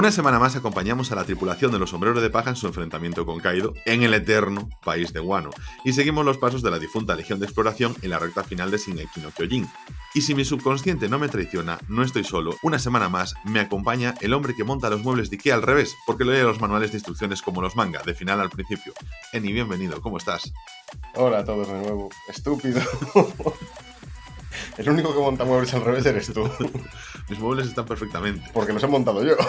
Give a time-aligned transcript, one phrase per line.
[0.00, 3.26] Una semana más acompañamos a la tripulación de los sombreros de paja en su enfrentamiento
[3.26, 5.50] con Kaido en el eterno país de Wano,
[5.84, 8.78] y seguimos los pasos de la difunta Legión de Exploración en la recta final de
[8.78, 9.68] Shingeki no Kyojin.
[10.14, 12.56] Y si mi subconsciente no me traiciona, no estoy solo.
[12.62, 15.94] Una semana más me acompaña el hombre que monta los muebles de Ikea al revés,
[16.06, 18.94] porque lee los manuales de instrucciones como los manga, de final al principio.
[19.34, 20.50] Eni, bienvenido, ¿cómo estás?
[21.14, 22.08] Hola a todos de nuevo.
[22.26, 22.80] Estúpido.
[24.78, 26.48] El único que monta muebles al revés eres tú.
[27.28, 28.48] Mis muebles están perfectamente.
[28.52, 29.36] Porque los he montado yo.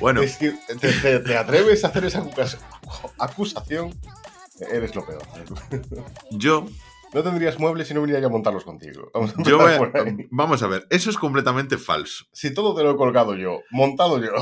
[0.00, 2.56] Bueno, Es que te, te- te atreves a hacer esa acus-
[3.18, 3.94] acusación.
[4.72, 5.22] Eres lo peor.
[6.30, 6.66] yo,
[7.12, 9.10] No tendrías muebles si no viniera yo a montarlos contigo.
[9.12, 12.24] Vamos a yo voy a- vamos a ver, eso es completamente falso.
[12.32, 14.32] Si todo te lo he colgado yo, montado yo.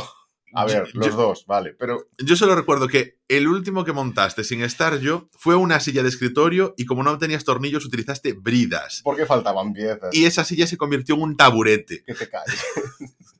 [0.54, 1.74] A ver, los yo- dos, vale.
[1.78, 6.02] Pero Yo solo recuerdo que el último que montaste sin estar yo fue una silla
[6.02, 9.02] de escritorio y como no tenías tornillos utilizaste bridas.
[9.04, 10.14] ¿por qué faltaban piezas?
[10.14, 12.02] Y esa silla se convirtió en un taburete.
[12.04, 12.52] Que te caes.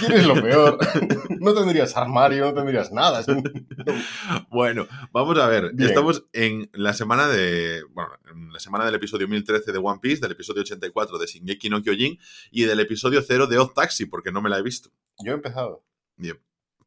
[0.00, 0.78] ¿Quién es lo peor?
[1.40, 3.24] No tendrías armario, no tendrías nada.
[4.50, 5.72] Bueno, vamos a ver.
[5.72, 5.88] Bien.
[5.88, 7.82] Estamos en la semana de.
[7.90, 11.70] Bueno, en la semana del episodio 1013 de One Piece, del episodio 84 de Shingeki
[11.70, 12.18] no Kyojin
[12.50, 14.90] y del episodio 0 de Odd Taxi, porque no me la he visto.
[15.24, 15.84] Yo he empezado.
[16.16, 16.38] Bien.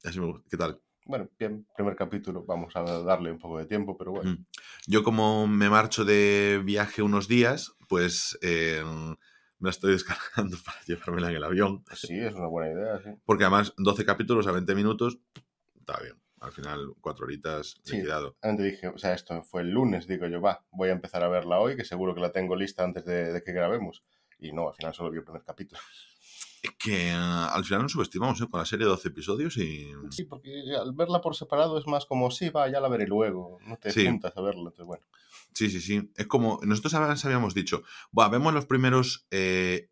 [0.03, 0.47] Así me gusta.
[0.49, 0.81] ¿Qué tal?
[1.05, 4.31] Bueno, bien, primer capítulo, vamos a darle un poco de tiempo, pero bueno.
[4.31, 4.45] Mm.
[4.87, 8.83] Yo, como me marcho de viaje unos días, pues eh,
[9.61, 11.83] me la estoy descargando para llevármela en el avión.
[11.93, 13.09] Sí, es una buena idea, sí.
[13.25, 15.19] Porque además, 12 capítulos a 20 minutos,
[15.79, 16.21] está bien.
[16.39, 17.97] Al final, cuatro horitas Sí.
[17.97, 18.35] liquidado.
[18.41, 21.27] Antes dije, o sea, esto fue el lunes, digo yo, va, voy a empezar a
[21.29, 24.03] verla hoy, que seguro que la tengo lista antes de, de que grabemos.
[24.39, 25.79] Y no, al final solo vi el primer capítulo.
[26.63, 28.45] Es que eh, al final nos subestimamos ¿eh?
[28.47, 29.91] con la serie de 12 episodios y.
[30.11, 33.57] Sí, porque al verla por separado es más como, sí, va, ya la veré luego.
[33.65, 34.05] No te Sí.
[34.05, 35.03] juntas a verla, entonces bueno.
[35.53, 36.11] Sí, sí, sí.
[36.15, 36.59] Es como.
[36.63, 36.93] Nosotros
[37.25, 39.25] habíamos dicho, Buah, vemos los primeros.
[39.31, 39.89] Eh,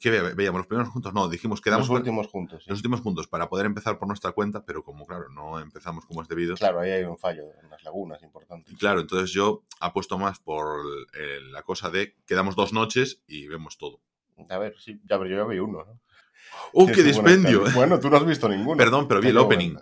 [0.00, 0.58] ¿Qué ve- veíamos?
[0.58, 1.14] ¿Los primeros juntos?
[1.14, 2.62] No, dijimos, quedamos Los últimos juntos.
[2.62, 2.68] sí.
[2.68, 6.20] los últimos juntos para poder empezar por nuestra cuenta, pero como, claro, no empezamos como
[6.20, 6.56] es debido.
[6.56, 8.70] Claro, ahí hay un fallo en las lagunas importante.
[8.70, 10.80] Y Claro, entonces yo apuesto más por
[11.14, 14.02] eh, la cosa de quedamos dos noches y vemos todo.
[14.50, 16.00] A ver, sí, ya, pero yo ya vi uno, ¿no?
[16.74, 17.64] ¡Oh, qué dispendio!
[17.74, 18.76] Bueno, tú no has visto ninguno.
[18.76, 19.76] Perdón, pero vi el opening.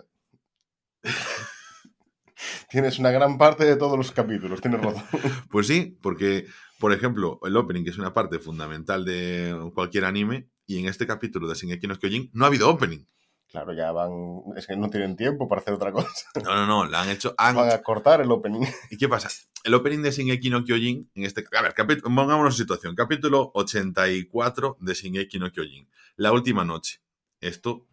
[2.69, 5.03] Tienes una gran parte de todos los capítulos, tienes razón.
[5.51, 6.45] Pues sí, porque,
[6.79, 11.07] por ejemplo, el opening, que es una parte fundamental de cualquier anime, y en este
[11.07, 13.05] capítulo de Shingeki no Kyojin no ha habido opening.
[13.49, 14.11] Claro, ya van.
[14.57, 16.09] Es que no tienen tiempo para hacer otra cosa.
[16.43, 17.33] No, no, no, la han hecho.
[17.37, 18.65] han- Van a cortar el opening.
[18.91, 19.29] ¿Y qué pasa?
[19.63, 21.45] El opening de Shingeki no Kyojin, en este.
[21.57, 22.95] A ver, capi- pongámonos en situación.
[22.95, 25.87] Capítulo 84 de Shingeki no Kyojin.
[26.17, 26.99] La última noche.
[27.39, 27.87] Esto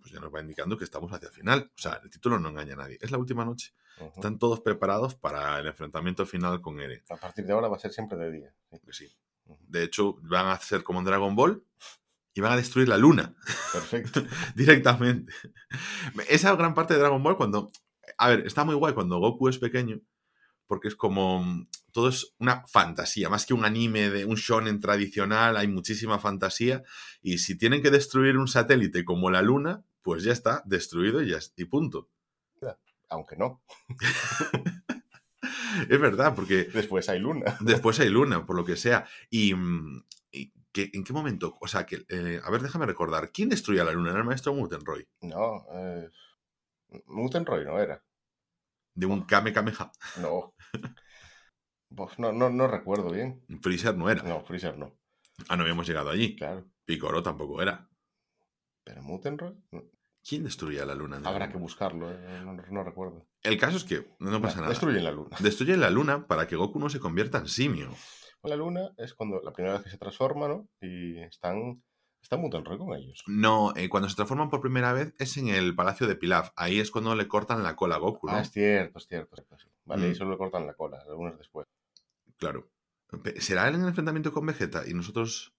[0.00, 1.70] pues ya nos va indicando que estamos hacia el final.
[1.76, 2.98] O sea, el título no engaña a nadie.
[3.00, 3.74] Es la última noche.
[4.16, 7.02] Están todos preparados para el enfrentamiento final con Eren.
[7.10, 8.54] A partir de ahora va a ser siempre de día.
[8.70, 8.78] sí.
[8.84, 9.12] Que sí.
[9.68, 11.64] De hecho, van a hacer como en Dragon Ball
[12.34, 13.34] y van a destruir la luna
[13.72, 14.22] Perfecto.
[14.54, 15.32] directamente.
[16.28, 17.70] Esa gran parte de Dragon Ball cuando...
[18.18, 20.00] A ver, está muy guay cuando Goku es pequeño
[20.66, 21.44] porque es como...
[21.92, 26.82] Todo es una fantasía, más que un anime de un shonen tradicional, hay muchísima fantasía
[27.20, 31.30] y si tienen que destruir un satélite como la luna, pues ya está, destruido y,
[31.30, 32.08] ya, y punto.
[33.08, 33.62] Aunque no.
[35.88, 37.56] Es verdad, porque Después hay luna.
[37.60, 39.06] Después hay luna, por lo que sea.
[39.30, 41.58] Y, mm, y que, ¿en qué momento?
[41.60, 43.30] O sea, que, eh, a ver, déjame recordar.
[43.32, 44.10] ¿Quién destruía la luna?
[44.10, 45.08] ¿Era el maestro Mutenroy?
[45.20, 46.10] No, eh,
[47.06, 48.02] Mutenroy no era.
[48.94, 49.90] De un Kame Kameha.
[50.20, 50.54] No.
[51.96, 53.44] Pues no, no, no recuerdo bien.
[53.60, 54.22] Freezer no era.
[54.22, 54.96] No, Freezer no.
[55.48, 56.36] Ah, no habíamos llegado allí.
[56.36, 56.64] Claro.
[56.84, 57.88] Picoro tampoco era.
[58.84, 59.54] ¿Pero Mutenroy?
[59.70, 59.82] No.
[60.26, 61.20] ¿Quién destruía la luna?
[61.24, 63.26] Habrá que buscarlo, eh, no, no recuerdo.
[63.42, 64.68] El caso es que no pasa nada.
[64.68, 65.36] Destruyen la luna.
[65.40, 67.90] Destruye la luna para que Goku no se convierta en simio.
[68.44, 70.68] La luna es cuando la primera vez que se transforma, ¿no?
[70.80, 71.82] Y están.
[72.20, 73.20] Está Mutenroy con ellos.
[73.26, 76.50] No, eh, cuando se transforman por primera vez es en el Palacio de Pilaf.
[76.54, 78.34] Ahí es cuando le cortan la cola a Goku, ¿no?
[78.34, 79.34] Ah, es cierto, es cierto.
[79.34, 79.68] es cierto, sí.
[79.84, 80.12] Vale, Mm.
[80.12, 81.66] y solo le cortan la cola, algunos después.
[82.42, 82.68] Claro.
[83.38, 84.82] ¿Será él en el enfrentamiento con Vegeta?
[84.86, 85.52] Y nosotros...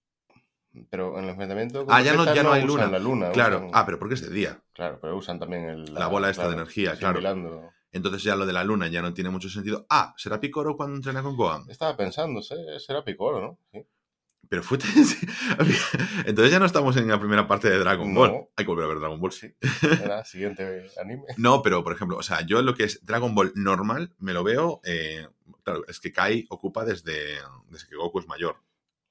[0.90, 1.86] Pero en el enfrentamiento.
[1.88, 2.86] Ah, ya no- Vegeta ya no hay usan luna.
[2.90, 3.30] la luna.
[3.30, 3.58] Claro.
[3.58, 4.60] usan- Ah, pero porque es de día.
[4.72, 7.70] Claro, pero usan también el, La bola esta de energía, claro.
[7.92, 9.86] Entonces ya lo de la luna ya no tiene mucho sentido.
[9.88, 11.62] Ah, ¿será Picoro cuando entrena con Gohan?
[11.70, 12.56] Estaba pensando, ¿sé?
[12.80, 13.58] será Piccolo, ¿no?
[13.72, 13.86] Sí.
[14.48, 14.78] Pero fue...
[16.26, 18.20] Entonces ya no estamos en la primera parte de Dragon No.
[18.20, 18.48] Ball.
[18.56, 19.54] Hay que volver a ver Dragon Ball, sí.
[20.02, 21.24] Era siguiente anime.
[21.36, 24.44] No, pero por ejemplo, o sea, yo lo que es Dragon Ball normal me lo
[24.44, 24.80] veo...
[24.84, 25.26] eh,
[25.62, 27.38] claro, es que Kai ocupa desde,
[27.68, 28.56] desde que Goku es mayor.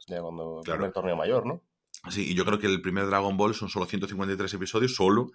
[0.08, 0.80] Ya cuando el Claro.
[0.80, 1.64] primer torneo mayor, ¿no?
[2.10, 5.32] Sí, y yo creo que el primer Dragon Ball son solo 153 episodios, solo.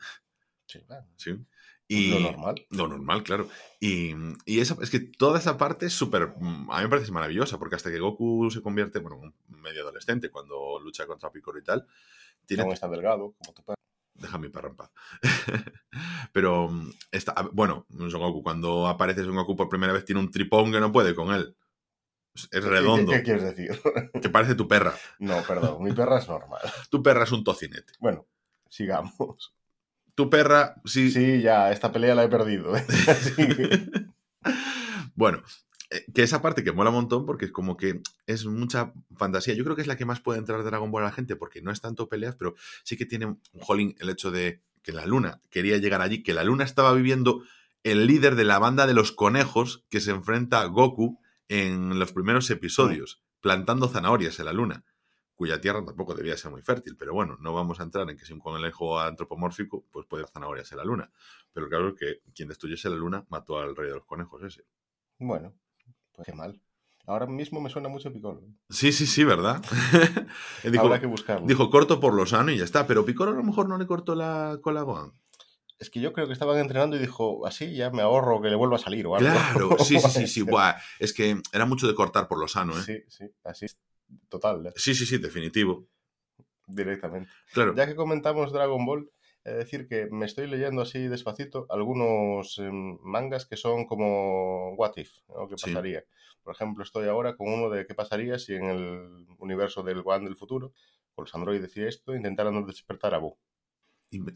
[0.66, 1.06] Sí, claro.
[1.16, 1.34] Sí.
[1.90, 2.66] Y, Lo normal.
[2.70, 3.48] Lo normal, claro.
[3.80, 4.12] Y,
[4.44, 6.34] y eso, es que toda esa parte es súper.
[6.38, 9.82] mm, A mí me parece maravillosa, porque hasta que Goku se convierte, bueno, un medio
[9.82, 11.86] adolescente cuando lucha contra Piccolo y tal,
[12.46, 13.76] Tiene- Aún está delgado, como tu perro.
[14.14, 14.90] Deja mi perro en paz.
[16.32, 20.30] Pero mm, está, bueno, Son Goku, cuando aparece Son Goku por primera vez tiene un
[20.30, 21.56] tripón que no puede con él.
[22.34, 23.10] Es- redondo.
[23.12, 23.80] ¿Qué, qué quieres decir?
[24.22, 24.94] Que parece tu perra.
[25.18, 26.60] No, perdón, mi perra es normal.
[26.90, 27.94] Tu perra es un tocinete.
[27.98, 28.26] Bueno,
[28.68, 29.54] sigamos.
[30.18, 31.12] Tu perra, sí.
[31.12, 32.72] Sí, ya, esta pelea la he perdido.
[35.14, 35.44] bueno,
[35.90, 39.54] eh, que esa parte que mola un montón porque es como que es mucha fantasía.
[39.54, 41.36] Yo creo que es la que más puede entrar de Dragon Ball a la gente
[41.36, 44.90] porque no es tanto peleas, pero sí que tiene un jolín el hecho de que
[44.90, 47.44] la luna quería llegar allí, que la luna estaba viviendo
[47.84, 52.10] el líder de la banda de los conejos que se enfrenta a Goku en los
[52.10, 54.84] primeros episodios, plantando zanahorias en la luna,
[55.38, 58.26] cuya tierra tampoco debía ser muy fértil, pero bueno, no vamos a entrar en que
[58.26, 61.12] si un conejo antropomórfico, pues puede haber zanahorias en la luna.
[61.52, 64.64] Pero claro que quien destruyese la luna mató al rey de los conejos ese.
[65.20, 65.54] Bueno,
[66.12, 66.60] pues qué mal.
[67.06, 68.42] Ahora mismo me suena mucho Piccolo.
[68.68, 69.62] Sí, sí, sí, ¿verdad?
[70.64, 71.46] dijo, Habrá que buscarlo.
[71.46, 73.86] dijo, corto por lo sano y ya está, pero Piccolo a lo mejor no le
[73.86, 75.12] cortó la cola a Gohan.
[75.78, 78.56] Es que yo creo que estaban entrenando y dijo, así ya me ahorro que le
[78.56, 79.30] vuelva a salir o algo.
[79.30, 82.76] Claro, sí, sí, sí, sí, buah, es que era mucho de cortar por lo sano,
[82.76, 82.82] ¿eh?
[82.82, 83.66] Sí, sí, así.
[84.28, 84.72] Total, ¿eh?
[84.76, 85.86] Sí, sí, sí, definitivo.
[86.66, 87.30] directamente.
[87.52, 89.10] Claro, Ya que comentamos Dragon Ball,
[89.44, 94.92] de decir que me estoy leyendo así despacito algunos em, mangas que son como What
[94.96, 95.48] If, ¿no?
[95.48, 95.70] ¿Qué Sí.
[95.70, 96.04] pasaría?
[96.42, 100.24] Por ejemplo, estoy ahora con uno de qué pasaría si en el universo del One
[100.26, 100.72] del futuro,
[101.14, 103.38] con los androides y esto, intentaran despertar a Boo.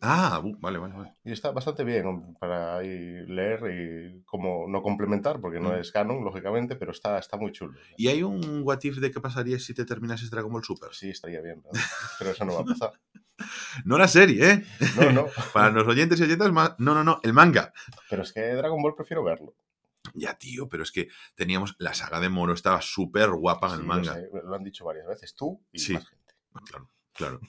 [0.02, 1.14] Ah, vale, vale, vale.
[1.24, 2.34] Y está bastante bien ¿no?
[2.38, 5.80] para leer y como no complementar, porque no Mm.
[5.80, 7.78] es canon, lógicamente, pero está, está muy chulo.
[7.96, 10.90] ¿Y hay un what if de qué pasaría si te terminases Dragon Ball Super?
[10.92, 11.80] Sí, estaría bien, ¿verdad?
[12.18, 12.92] pero eso no va a pasar.
[13.84, 14.64] No la serie, ¿eh?
[14.94, 17.72] No, no, Para los oyentes y oyentas, no, no, no, el manga.
[18.08, 19.54] pero es que Dragon Ball prefiero verlo.
[20.14, 23.76] Ya, tío, pero es que teníamos la saga de Moro, estaba súper guapa en Sí,
[23.80, 24.14] el lo manga.
[24.14, 25.94] sé, lo han dicho varias veces, tú y Sí.
[25.94, 26.34] más gente.
[26.66, 27.40] Claro, claro.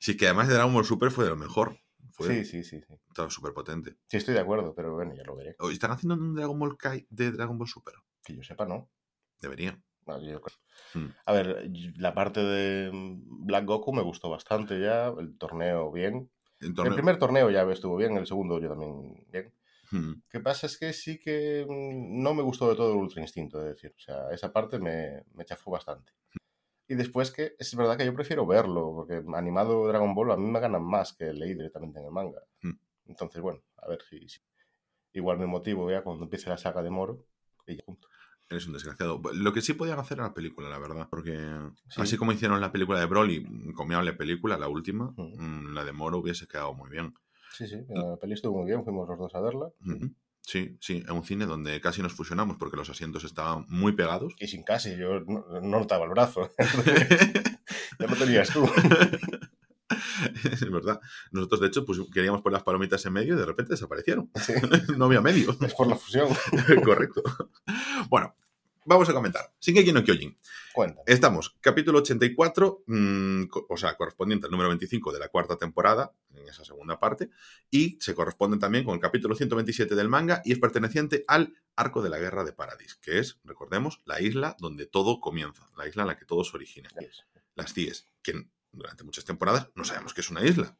[0.00, 1.78] Sí, que además de Dragon Ball Super fue de lo mejor.
[2.10, 2.94] Fue, Sí, sí, sí, sí.
[3.08, 3.96] Estaba súper potente.
[4.08, 5.54] Sí, estoy de acuerdo, pero bueno, ya lo veré.
[5.60, 7.94] ¿O ¿Están haciendo un Dragon Ball Kai de Dragon Ball Super?
[8.24, 8.90] Que yo sepa, no.
[9.40, 9.80] Debería.
[10.94, 11.06] Hmm.
[11.24, 16.30] A ver, la parte de Black Goku me gustó bastante ya, el torneo bien.
[16.58, 19.54] Torneo- El primer torneo ya estuvo bien, el segundo yo también bien.
[19.92, 20.14] Hmm.
[20.28, 23.60] Que pasa es que sí que mm, no me gustó de todo el Ultra Instinto,
[23.60, 26.12] es decir, o sea, esa parte me, me chafó bastante.
[26.90, 30.50] Y después que es verdad que yo prefiero verlo, porque animado Dragon Ball a mí
[30.50, 32.40] me ganan más que leí directamente en el manga.
[32.62, 32.72] Hmm.
[33.06, 34.40] Entonces, bueno, a ver si, si-
[35.12, 37.24] igual me motivo ya cuando empiece la saga de Moro
[37.64, 38.08] y ya punto.
[38.48, 39.20] Eres un desgraciado.
[39.34, 41.06] Lo que sí podían hacer era la película, la verdad.
[41.08, 41.38] Porque
[41.90, 42.00] Sí.
[42.00, 43.36] así como hicieron la película de Broly,
[43.68, 45.40] encomiable película, la última, Ujú.
[45.40, 47.14] mm, la de Moro hubiese quedado muy bien.
[47.52, 49.68] Sí, sí, la peli estuvo muy bien, fuimos los dos a verla.
[50.42, 54.34] Sí, sí, en un cine donde casi nos fusionamos porque los asientos estaban muy pegados.
[54.38, 56.50] Y sin casi, yo no, no notaba el brazo.
[57.98, 58.68] ya lo tenías tú.
[60.50, 61.00] es verdad.
[61.30, 64.30] Nosotros, de hecho, pues, queríamos poner las palomitas en medio y de repente desaparecieron.
[64.34, 64.52] Sí,
[64.96, 65.56] no había medio.
[65.60, 66.28] es por la fusión.
[66.84, 67.22] Correcto.
[68.08, 68.34] Bueno,
[68.84, 69.52] vamos a comentar.
[69.60, 70.36] Shingeki no Kyojin.
[70.72, 71.02] Cuéntame.
[71.06, 76.12] Estamos, capítulo 84, mm, co- o sea, correspondiente al número 25 de la cuarta temporada,
[76.34, 77.30] en esa segunda parte,
[77.70, 82.02] y se corresponde también con el capítulo 127 del manga y es perteneciente al arco
[82.02, 86.02] de la guerra de Paradis, que es, recordemos, la isla donde todo comienza, la isla
[86.02, 86.88] en la que todo se origina.
[87.56, 90.78] Las CIES, que durante muchas temporadas no sabemos que es una isla.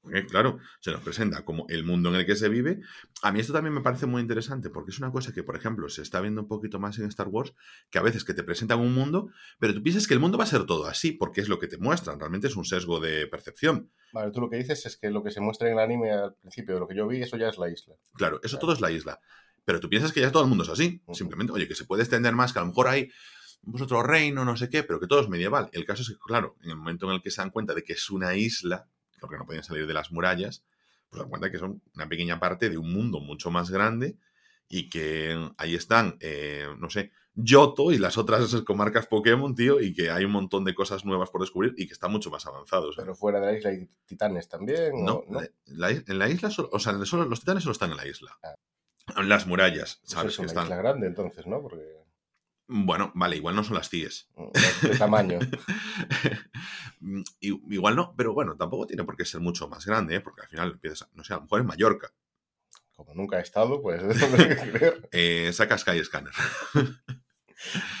[0.00, 2.80] Porque, claro, se nos presenta como el mundo en el que se vive.
[3.22, 5.88] A mí esto también me parece muy interesante porque es una cosa que, por ejemplo,
[5.88, 7.52] se está viendo un poquito más en Star Wars,
[7.90, 10.44] que a veces que te presentan un mundo, pero tú piensas que el mundo va
[10.44, 13.26] a ser todo así, porque es lo que te muestran, realmente es un sesgo de
[13.26, 13.90] percepción.
[14.12, 16.34] Vale, tú lo que dices es que lo que se muestra en el anime al
[16.34, 17.94] principio de lo que yo vi, eso ya es la isla.
[18.14, 18.60] Claro, eso Claro.
[18.60, 19.20] todo es la isla.
[19.64, 21.02] Pero tú piensas que ya todo el mundo es así.
[21.12, 23.10] Simplemente, oye, que se puede extender más, que a lo mejor hay
[23.74, 25.68] otro reino, no sé qué, pero que todo es medieval.
[25.72, 27.82] El caso es que, claro, en el momento en el que se dan cuenta de
[27.84, 28.88] que es una isla,
[29.20, 30.64] porque no podían salir de las murallas,
[31.10, 34.16] pues dan cuenta que son una pequeña parte de un mundo mucho más grande
[34.68, 39.92] y que ahí están, eh, no sé, Yoto y las otras comarcas Pokémon, tío, y
[39.94, 42.96] que hay un montón de cosas nuevas por descubrir y que están mucho más avanzados.
[42.96, 44.92] Pero fuera de la isla hay titanes también.
[44.94, 45.40] ¿o No, no?
[45.40, 47.96] la- la is- en la isla, solo- o sea, solo, los titanes solo están en
[47.96, 48.36] la isla.
[48.42, 48.54] Ah.
[49.16, 50.32] En las murallas, ¿sabes?
[50.32, 50.64] es que una están.
[50.64, 51.62] isla grande entonces, ¿no?
[51.62, 51.96] Porque
[52.68, 54.28] Bueno, vale, igual no son las CIES.
[54.82, 55.38] de, de tamaño.
[57.00, 60.20] Mm, igual no, pero bueno, tampoco tiene por qué ser mucho más grande, ¿eh?
[60.20, 62.12] porque al final empiezas, a- no sé, a lo mejor en Mallorca.
[62.96, 65.08] Como nunca he estado, pues eso no hay que creer.
[65.12, 66.32] Eh, saca Skyscanner.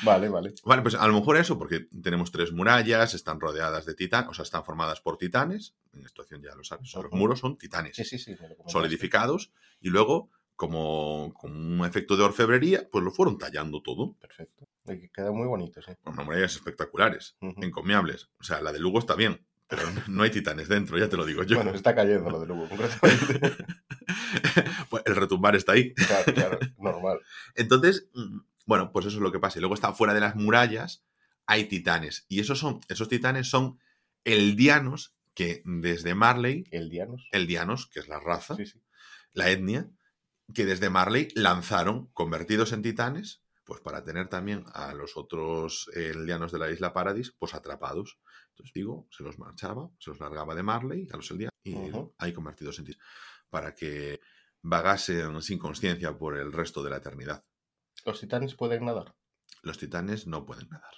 [0.04, 0.54] Vale, vale.
[0.64, 4.34] Vale, pues a lo mejor eso, porque tenemos tres murallas, están rodeadas de titanes, o
[4.34, 5.74] sea, están formadas por titanes.
[5.92, 7.96] En esta situación ya lo sabes, los muros son titanes.
[7.96, 8.30] Sí, sí, sí.
[8.30, 8.70] me lo comentaste.
[8.72, 14.14] solidificados y luego, como, como un efecto de orfebrería, pues lo fueron tallando todo.
[14.14, 14.66] Perfecto.
[14.86, 15.92] Y que queda muy bonito, sí.
[16.02, 18.28] Con murallas espectaculares, encomiables.
[18.40, 21.24] O sea, la de Lugo está bien, Pero no hay titanes dentro, ya te lo
[21.24, 21.56] digo yo.
[21.56, 23.64] Bueno, está cayendo lo de Lugo, concretamente.
[24.90, 25.92] Pues el retumbar está ahí.
[25.94, 27.20] claro, claro, normal.
[27.54, 29.58] Entonces, mm, bueno, pues eso es lo que pasa.
[29.58, 31.04] Y luego está fuera de las murallas,
[31.46, 32.24] hay titanes.
[32.28, 33.78] Y esos son, esos titanes son
[34.24, 37.28] eldianos que desde Marley, El Dianos.
[37.32, 38.80] eldianos, que es la raza, Sí, sí.
[39.34, 39.88] la etnia,
[40.54, 46.12] que desde Marley lanzaron, convertidos en titanes, pues para tener también a los otros eh,
[46.14, 48.18] eldianos de la isla Paradis, pues atrapados.
[48.50, 51.76] Entonces, digo, se los marchaba, se los largaba de Marley a los eldianos y
[52.16, 53.06] ahí convertidos en titanes,
[53.50, 54.20] para que
[54.62, 57.44] vagasen sin conciencia por el resto de la eternidad.
[58.06, 59.14] Los titanes pueden nadar,
[59.62, 60.94] Los titanes no pueden nadar.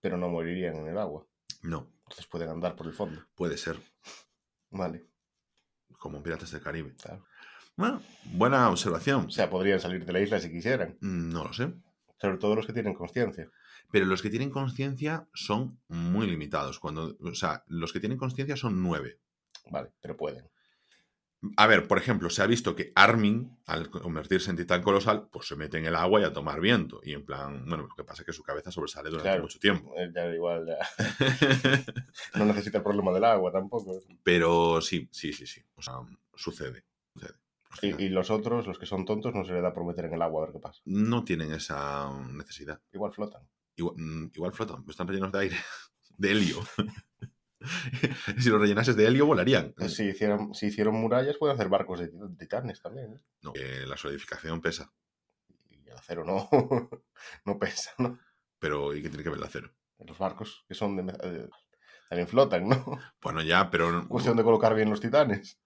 [0.00, 1.26] pero no morirían en el agua.
[1.62, 3.22] No, Entonces pueden andar por el fondo.
[3.34, 3.80] puede ser,
[4.70, 5.06] Vale,
[5.98, 6.94] como en Piratas del Caribe.
[6.96, 7.24] claro.
[7.80, 8.02] Bueno,
[8.34, 9.24] buena observación.
[9.26, 10.98] O sea, podrían salir de la isla si quisieran.
[11.00, 11.72] Mm, No lo sé.
[12.20, 13.48] Sobre todo los que tienen conciencia.
[13.90, 16.78] Pero los que tienen conciencia son muy limitados.
[16.78, 19.18] Cuando, o sea, los que tienen conciencia son nueve.
[19.70, 20.44] Vale, pero pueden.
[21.56, 25.48] A ver, por ejemplo, se ha visto que Armin, al convertirse en titán colosal, pues
[25.48, 27.00] se mete en el agua y a tomar viento.
[27.02, 29.42] Y en plan, bueno, lo que pasa es que su cabeza sobresale durante Claro.
[29.44, 29.94] mucho tiempo.
[29.96, 30.78] Eh, Ya igual, ya.
[32.34, 34.00] No necesita el problema del agua tampoco.
[34.22, 35.62] Pero sí, sí, sí, sí.
[35.76, 35.94] O sea,
[36.34, 36.84] sucede.
[37.14, 37.39] sucede.
[37.82, 40.14] Y, y los otros, los que son tontos, no se le da por meter en
[40.14, 40.80] el agua a ver qué pasa.
[40.84, 42.80] No tienen esa necesidad.
[42.92, 43.42] Igual flotan.
[43.76, 45.56] Igual, mm, igual flotan, están rellenos de aire,
[46.18, 46.58] de helio.
[48.38, 49.74] si los rellenases de helio, volarían.
[49.78, 53.14] Eh, Si hicieron, si hicieron murallas, pueden hacer barcos de tit- titanes también.
[53.14, 53.20] ¿eh?
[53.42, 54.92] No, que la solidificación pesa.
[55.70, 56.48] Y el acero no,
[57.44, 58.18] no pesa, ¿no?
[58.58, 59.70] Pero ¿y qué tiene que ver el acero?
[59.98, 61.12] Los barcos que son de...
[61.22, 61.48] eh,
[62.08, 62.98] también flotan, ¿no?
[63.22, 65.58] Bueno, ya, pero Cuestión de colocar bien los titanes.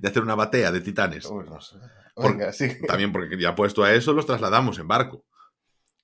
[0.00, 1.26] De hacer una batea de titanes.
[1.26, 1.76] Uy, no sé.
[2.14, 2.68] Por- Venga, sí.
[2.86, 5.24] También porque ya puesto a eso, los trasladamos en barco.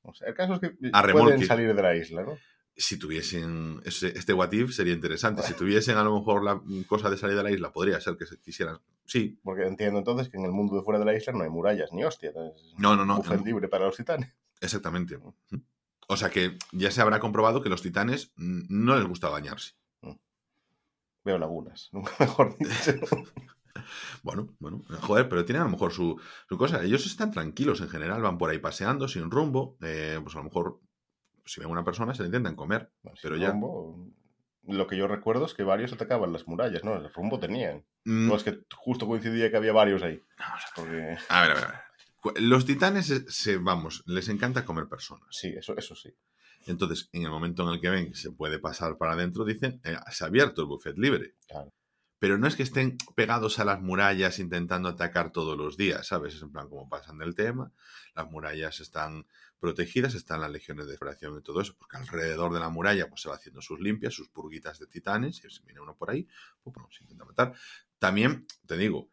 [0.03, 2.39] O sea, el caso es que A pueden salir de la isla, ¿no?
[2.77, 5.43] Si tuviesen ese- este what if sería interesante.
[5.43, 8.25] Si tuviesen a lo mejor la cosa de salir de la isla, podría ser que
[8.25, 8.79] se quisieran.
[9.05, 11.51] Sí, Porque entiendo entonces que en el mundo de fuera de la isla no hay
[11.51, 12.31] murallas ni hostia.
[12.79, 13.17] no, no, no.
[13.17, 14.33] buffet libre para los titanes.
[14.61, 15.19] Exactamente.
[16.09, 19.75] O sea que ya se habrá comprobado que los titanes mm, no les gusta bañarse.
[21.25, 22.95] Veo lagunas, nunca mejor dicho.
[24.23, 26.83] Bueno, bueno, joder, pero tienen a lo mejor su, su cosa.
[26.83, 29.77] Ellos están tranquilos en general, van por ahí paseando sin rumbo.
[29.83, 30.81] eh, pues a lo mejor,
[31.45, 32.91] si ven a una persona, se la intentan comer.
[33.03, 34.09] Bueno, Pero ya- rumbo,
[34.67, 36.95] lo que yo recuerdo es que varios atacaban las murallas, ¿no?
[36.97, 37.85] El rumbo tenían.
[38.05, 40.23] Mm, No es que justo coincidía que había varios ahí.
[40.39, 41.81] a Porque ver, a ver, a ver, a ver.
[42.21, 45.29] Cu- Los titanes, se, se- vamos, les encanta comer personas.
[45.31, 46.11] sí, eso, eso sí.
[46.67, 49.81] Entonces, en el momento en el que ven que se puede pasar para adentro, dicen,
[49.85, 51.35] eh, se ha abierto el buffet libre.
[51.47, 51.73] Claro.
[52.19, 56.35] Pero no es que estén pegados a las murallas intentando atacar todos los días, ¿sabes?
[56.35, 57.73] Es en plan como pasan del tema.
[58.15, 59.27] Las murallas están
[59.61, 63.23] protegidas, están las legiones de exploración y todo eso, porque alrededor de la muralla pues
[63.23, 66.27] se va haciendo sus limpias, sus purguitas de titanes, y si viene uno por ahí,
[66.63, 67.55] pues bueno, se intenta matar.
[67.99, 69.11] También, te digo,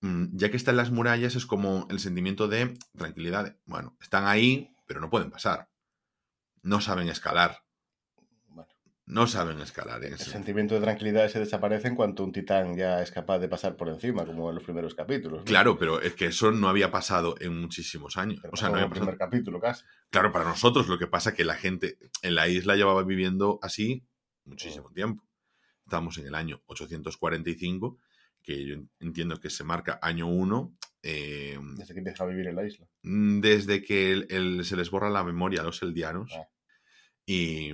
[0.00, 3.44] mm, ya que están las murallas es como el sentimiento de tranquilidad.
[3.44, 5.68] de, bueno, están ahí, pero no pueden pasar.
[6.62, 7.65] No saben escalar.
[9.08, 10.02] No saben escalar.
[10.04, 13.48] En el sentimiento de tranquilidad se desaparece en cuanto un titán ya es capaz de
[13.48, 15.38] pasar por encima, como en los primeros capítulos.
[15.40, 15.44] ¿no?
[15.44, 18.40] Claro, pero es que eso no había pasado en muchísimos años.
[18.42, 19.06] Pero O sea, no en había el pasado.
[19.06, 19.84] primer capítulo casi.
[20.10, 23.60] Claro, para nosotros lo que pasa es que la gente en la isla llevaba viviendo
[23.62, 24.04] así
[24.44, 25.24] muchísimo tiempo.
[25.84, 27.98] Estamos en el año 845,
[28.42, 32.66] que yo entiendo que se marca año 1, Desde que empieza a vivir en la
[32.66, 32.88] isla.
[33.04, 36.32] desde que el- el- se les borra la memoria a los eldianos.
[36.36, 36.48] Ah.
[37.24, 37.70] Y,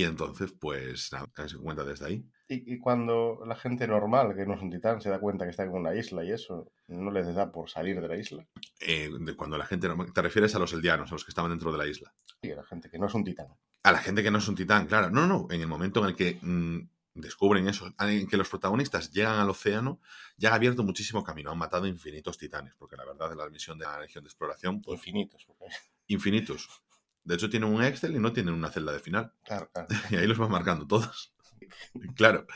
[0.00, 2.24] y entonces, pues, nada, se cuenta desde ahí.
[2.48, 5.50] Y, y cuando la gente normal, que no es un titán, se da cuenta que
[5.50, 8.46] está en una isla y eso, ¿no les da por salir de la isla?
[8.80, 9.88] Eh, de cuando la gente...
[9.88, 12.12] no- Te refieres a los eldianos, a los que estaban dentro de la isla.
[12.42, 13.48] Sí, a la gente que no es un titán.
[13.82, 15.10] A la gente que no es un titán, claro.
[15.10, 16.78] No, no, en el momento en el que mm,
[17.14, 20.00] descubren eso, en que los protagonistas llegan al océano,
[20.36, 23.78] ya han abierto muchísimo camino, han matado infinitos titanes, porque la verdad de la misión
[23.78, 25.44] de la Legión de Exploración, pues Infinitos.
[25.46, 25.72] porque-
[26.08, 26.82] infinitos.
[27.24, 29.32] De hecho, tienen un Excel y no tienen una celda de final.
[29.44, 29.88] Claro, claro.
[30.10, 31.32] Y ahí los van marcando todos.
[32.16, 32.46] claro.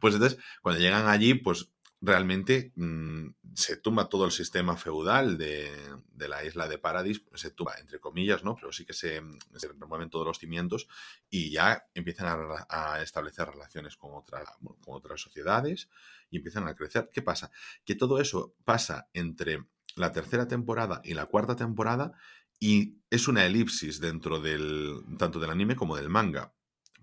[0.00, 5.70] Pues entonces, cuando llegan allí, pues realmente mm, se tumba todo el sistema feudal de,
[6.12, 8.54] de la isla de Paradis, se tumba, entre comillas, ¿no?
[8.56, 9.22] Pero sí que se,
[9.56, 10.86] se remueven todos los cimientos
[11.30, 12.26] y ya empiezan
[12.68, 15.88] a, establecer relaciones con, otra- con otras sociedades
[16.30, 17.10] y empiezan a crecer.
[17.12, 17.50] ¿Qué pasa?
[17.84, 19.64] Que todo eso pasa entre
[19.96, 22.12] la tercera temporada y la cuarta temporada
[22.60, 26.54] y es una elipsis dentro del tanto del anime como del manga.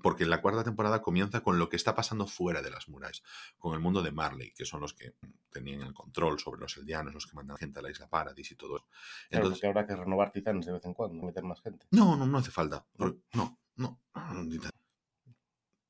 [0.03, 3.21] Porque la cuarta temporada comienza con lo que está pasando fuera de las murallas,
[3.59, 5.13] con el mundo de Marley, que son los que
[5.51, 8.55] tenían el control sobre los eldianos, los que mandan gente a la isla Paradis y
[8.55, 8.87] todo eso.
[9.29, 11.85] Entonces, habrá que renovar titanes de vez en cuando, meter más gente.
[11.91, 12.83] no, no, no hace falta.
[12.97, 13.59] No, no.
[13.75, 13.99] no,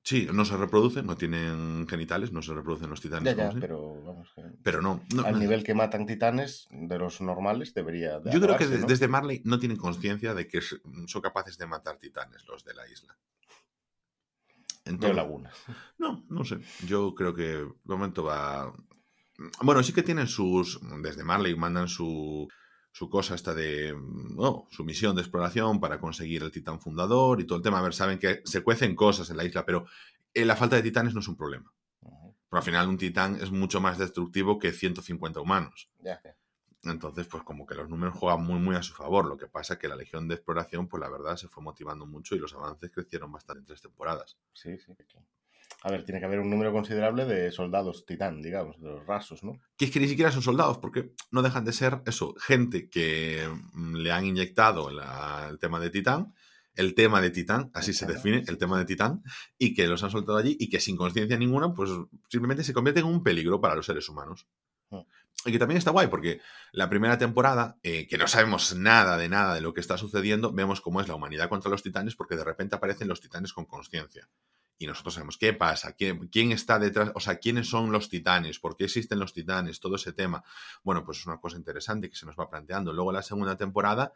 [0.03, 3.35] Sí, no se reproducen, no tienen genitales, no se reproducen los titanes.
[3.35, 5.03] Ya, ya, pero vamos, que Pero no.
[5.13, 5.39] no, al no.
[5.39, 9.59] nivel que matan titanes de los normales debería de Yo creo que desde Marley no
[9.59, 13.15] tienen conciencia de que son capaces de matar titanes los de la isla.
[14.85, 15.55] Entonces, lagunas.
[15.99, 16.59] no, no sé.
[16.87, 18.73] Yo creo que de momento va.
[19.61, 20.79] Bueno, sí que tienen sus.
[21.03, 22.47] Desde Marley mandan su,
[22.91, 23.95] su cosa esta de.
[24.37, 27.79] oh, su misión de exploración para conseguir el titán fundador y todo el tema.
[27.79, 29.85] A ver, saben que se cuecen cosas en la isla, pero
[30.33, 31.73] eh, la falta de titanes no es un problema.
[32.01, 35.89] Pero al final un titán es mucho más destructivo que 150 humanos.
[36.83, 39.25] Entonces, pues como que los números juegan muy, muy a su favor.
[39.25, 42.05] Lo que pasa es que la Legión de Exploración, pues la verdad, se fue motivando
[42.05, 44.37] mucho y los avances crecieron bastante en tres temporadas.
[44.53, 44.91] Sí, sí.
[45.07, 45.17] sí.
[45.83, 49.43] A ver, tiene que haber un número considerable de soldados titán, digamos, de los rasos,
[49.43, 49.59] ¿no?
[49.77, 53.47] Que es que ni siquiera son soldados, porque no dejan de ser eso, gente que
[53.73, 56.33] mm, le han inyectado la- el tema de Titán,
[56.75, 59.23] el tema de Titán, así se define, el tema de Titán,
[59.57, 61.89] y que los han soltado allí y que sin conciencia ninguna, pues
[62.29, 64.47] simplemente se convierten en un peligro para los seres humanos.
[64.91, 64.99] Mm.
[65.47, 66.39] Y que también está guay, porque
[66.73, 70.53] la primera temporada, eh, que no sabemos nada de nada de lo que está sucediendo,
[70.53, 73.65] vemos cómo es la humanidad contra los titanes, porque de repente aparecen los titanes con
[73.65, 74.29] conciencia.
[74.81, 78.57] Y nosotros sabemos qué pasa, quién, quién está detrás, o sea, quiénes son los titanes,
[78.57, 80.43] por qué existen los titanes, todo ese tema.
[80.83, 82.91] Bueno, pues es una cosa interesante que se nos va planteando.
[82.91, 84.11] Luego la segunda temporada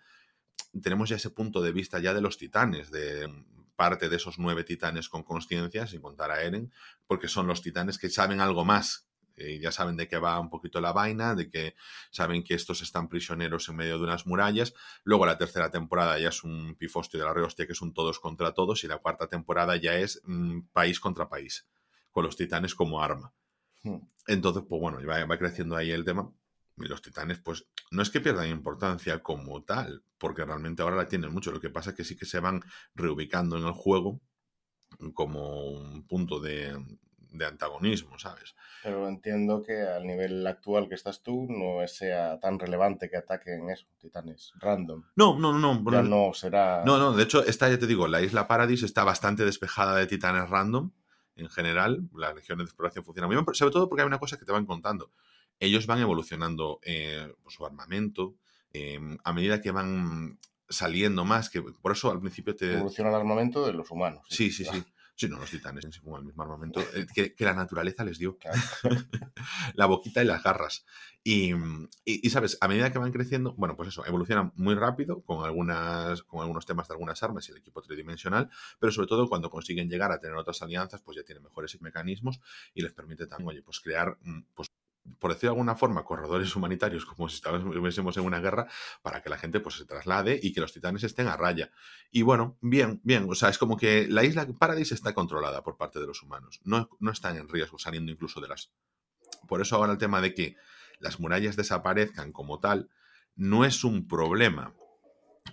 [0.82, 3.32] tenemos ya ese punto de vista ya de los titanes, de
[3.76, 6.74] parte de esos nueve titanes con conciencia, sin contar a Eren,
[7.06, 9.05] porque son los titanes que saben algo más.
[9.38, 11.76] Eh, ya saben de qué va un poquito la vaina, de que
[12.12, 14.74] saben que estos están prisioneros en medio de unas murallas.
[15.04, 18.20] Luego la tercera temporada ya es un pifostio de la rehostia, que es un todos
[18.20, 21.68] contra todos, y la cuarta temporada ya es mm, país contra país,
[22.12, 23.34] con los titanes como arma.
[23.84, 24.00] Hmm.
[24.28, 26.32] Entonces, pues bueno, va, va creciendo ahí el tema.
[26.78, 31.08] Y los titanes, pues, no es que pierdan importancia como tal, porque realmente ahora la
[31.08, 31.52] tienen mucho.
[31.52, 32.62] Lo que pasa es que sí que se van
[32.96, 34.20] reubicando en el juego
[35.14, 36.78] como un punto de,
[37.38, 38.56] de antagonismo, ¿sabes?
[38.84, 43.70] Pero entiendo que al nivel actual que estás tú no sea tan relevante que ataquen
[43.70, 45.04] eso, titanes random.
[45.16, 45.92] No, no, no, no.
[45.92, 46.84] Ya no será...
[46.86, 50.08] No, no, de hecho, esta, ya te digo, la isla Paradis está bastante despejada de
[50.08, 50.92] titanes random
[51.36, 52.08] en general.
[52.16, 54.52] Las regiones de exploración funcionan muy bien, sobre todo porque hay una cosa que te
[54.52, 55.12] van contando.
[55.60, 58.36] Ellos van evolucionando eh, pues, su armamento
[58.74, 62.74] eh, a medida que van saliendo más, que por eso al principio te...
[62.74, 64.26] Evoluciona el armamento de los humanos.
[64.30, 64.72] Sí, sí, sí.
[64.72, 64.86] Sí,
[65.30, 68.38] no, los titanes como el mismo armamento eh, que, que la naturaleza les dio.
[68.38, 68.60] Claro.
[69.76, 70.86] la boquita y las garras.
[71.24, 71.56] Y, y-
[72.06, 76.24] y, sabes, a medida que van creciendo, bueno, pues eso, evolucionan muy rápido con, algunas,
[76.24, 78.50] con algunos temas de algunas armas y el equipo tridimensional,
[78.80, 82.40] pero sobre todo cuando consiguen llegar a tener otras alianzas, pues ya tienen mejores mecanismos
[82.74, 84.70] y les permite también, oye, pues crear, mm, pues
[85.20, 88.68] por decirlo de alguna forma, corredores humanitarios como si estuviésemos en una guerra
[89.02, 91.72] para que la gente pues se traslade y que los titanes estén a raya.
[92.12, 95.78] Y bueno, bien, bien, o sea, es como que la isla Paradis está controlada por
[95.78, 98.72] parte de los humanos, no, no están en riesgo saliendo incluso de las...
[99.48, 100.56] Por eso ahora el tema de que
[101.00, 102.90] las murallas desaparezcan como tal
[103.36, 104.74] no es un problema.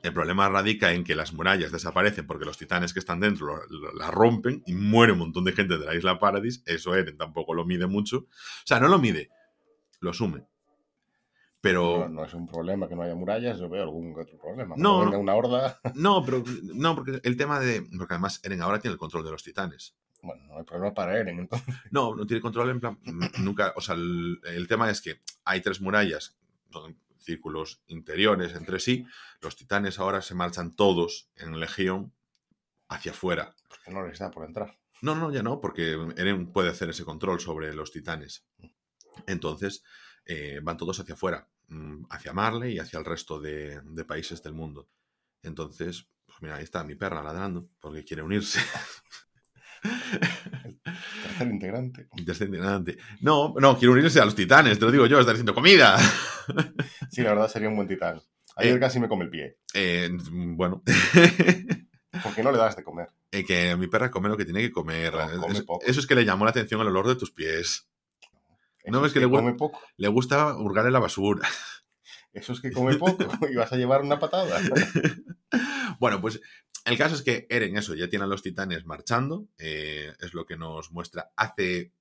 [0.03, 3.61] El problema radica en que las murallas desaparecen porque los titanes que están dentro
[3.95, 6.63] las rompen y muere un montón de gente de la isla Paradis.
[6.65, 8.19] Eso Eren tampoco lo mide mucho.
[8.19, 9.31] O sea, no lo mide,
[10.03, 10.45] lo asume.
[11.61, 14.75] Pero No, no es un problema que no haya murallas, yo veo algún otro problema.
[14.77, 15.19] No, no.
[15.19, 16.43] una horda, no, pero
[16.75, 17.83] no, porque el tema de.
[17.97, 19.95] Porque además Eren ahora tiene el control de los titanes.
[20.23, 21.73] bueno, no hay problema para Eren, entonces.
[21.93, 22.99] No, no tiene control en plan.
[23.05, 23.73] mm, Nunca.
[23.77, 26.37] O sea, el, el tema es que hay tres murallas,
[26.73, 29.07] son círculos interiores entre sí.
[29.41, 32.13] Los titanes ahora se marchan todos en legión
[32.89, 33.55] hacia afuera.
[33.69, 34.77] Porque no les da por entrar.
[35.01, 38.45] No, no, ya no, porque Eren puede hacer ese control sobre los titanes.
[39.27, 39.83] Entonces,
[40.25, 44.43] eh, van todos hacia afuera, mm, hacia Marley y hacia el resto de, de países
[44.43, 44.89] del mundo.
[45.43, 48.61] Entonces, pues mira, ahí está mi perra ladrando porque quiere unirse.
[51.23, 52.09] Tercer integrante.
[52.25, 52.99] Descendiente.
[53.21, 55.99] No, no, quiere unirse a los titanes, te lo digo yo, está diciendo comida.
[57.11, 58.21] Sí, la verdad sería un buen titán.
[58.57, 58.81] Ayer Eh.
[58.81, 59.59] casi me come el pie.
[59.75, 60.83] Eh, bueno,
[62.23, 63.09] Porque no le das de comer.
[63.31, 65.13] Eh, que mi perra come lo que tiene que comer.
[65.15, 67.89] No, come eso es que le llamó la atención el olor de tus pies.
[68.87, 69.81] No, es es que le come poco.
[69.97, 71.49] Le gusta hurgar en la basura.
[72.33, 73.17] Eso es que come poco
[73.51, 74.61] y vas a llevar una patada.
[76.01, 76.41] bueno, pues
[76.85, 79.47] el caso es que Eren, eso, ya tiene a los titanes marchando.
[79.59, 81.93] eh, es lo que nos muestra hace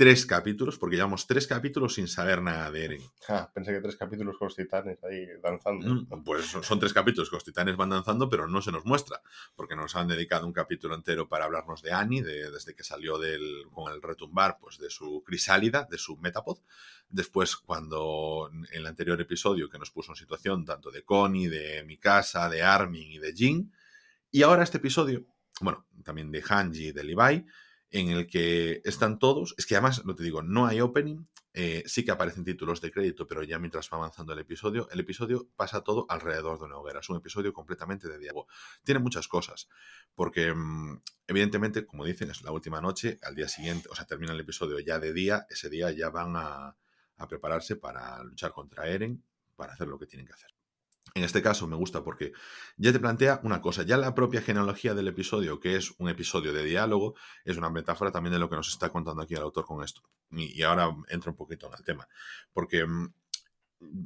[0.00, 3.02] tres capítulos, porque llevamos tres capítulos sin saber nada de Eren.
[3.28, 5.94] Ah, pensé que tres capítulos con los titanes ahí danzando.
[6.16, 8.86] Mm, Pues son, son tres capítulos que los titanes van danzando, pero no se nos
[8.86, 9.20] muestra,
[9.54, 13.18] porque nos han dedicado un capítulo entero para hablarnos de Annie, de- desde que salió
[13.18, 16.60] del, con el retumbar pues, de su crisálida, de su metapod.
[17.10, 21.84] Después, cuando en el anterior episodio que nos puso en situación tanto de Connie, de
[21.84, 23.70] Mikasa, de Armin y de Jin.
[24.30, 25.26] Y ahora este episodio,
[25.60, 27.44] bueno, también de Hanji y de Levi,
[27.90, 29.54] en el que están todos.
[29.58, 31.26] Es que además, no te digo, no hay opening.
[31.52, 35.00] eh, sí que aparecen títulos de crédito, pero ya mientras va avanzando el episodio, el
[35.00, 37.00] episodio pasa todo alrededor de una hoguera.
[37.00, 38.46] Es un episodio completamente de diálogo.
[38.84, 39.68] Tiene muchas cosas,
[40.14, 44.32] porque mm, evidentemente, como dicen, es la última noche, al día siguiente, o sea, termina
[44.32, 46.76] el episodio ya de día, ese día ya van a,
[47.16, 49.24] a prepararse para luchar contra Eren,
[49.56, 50.50] para hacer lo que tienen que hacer.
[51.14, 52.32] En este caso me gusta porque
[52.76, 56.52] ya te plantea una cosa, ya la propia genealogía del episodio, que es un episodio
[56.52, 59.64] de diálogo, es una metáfora también de lo que nos está contando aquí el autor
[59.64, 60.02] con esto.
[60.30, 62.06] Y, ahora entro un poquito en el tema,
[62.52, 63.12] porque mm,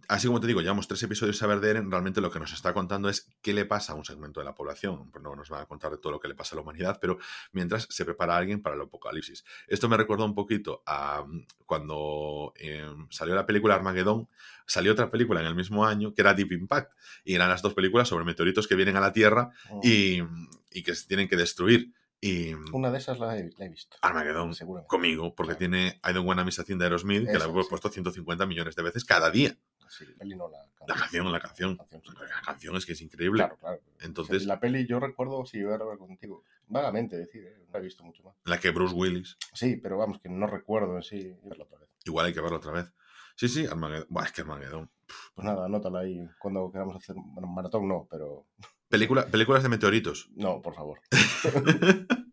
[0.09, 2.53] así como te digo, llevamos tres episodios a ver de Eren, realmente lo que nos
[2.53, 5.11] está contando es qué le pasa a un segmento de la población.
[5.11, 6.99] Pues no nos va a contar de todo lo que le pasa a la humanidad,
[7.01, 7.19] pero
[7.53, 9.45] mientras se prepara alguien para el apocalipsis.
[9.67, 14.29] Esto me recuerda un poquito a mm, cuando eh, salió la película Armageddon,
[14.67, 16.93] salió otra película en el mismo año que era Deep Impact,
[17.25, 19.81] y eran las dos películas sobre meteoritos que vienen a la Tierra Mm.
[19.83, 20.23] y,
[20.71, 21.93] y que se tienen que destruir.
[22.27, 23.97] Y Una de esas la he, la he visto.
[24.01, 24.53] Armageddon,
[24.87, 25.59] conmigo, porque Claro.
[25.59, 27.69] tiene I Don't Want a Miss a Thing de Aerosmith, que la Eso, he sí.
[27.69, 29.55] puesto 150 millones de veces cada día.
[29.91, 30.59] Sí, la peli no la
[30.89, 31.77] La canción, la canción.
[31.77, 32.13] canción, sí.
[32.19, 33.41] La canción es que es increíble.
[33.41, 33.81] Claro, claro.
[34.01, 36.45] Entonces, la peli yo recuerdo, sí, verla contigo.
[36.67, 37.67] Vagamente decir, ¿eh?
[37.71, 38.35] no he visto mucho más.
[38.45, 41.91] la que Bruce Willis, Sí, pero vamos, que no recuerdo en sí verla otra vez.
[42.07, 42.91] igual hay que verla otra vez.
[43.37, 44.07] Sí, sí, Armageddon.
[44.09, 44.91] Buah, es que Armageddon.
[45.35, 47.17] Pues nada, anótala ahí cuando queramos hacer.
[47.19, 48.47] Bueno, maratón no, pero.
[48.95, 50.29] Película, películas de meteoritos.
[50.37, 51.01] No, por favor.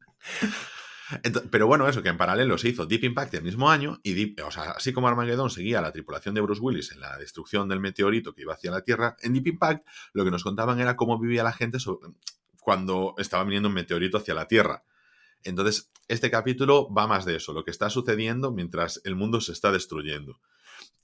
[1.51, 4.41] Pero bueno, eso, que en paralelo se hizo Deep Impact el mismo año, y Deep-
[4.45, 7.81] o sea, así como Armageddon seguía la tripulación de Bruce Willis en la destrucción del
[7.81, 11.19] meteorito que iba hacia la Tierra, en Deep Impact lo que nos contaban era cómo
[11.19, 11.79] vivía la gente
[12.61, 14.83] cuando estaba viniendo un meteorito hacia la Tierra.
[15.43, 19.51] Entonces, este capítulo va más de eso, lo que está sucediendo mientras el mundo se
[19.51, 20.39] está destruyendo.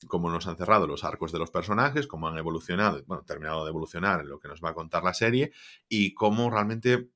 [0.07, 3.69] Cómo nos han cerrado los arcos de los personajes, cómo han evolucionado, bueno, terminado de
[3.69, 5.51] evolucionar en lo que nos va a contar la serie,
[5.89, 7.09] y cómo realmente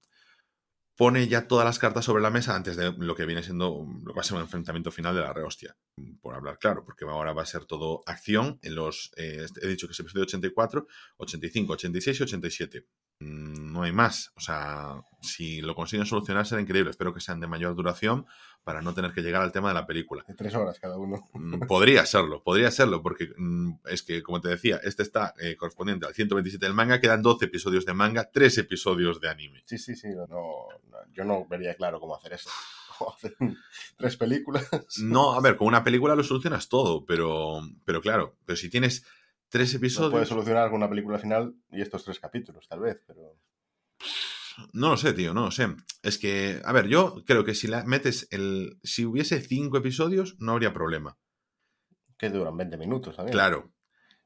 [1.02, 4.13] pone ya todas las cartas sobre la mesa antes de lo que viene siendo lo
[4.13, 5.76] que va a ser un enfrentamiento final de la rehostia,
[6.22, 9.88] por hablar claro, porque ahora va a ser todo acción en los, eh, he dicho
[9.88, 10.86] que es episodio 84,
[11.17, 12.88] 85, 86 y 87.
[13.20, 14.32] Mm, No hay más.
[14.36, 16.91] O sea, si lo consiguen solucionar será increíble.
[16.91, 18.26] Espero que sean de mayor duración
[18.63, 20.24] para no tener que llegar al tema de la película.
[20.28, 21.30] De tres horas cada uno.
[21.34, 25.56] Mm, Podría serlo, podría serlo, porque mm, es que, como te decía, este está eh,
[25.56, 29.63] correspondiente al 127 del manga, quedan 12 episodios de manga, 3 episodios de anime.
[29.65, 30.10] Sí, sí, sí.
[30.10, 30.67] No, no,
[31.13, 32.50] yo no vería claro cómo hacer eso.
[33.15, 33.36] Hacer
[33.97, 34.69] tres películas.
[35.02, 39.04] No, a ver, con una película lo solucionas todo, pero, pero claro, pero si tienes
[39.50, 43.38] tres episodios, puede solucionar con una película final y estos tres capítulos, tal vez, pero.
[44.74, 45.68] No lo sé, tío, no lo sé.
[46.04, 50.36] Es que, a ver, yo creo que si la metes el, si hubiese cinco episodios,
[50.40, 51.18] no habría problema.
[52.18, 53.34] que duran 20 minutos también.
[53.34, 53.72] Claro.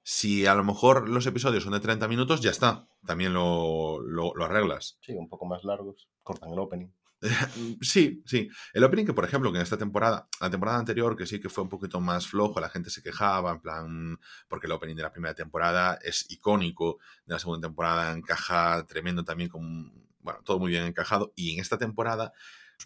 [0.03, 2.87] Si a lo mejor los episodios son de 30 minutos, ya está.
[3.05, 4.97] También lo, lo- lo arreglas.
[5.01, 6.09] Sí, un poco más largos.
[6.21, 6.87] Cortan el opening.
[7.81, 8.49] Sí, sí.
[8.73, 11.49] El opening que, por ejemplo, que en esta temporada, la temporada anterior, que sí que
[11.49, 15.01] fue un poquito más flojo, la gente se quejaba, en plan, porque el opening de
[15.03, 20.59] la primera temporada es icónico, de la segunda temporada encaja tremendo también con, bueno, todo
[20.59, 22.33] muy bien encajado, y en esta temporada,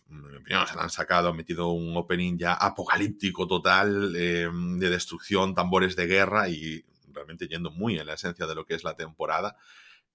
[0.10, 4.50] en mi opinión, se la han sacado, han metido un opening ya apocalíptico total, eh,
[4.52, 8.76] de destrucción, tambores de guerra, y realmente yendo muy en la esencia de lo que
[8.76, 9.56] es la temporada,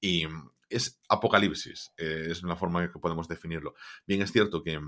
[0.01, 0.27] y
[0.69, 3.75] es apocalipsis, eh, es una forma que podemos definirlo.
[4.07, 4.79] Bien, es cierto que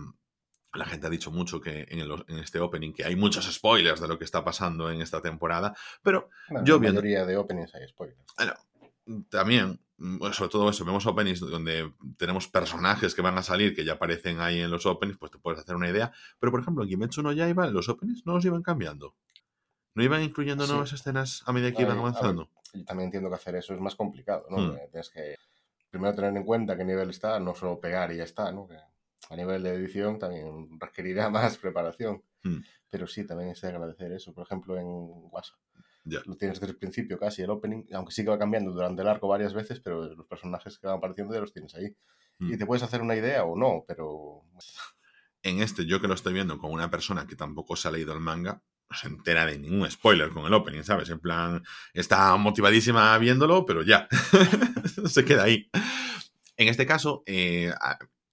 [0.74, 3.98] la gente ha dicho mucho que en, el- en este opening que hay muchos spoilers
[4.00, 7.36] de lo que está pasando en esta temporada, pero Bueno, Yo la viendo- mayoría de
[7.38, 8.20] openings hay spoilers.
[9.30, 13.74] también, mm, bueno, sobre todo eso, vemos openings donde tenemos personajes que van a salir
[13.74, 16.12] que ya aparecen ahí en los openings, pues te puedes hacer una idea.
[16.38, 19.14] Pero, por ejemplo, en Kimetsu no Yaiba, los openings no los iban cambiando.
[19.94, 20.70] No iban incluyendo Sí.
[20.72, 22.50] nuevas escenas a medida que A iban ver, avanzando.
[22.74, 24.58] Yo también entiendo que hacer eso es más complicado, ¿no?
[24.58, 24.76] Hmm.
[24.90, 25.36] Tienes que
[25.88, 28.66] primero tener en cuenta qué nivel está, no solo pegar y ya está, ¿no?
[28.68, 32.22] Que a nivel de edición también requerirá más preparación.
[32.42, 32.58] Hmm.
[32.90, 34.34] Pero sí, también es de agradecer eso.
[34.34, 35.58] Por ejemplo, en WhatsApp.
[36.06, 39.08] Lo tienes desde el principio casi, el opening, aunque sí que va cambiando durante el
[39.08, 41.96] arco varias veces, pero los personajes que van apareciendo ya los tienes ahí.
[42.38, 44.42] Y te puedes hacer una idea o no, pero
[45.42, 48.12] En este, yo que lo estoy viendo con una persona que tampoco se ha leído
[48.12, 51.08] el manga, no se entera de ningún spoiler con el opening, ¿sabes?
[51.10, 54.06] En plan, está motivadísima viéndolo, pero ya,
[55.06, 55.68] se queda ahí.
[56.56, 57.72] En este caso, eh,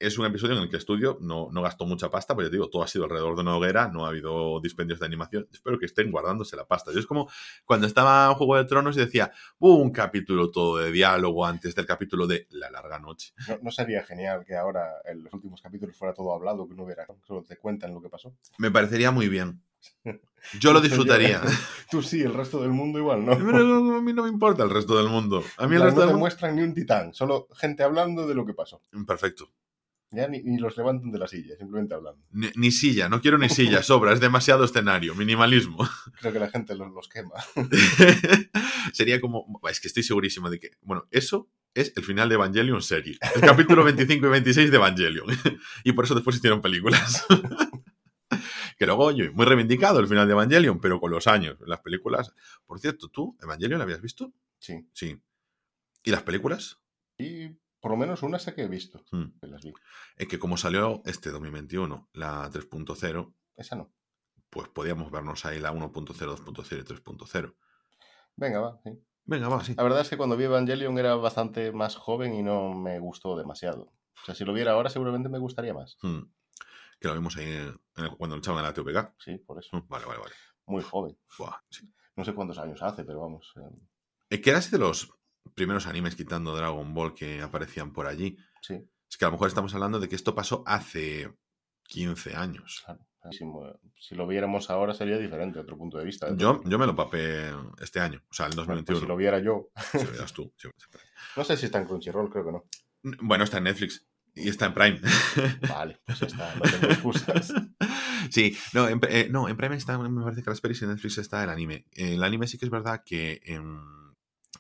[0.06, 2.70] es un episodio en el que estudio no, no gastó mucha pasta, porque te digo,
[2.70, 5.48] todo ha sido alrededor de una hoguera, no ha habido dispendios de animación.
[5.52, 6.92] Espero que estén guardándose la pasta.
[6.92, 7.30] Yo es como
[7.66, 11.74] cuando estaba en Juego de Tronos y decía, "Uh, un capítulo todo de diálogo antes
[11.76, 13.34] del capítulo de La larga noche.
[13.48, 16.84] no, no sería genial que ahora en los últimos capítulos fuera todo hablado, que no
[16.84, 18.34] hubiera, solo te cuentan lo que pasó.
[18.58, 19.62] Me parecería muy bien.
[20.60, 21.42] Yo lo disfrutaría.
[21.92, 23.38] Tú sí, el resto del mundo igual, ¿no?
[23.38, 25.44] Pero a mí no me importa el resto del mundo.
[25.58, 26.20] A mí el resto no del te mundo...
[26.20, 28.82] muestran ni un titán, solo gente hablando de lo que pasó.
[29.08, 29.50] Perfecto.
[30.14, 32.24] Ya ni, ni los levantan de la silla, simplemente hablando.
[32.32, 35.78] Ni, ni silla, no quiero ni silla, sobra, es demasiado escenario, minimalismo.
[36.20, 37.34] Creo que la gente los, los quema.
[38.94, 39.60] Sería como.
[39.70, 40.72] Es que estoy segurísimo de que.
[40.82, 43.18] Bueno, eso es el final de Evangelion serie.
[43.36, 45.26] El capítulo 25 y 26 de Evangelion.
[45.84, 47.26] y por eso después hicieron películas.
[48.78, 52.34] que luego, oye, muy reivindicado el final de Evangelion, pero con los años, las películas.
[52.68, 54.32] Por cierto, ¿tú, Evangelion, la habías visto?
[54.60, 54.86] Sí.
[54.94, 55.20] Sí.
[56.04, 56.80] ¿Y las películas?
[57.18, 57.50] Y
[57.84, 59.04] por lo menos una sé que he visto.
[59.12, 59.38] Hmm.
[59.42, 59.74] que las vi.
[60.16, 63.92] Es que como salió este 2021, la 3.0, Esa no.
[64.50, 67.56] pues podíamos vernos ahí la 1.0, 2.0 y 3.0.
[68.38, 68.92] Venga, va, sí.
[69.26, 69.76] Venga, va, sí.
[69.76, 73.38] La verdad es que cuando vi Evangelion era bastante más joven y no me gustó
[73.38, 73.92] demasiado.
[74.22, 75.98] O sea, si lo viera ahora seguramente me gustaría más.
[76.02, 76.22] Hmm.
[77.02, 79.14] Que lo vimos ahí en el- cuando luchaban en la TVK.
[79.20, 79.76] Sí, por eso.
[79.76, 80.34] Hmm, Vale, vale, vale.
[80.68, 81.18] Muy joven.
[81.38, 81.92] Buah, sí.
[82.16, 83.54] No sé cuántos años hace, pero vamos.
[83.58, 83.76] eh,
[84.30, 85.12] Es que era así de los
[85.56, 88.38] primeros animes quitando Dragon Ball que aparecían por allí.
[88.62, 88.76] sí,
[89.10, 91.32] Es que a lo mejor estamos hablando de que esto pasó hace
[91.84, 92.84] 15 años.
[92.86, 93.06] claro.
[93.98, 96.28] Si, lo viéramos ahora sería diferente, otro punto de vista.
[96.28, 96.34] ¿eh?
[96.36, 97.52] Yo, yo me lo papé
[97.82, 98.86] este año, o sea, el Bueno, 2021.
[98.86, 99.70] pues si lo viera yo.
[99.92, 100.54] Si lo veas tú.
[101.38, 102.66] No sé si está en Crunchyroll, creo que no.
[103.22, 105.00] Bueno, está en Netflix y está en Prime.
[105.70, 107.54] Vale, pues ya está, no tengo excusas.
[108.30, 110.92] Sí, no, en, eh, no, en Prime está, me parece que las pelis y en
[110.92, 111.86] Netflix está el anime.
[111.92, 113.82] El anime sí que es verdad que en,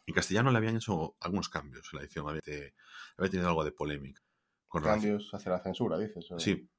[0.05, 2.73] en castellano le habían hecho algunos cambios en la edición, había, te-
[3.17, 4.21] había tenido algo de polémica.
[4.67, 6.31] Con relación- Cambios hacia la censura, dices.
[6.31, 6.69] o- Sí.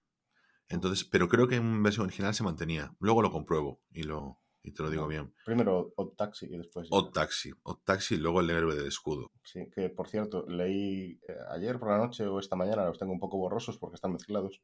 [0.68, 2.94] Entonces, pero creo que en versión original se mantenía.
[2.98, 5.08] Luego lo compruebo y lo y te lo digo No.
[5.08, 5.34] bien.
[5.44, 6.88] Primero Odd Taxi y después.
[6.90, 9.30] Odd Taxi, Odd Taxi, luego el héroe del escudo.
[9.42, 13.12] Sí, que por cierto, leí eh, ayer por la noche o esta mañana, los tengo
[13.12, 14.62] un poco borrosos porque están mezclados,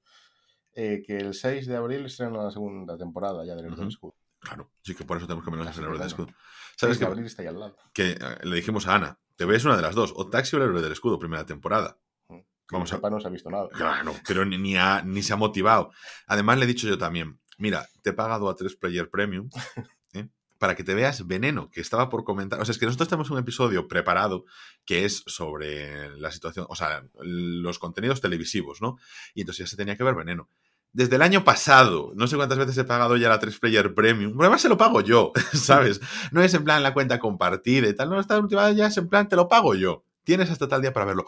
[0.73, 3.89] eh, que el 6 de abril estrena la segunda temporada ya del Héroe del.
[3.89, 4.15] Escudo.
[4.41, 6.27] Claro, sí que por eso tenemos que menos el héroe del escudo.
[6.27, 6.37] 6
[6.77, 7.77] ¿Sabes abril está ahí al lado.
[7.93, 10.59] Que eh, le dijimos a Ana, te ves una de las dos, Odd Taxi o
[10.59, 11.99] el héroe del escudo, primera temporada.
[12.29, 12.45] Que
[12.77, 13.69] Vamos a- no se ha visto nada.
[13.71, 15.91] Claro, pero ni, ni, ha- ni se ha motivado.
[16.27, 19.51] Además, le he dicho yo también, mira, te he pagado a 3 Player Premium
[20.15, 20.29] ¿eh?
[20.57, 22.61] para que te veas Veneno, que estaba por comentar.
[22.61, 24.45] O sea, es que nosotros tenemos un episodio preparado
[24.87, 28.97] que es sobre la situación, o sea, los contenidos televisivos, ¿no?
[29.35, 30.49] Y entonces ya se tenía que ver Veneno.
[30.93, 34.33] Desde el año pasado, no sé cuántas veces he pagado ya la 3 Player Premium.
[34.33, 36.01] Pero además se lo pago yo, ¿sabes?
[36.33, 38.11] No es en plan la cuenta compartida y tal.
[38.11, 40.05] No, esta última vez ya es en plan te lo pago yo.
[40.25, 41.25] Tienes hasta tal día para verlo.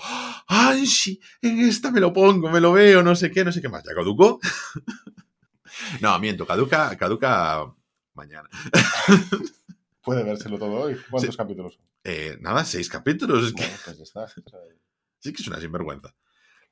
[0.46, 1.20] ¡Ay, sí!
[1.40, 3.82] En esta me lo pongo, me lo veo, no sé qué, no sé qué más.
[3.84, 4.40] ¿Ya caducó?
[6.00, 7.72] no, miento, caduca, caduca
[8.14, 8.48] mañana.
[10.02, 10.96] Puede vérselo todo hoy.
[11.10, 11.82] ¿Cuántos capítulos son?
[12.04, 13.52] Eh, nada, seis capítulos.
[13.52, 14.26] Bueno, pues ya está.
[15.20, 16.12] Sí que es una sinvergüenza.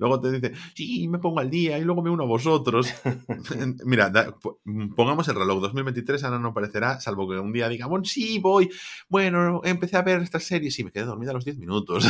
[0.01, 2.93] Luego te dice, sí, me pongo al día y luego me uno a vosotros.
[3.85, 4.61] Mira, da- po-
[4.97, 8.69] pongamos el reloj 2023, Ana no aparecerá, salvo que un día diga, bueno, sí, voy.
[9.09, 12.05] Bueno, empecé a ver esta serie, sí, me quedé dormida a los 10 minutos.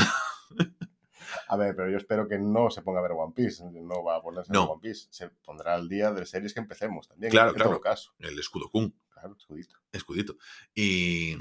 [1.48, 3.62] A ver, pero yo espero que no se ponga a ver One Piece.
[3.72, 5.08] No va a ponerse a ver One Piece.
[5.10, 7.30] Se pondrá al día de series que empecemos también.
[7.30, 7.70] Claro, en claro.
[7.70, 8.12] todo caso.
[8.18, 8.94] El escudo Kun.
[9.10, 9.76] Claro, escudito.
[9.92, 10.36] escudito.
[10.74, 11.38] Y, y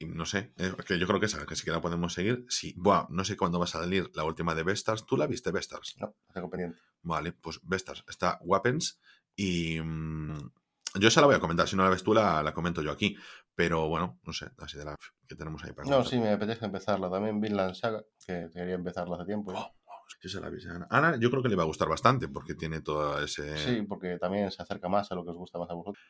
[0.00, 2.44] no sé, eh, que yo creo que esa, que la podemos seguir.
[2.48, 5.04] Sí, buah, no sé cuándo va a salir la última de Bestars.
[5.06, 5.96] ¿Tú la viste, Bestars?
[6.00, 6.78] No, tengo pendiente.
[7.02, 9.00] Vale, pues Bestars está Weapons
[9.36, 10.50] y mm,
[10.98, 11.68] yo esa la voy a comentar.
[11.68, 13.16] Si no la ves tú, la, la comento yo aquí.
[13.54, 16.10] Pero bueno, no sé, así de la que tenemos ahí para No, comentar.
[16.10, 17.08] sí, me apetece empezarla.
[17.10, 19.52] También Vinland Saga, que quería empezarla hace tiempo.
[19.52, 19.56] ¿eh?
[19.56, 20.86] Oh, oh, la vi, Ana.
[20.90, 23.56] Ana, yo creo que le va a gustar bastante porque tiene todo ese.
[23.56, 26.02] Sí, porque también se acerca más a lo que os gusta más a vosotros.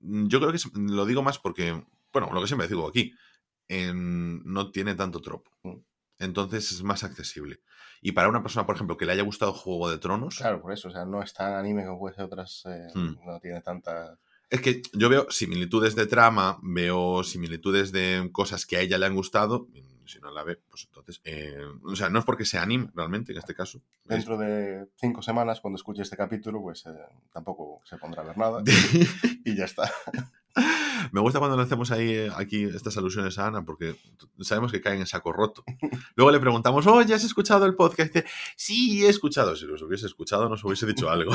[0.00, 3.12] Mm, Yo creo que lo digo más porque, bueno, lo que siempre digo aquí,
[3.68, 5.50] en- no tiene tanto tropo.
[5.62, 5.76] Mm.
[6.20, 7.60] Entonces es más accesible.
[8.00, 10.72] Y para una persona, por ejemplo, que le haya gustado Juego de Tronos, Claro, por
[10.72, 10.88] eso.
[10.88, 12.62] O sea, no es tan anime como puede ser otras.
[12.66, 13.14] eh, Hmm.
[13.24, 14.18] No tiene tanta.
[14.50, 19.06] es que yo veo similitudes de trama, veo similitudes de cosas que a ella le
[19.06, 19.68] han gustado.
[20.06, 21.20] Si no la ve, pues entonces.
[21.24, 23.82] eh, o sea, no es porque sea anime, realmente, en este caso.
[24.04, 26.90] Dentro de cinco semanas, cuando escuche este capítulo, pues eh,
[27.30, 28.62] tampoco se pondrá a ver nada.
[29.44, 29.92] y ya está.
[31.12, 33.96] Me gusta cuando le hacemos ahí eh, aquí estas alusiones a Ana, porque
[34.40, 35.64] sabemos que caen en saco roto.
[36.14, 38.10] Luego le preguntamos, oye, ¿has escuchado el podcast?
[38.14, 39.56] Y dice, sí, he escuchado.
[39.56, 41.32] Si los hubiese escuchado, nos hubiese dicho algo.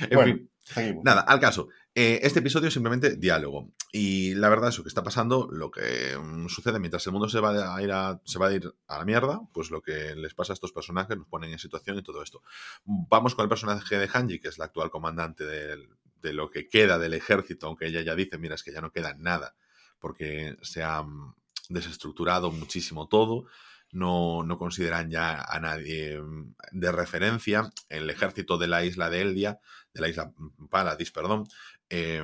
[0.00, 0.34] en Bueno.
[0.34, 1.04] fin, Seguimos.
[1.04, 1.68] nada, al caso.
[1.94, 3.70] Eh, este episodio es simplemente diálogo.
[3.90, 7.40] Y la verdad, eso que está pasando, lo que mm, sucede mientras el mundo se
[7.40, 10.34] va a ir a, se va a ir a la mierda, pues lo que les
[10.34, 12.42] pasa a estos personajes nos ponen en situación y todo esto.
[12.84, 15.88] Vamos con el personaje de Hanji, que es la actual comandante del-
[16.22, 18.92] de lo que queda del ejército, aunque ella ya dice, mira, es que ya no
[18.92, 19.54] queda nada,
[19.98, 21.34] porque se ha mm,
[21.70, 23.46] desestructurado muchísimo todo.
[23.90, 27.70] No, no consideran ya a nadie mm, de referencia.
[27.88, 29.60] El ejército de la isla de Eldia,
[29.94, 31.48] de la isla mm, Paladis, perdón,
[31.90, 32.22] eh,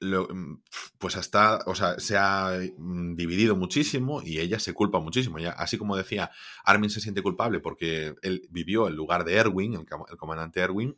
[0.00, 0.28] lo-
[0.98, 5.38] pues hasta, o sea, se ha dividido muchísimo y ella se culpa muchísimo.
[5.38, 6.30] Ya, así como decía,
[6.64, 9.80] Armin se siente culpable porque él vivió en lugar de Erwin, el,
[10.10, 10.96] el comandante Erwin.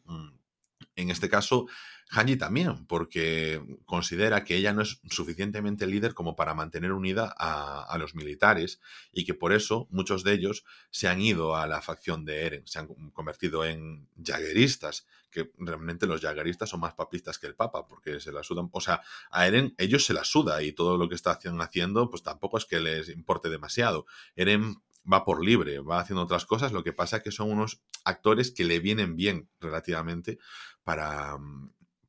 [0.96, 1.66] En este caso,
[2.10, 7.84] Hanji también, porque considera que ella no es suficientemente líder como para mantener unida a,
[7.84, 8.80] a los militares
[9.12, 12.66] y que por eso muchos de ellos se han ido a la facción de Eren,
[12.66, 17.86] se han convertido en jagueristas, que realmente los jagueristas son más papistas que el Papa,
[17.88, 19.00] porque se la sudan, o sea,
[19.30, 22.66] a Eren ellos se la suda y todo lo que están haciendo pues tampoco es
[22.66, 24.04] que les importe demasiado.
[24.36, 24.76] Eren
[25.10, 28.50] va por libre, va haciendo otras cosas, lo que pasa es que son unos actores
[28.52, 30.38] que le vienen bien relativamente
[30.84, 31.36] para,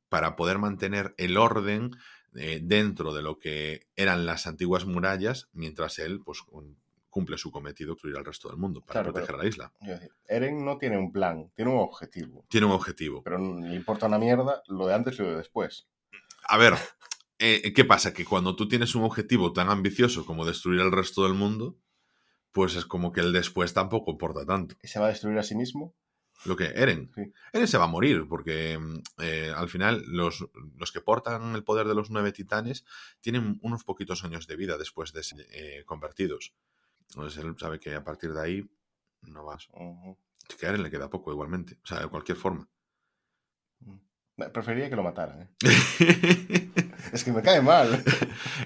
[0.08, 1.90] para poder mantener el orden
[2.36, 6.76] eh, dentro de lo que eran las antiguas murallas, mientras él pues, un-
[7.10, 9.72] cumple su cometido, destruir al resto del mundo para Claro, proteger pero- la isla.
[9.80, 12.44] Decir, Eren no tiene un plan, tiene un objetivo.
[12.48, 13.22] Tiene un objetivo.
[13.22, 15.86] Pero no le importa una mierda lo de antes y lo de después.
[16.48, 16.74] A ver,
[17.38, 18.12] eh, ¿qué pasa?
[18.12, 21.76] Que cuando tú tienes un objetivo tan ambicioso como destruir al resto del mundo,
[22.54, 24.76] pues es como que el después tampoco importa tanto.
[24.80, 25.92] ¿Y se va a destruir a sí mismo?
[26.44, 27.10] Lo que Eren.
[27.12, 27.32] Sí.
[27.52, 31.64] Eren se va a morir porque mm, eh, al final los, los que portan el
[31.64, 32.84] poder de los nueve titanes
[33.20, 36.54] tienen unos poquitos años de vida después de ser eh, convertidos.
[37.08, 38.70] Entonces él sabe que a partir de ahí
[39.22, 39.58] no va.
[39.72, 40.16] Ujú.
[40.48, 41.80] Es que a Eren le queda poco igualmente.
[41.82, 42.68] O sea, de cualquier forma.
[43.84, 43.98] Eh,
[44.52, 45.42] Preferiría que lo mataran.
[45.42, 45.48] ¿eh?
[47.12, 48.02] Es que me cae mal.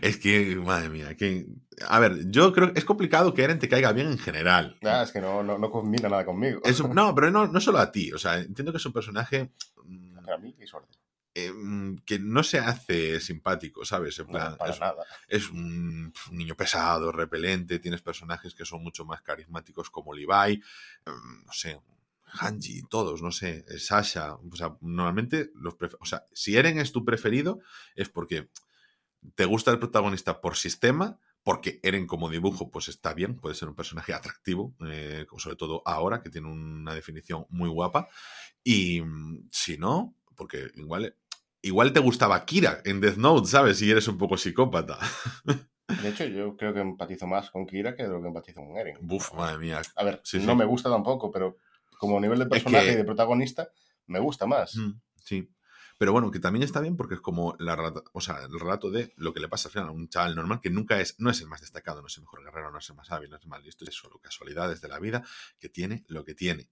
[0.00, 1.46] es que, madre mía, que...
[1.86, 4.78] A ver, yo creo que es complicado que Eren te caiga bien en general.
[4.82, 6.60] Ah, es que no, no, no combina nada conmigo.
[6.64, 8.10] Es no, pero no, no solo a ti.
[8.12, 9.50] O sea, entiendo que es un personaje
[9.84, 10.96] mm, A mí, qué suerte.
[11.34, 14.18] eh, mm, que no se hace simpático, ¿sabes?
[14.18, 15.04] En plan, No, para es, nada.
[15.28, 20.56] es un, un niño pesado, repelente, tienes personajes que son mucho más carismáticos como Levi,
[21.06, 21.78] mm, no sé,
[22.32, 26.92] Hanji, todos, no sé, eh, Sasha, o sea, normalmente los o sea, si Eren es
[26.92, 27.60] tu preferido
[27.94, 28.48] es porque
[29.34, 33.68] te gusta el protagonista por sistema, porque Eren como dibujo pues está bien, puede ser
[33.68, 38.08] un personaje atractivo, eh, sobre todo ahora que tiene una definición muy guapa,
[38.62, 41.14] y mm, si no, porque igual...
[41.60, 43.78] Igual te gustaba Kira en Death Note, ¿sabes?
[43.78, 44.96] Si eres un poco psicópata.
[46.02, 48.76] De hecho, yo creo que empatizo más con Kira que de lo que empatizo con
[48.76, 48.96] Eren.
[49.00, 49.82] Buf, madre mía.
[49.96, 50.58] A ver, Sí, no sí.
[50.58, 51.58] me gusta tampoco, pero
[51.98, 53.68] como nivel de personaje que- y de protagonista,
[54.06, 54.76] me gusta más.
[54.76, 55.50] Mm, Sí.
[55.98, 59.12] Pero bueno, que también está bien porque es como la o sea, el relato de
[59.16, 61.40] lo que le pasa al final a un chaval normal que nunca es, no es
[61.40, 63.42] el más destacado, no es el mejor guerrero, no es el más hábil, no es
[63.42, 65.24] el más listo, es solo casualidades de la vida
[65.58, 66.70] que tiene lo que tiene.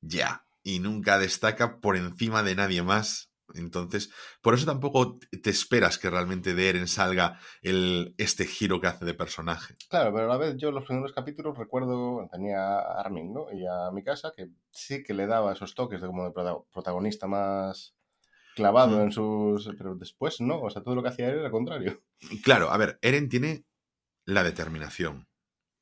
[0.00, 0.46] Ya.
[0.62, 3.27] Y nunca destaca por encima de nadie más.
[3.54, 4.10] Entonces,
[4.42, 9.04] por eso tampoco te esperas que realmente de Eren salga el, este giro que hace
[9.04, 9.74] de personaje.
[9.88, 13.46] Claro, pero a la vez yo los primeros capítulos recuerdo, tenía a Armin, ¿no?
[13.52, 16.62] Y a mi casa, que sí que le daba esos toques de como de prota-
[16.72, 17.94] protagonista más
[18.54, 19.02] clavado Mm.
[19.02, 19.70] en sus...
[19.78, 22.02] Pero después no, o sea, todo lo que hacía él era contrario.
[22.30, 23.64] Y Claro, a ver, Eren tiene
[24.24, 25.26] la determinación.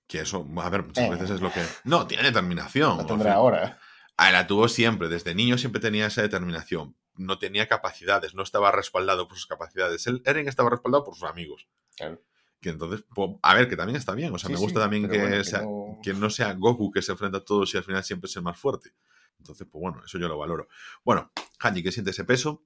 [0.08, 1.10] Que eso, a ver, muchas Eh.
[1.10, 1.60] veces es lo que.
[1.82, 2.98] No, tiene determinación.
[2.98, 3.80] La o sea, ahora.
[4.16, 6.96] Ah, la tuvo siempre, desde niño siempre tenía esa determinación.
[7.16, 10.06] No tenía capacidades, no estaba respaldado por sus capacidades.
[10.06, 11.66] Él, Eren estaba respaldado por sus amigos.
[11.96, 12.22] Claro.
[12.60, 13.04] Que entonces,
[13.42, 14.34] a ver, que también está bien.
[14.34, 16.90] O sea, Sí, me gusta sí, también que, bueno, que no- que no sea Goku
[16.90, 18.92] que se enfrenta a todos y al final siempre es el más fuerte.
[19.38, 20.68] Entonces, pues bueno, eso yo lo valoro.
[21.04, 22.64] Bueno, Hanji que siente ese peso,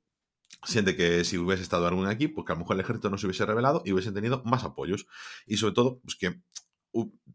[0.64, 3.18] siente que si hubiese estado algún aquí, pues que a lo mejor el ejército no
[3.18, 5.06] se hubiese revelado y hubiesen tenido más apoyos.
[5.46, 6.40] Y sobre todo, pues que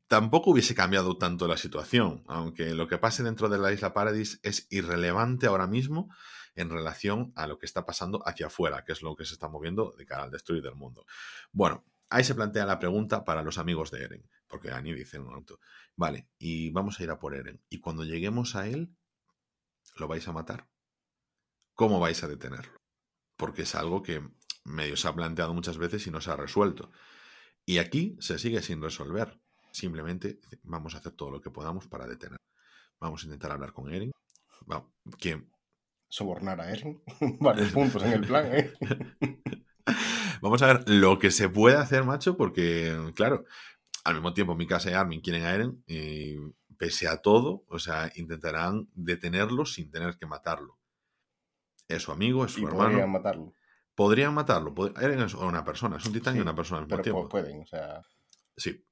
[0.08, 4.40] tampoco hubiese cambiado tanto la situación, aunque lo que pase dentro de la isla Paradis
[4.44, 6.10] es irrelevante ahora mismo
[6.56, 9.48] en relación a lo que está pasando hacia afuera, que es lo que se está
[9.48, 11.06] moviendo de cara al destruir del mundo.
[11.52, 15.28] Bueno, ahí se plantea la pregunta para los amigos de Eren, porque Annie dice en
[15.28, 15.46] un
[15.96, 18.96] vale, y vamos a ir a por Eren, y cuando lleguemos a él,
[19.98, 20.68] ¿lo vais a matar?
[21.74, 22.80] ¿Cómo vais a detenerlo?
[23.36, 24.24] Porque es algo que
[24.64, 26.92] medio se ha planteado muchas veces y no se ha resuelto.
[27.66, 29.40] Y aquí se sigue sin resolver.
[29.72, 32.38] Simplemente vamos a hacer todo lo que podamos para detener.
[33.00, 34.12] Vamos a intentar hablar con Eren.
[35.20, 35.46] Que
[36.16, 37.02] Sobornar a Eren.
[37.42, 38.74] Varios puntos en el plan, ¿eh?
[40.42, 43.44] Vamos a ver lo que se puede hacer, macho, porque, claro,
[44.06, 46.36] al mismo tiempo mi casa y Armin quieren a Eren y
[46.78, 50.78] pese a todo, o sea, intentarán detenerlo sin tener que matarlo.
[51.88, 52.90] Es su amigo, es su Y hermano.
[52.92, 53.54] podrían matarlo.
[53.94, 54.74] Podrían matarlo.
[54.74, 57.26] pod- Eren es una persona, es un titán y una persona al mismo Pero tiempo.
[57.26, 58.02] pu- pueden, o sea...
[58.56, 58.86] Sí.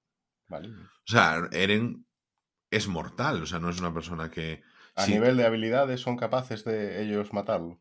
[0.49, 0.69] Vale.
[0.69, 2.05] O sea, Eren
[2.69, 4.61] es mortal, o sea, no es una persona que...
[4.95, 5.11] A Sí.
[5.13, 7.79] nivel de habilidades son capaces de ellos matarlo.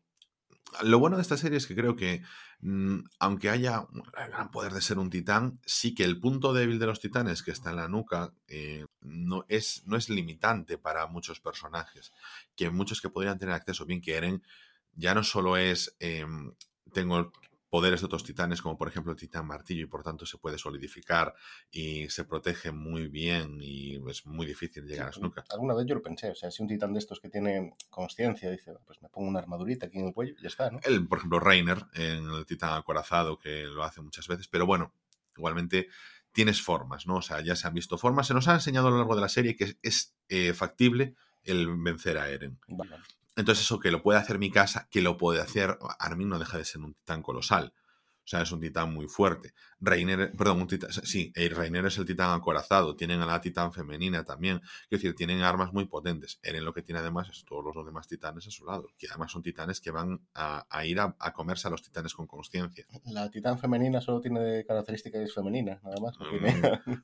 [0.81, 2.23] Lo bueno de esta serie es que creo que,
[2.61, 3.85] mm, aunque haya
[4.17, 7.43] el gran poder de ser un titán, sí que el punto débil de los titanes
[7.43, 12.11] que está en la nuca eh, no, es, no es limitante para muchos personajes.
[12.55, 14.41] Que muchos que podrían tener acceso, bien que Eren
[14.95, 16.25] ya no solo es, eh,
[16.91, 17.31] tengo
[17.73, 20.59] poderes de otros titanes, como por ejemplo el titán martillo, y por tanto se puede
[20.59, 21.33] solidificar
[21.71, 25.43] y se protege muy bien y es muy difícil llegar a Snuka.
[25.49, 28.51] Alguna vez yo lo pensé, o sea, si un titán de estos que tiene conciencia
[28.51, 30.81] dice, pues me pongo una armadurita aquí en el cuello y ya está, ¿no?
[30.83, 34.93] El, por ejemplo, Reiner en el titán acorazado, que lo hace muchas veces, pero bueno,
[35.35, 35.87] igualmente
[36.31, 37.15] tienes formas, ¿no?
[37.15, 39.21] O sea, ya se han visto formas, se nos ha enseñado a lo largo de
[39.21, 42.59] la serie que es, eh, factible el vencer a Eren.
[43.35, 46.57] Entonces eso que lo puede hacer mi casa, que lo puede hacer, Armin no deja
[46.57, 47.73] de ser un titán colosal.
[48.25, 49.53] O sea, es un titán muy fuerte.
[49.83, 52.95] Reiner, perdón, un titán, sí, Reiner es el titán acorazado.
[52.95, 54.59] Tienen a la titán femenina también.
[54.89, 56.39] Quiero decir, tienen armas muy potentes.
[56.41, 58.87] Eren lo que tiene además es todos los demás titanes a su lado.
[58.97, 62.85] Que además son titanes que van a, ir a, comerse a los titanes con conciencia.
[63.05, 66.17] La titán femenina solo tiene características femeninas, nada más.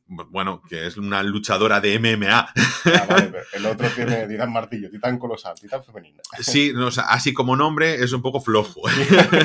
[0.07, 2.29] Mm, bueno, que es una luchadora de MMA.
[2.29, 6.21] Ah, vale, el otro tiene titán martillo, titán colosal, titán femenina.
[6.39, 8.81] Sí, no, así como nombre es un poco flojo.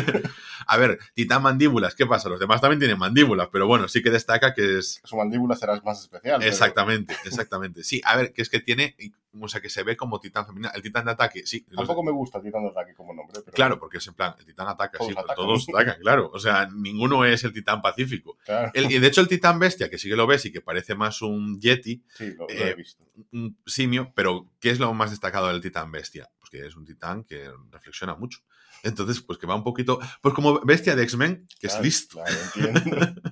[0.67, 2.29] a ver, titán mandíbulas, ¿qué pasa?
[2.29, 5.01] Los demás también tienen mandíbulas, pero bueno, sí que destaca que es...
[5.05, 6.43] Su mandíbula será más especial.
[6.43, 7.85] Exactamente, exactamente.
[7.85, 8.97] Sí, a ver, que es que tiene,
[9.41, 10.71] o sea, que se ve como titán femenina.
[10.75, 11.67] El titán de ataque, sí.
[11.75, 13.41] Tampoco me gusta el titán de ataque como nombre.
[13.45, 15.37] Pero claro, porque es en plan, el titán ataca, todos sí, atacan.
[15.37, 16.31] todos atacan, claro.
[16.33, 18.37] O sea, ninguno es el titán pacífico.
[18.75, 21.23] y de hecho el titán bestia, que sí que lo ves y que parece más
[21.23, 23.05] un yeti, sí, lo, he eh, visto.
[23.33, 26.31] un simio, pero ¿qué es lo más destacado del titán bestia?
[26.39, 28.41] Pues que es un titán que reflexiona mucho.
[28.85, 29.99] Entonces, pues que va un poquito.
[30.23, 32.23] Pues como bestia de X-Men, que es listo.
[32.23, 33.23] Claro, entiendo.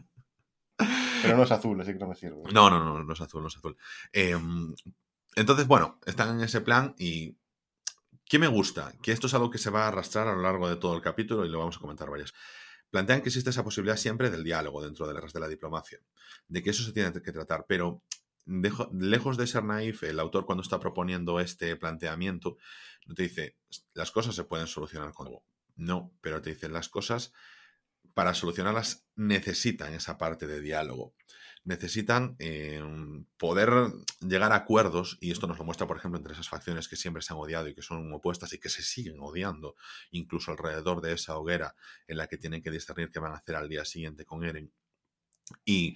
[1.23, 2.43] Pero no es azul, así que no me sirve.
[2.53, 3.77] No, no, no, no es azul, no es azul.
[4.13, 4.75] Em,
[5.37, 7.37] entonces, bueno, están en ese plan y.
[8.25, 8.95] ¿Qué me gusta?
[9.03, 11.03] Que esto es algo que se va a arrastrar a lo largo de todo el
[11.03, 12.33] capítulo y lo vamos a comentar varias.
[12.91, 15.99] Plantean que existe esa posibilidad siempre del diálogo dentro de la, de la diplomacia,
[16.49, 18.03] de que eso se tiene que tratar, pero
[18.45, 22.57] lejos de ser naif, el autor cuando está proponiendo este planteamiento,
[23.07, 23.57] no te dice,
[23.95, 25.45] las cosas se pueden solucionar con algo.
[25.75, 27.33] No, pero te dice, las cosas,
[28.15, 31.15] para solucionarlas, necesitan esa parte de diálogo.
[31.65, 32.83] Necesitan eh,
[33.39, 33.71] poder
[34.21, 37.23] llegar a acuerdos, y esto nos lo muestra, por ejemplo, entre esas facciones que siempre
[37.23, 39.77] se han odiado y que son opuestas y que se siguen odiando,
[40.11, 41.75] incluso alrededor de esa hoguera
[42.07, 44.73] en la que tienen que discernir qué van a hacer al día siguiente con Eren.
[45.65, 45.95] Y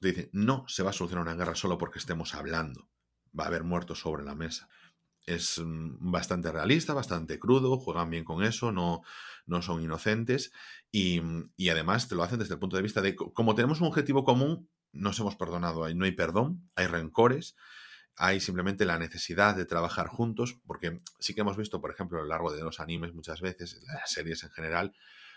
[0.00, 2.88] te dice, no se va a solucionar una guerra solo porque estemos hablando.
[3.38, 4.68] Va a haber muertos sobre la mesa
[5.26, 9.02] es mm, bastante realista, bastante crudo, juegan bien con eso, no,
[9.46, 10.52] no son inocentes
[10.90, 13.80] y, mm, y, además te lo hacen desde el punto de vista de como tenemos
[13.80, 17.56] un objetivo común, nos hemos perdonado, no hay perdón, hay rencores,
[18.16, 22.22] hay simplemente la necesidad de trabajar juntos, porque sí que hemos visto, por ejemplo, a
[22.22, 24.92] lo largo de los animes muchas veces, las series en general,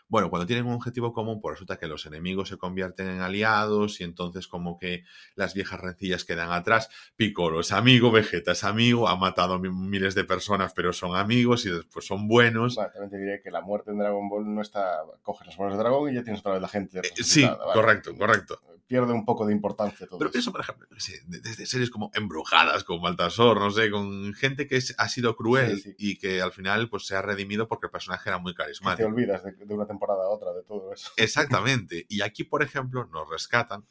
[0.08, 4.00] bueno, cuando tienen un objetivo común, pues resulta que los enemigos se convierten en aliados
[4.02, 5.04] y entonces como que
[5.36, 6.90] las viejas rencillas quedan atrás.
[7.16, 11.72] Piccolo es amigo, Vegeta es amigo, ha matado miles de personas, pero son amigos y
[11.72, 12.76] después son buenos.
[12.76, 15.00] también te diré que la muerte en Dragon Ball no está...
[15.22, 17.00] Coges las bolas de dragón y ya tienes otra vez la gente.
[17.00, 20.88] Eh, sí, correcto, correcto pierde un poco de importancia todo Pero eso, por ejemplo,
[21.28, 26.18] desde series como Embrujadas, con Baltasor, no sé, con gente que ha sido cruel y
[26.18, 29.08] que al final pues se ha redimido porque el personaje era muy carismático.
[29.08, 31.12] te olvidas de, una temporada otra de todo eso.
[31.18, 32.06] Exactamente.
[32.10, 33.88] Y aquí, por ejemplo, nos rescatan,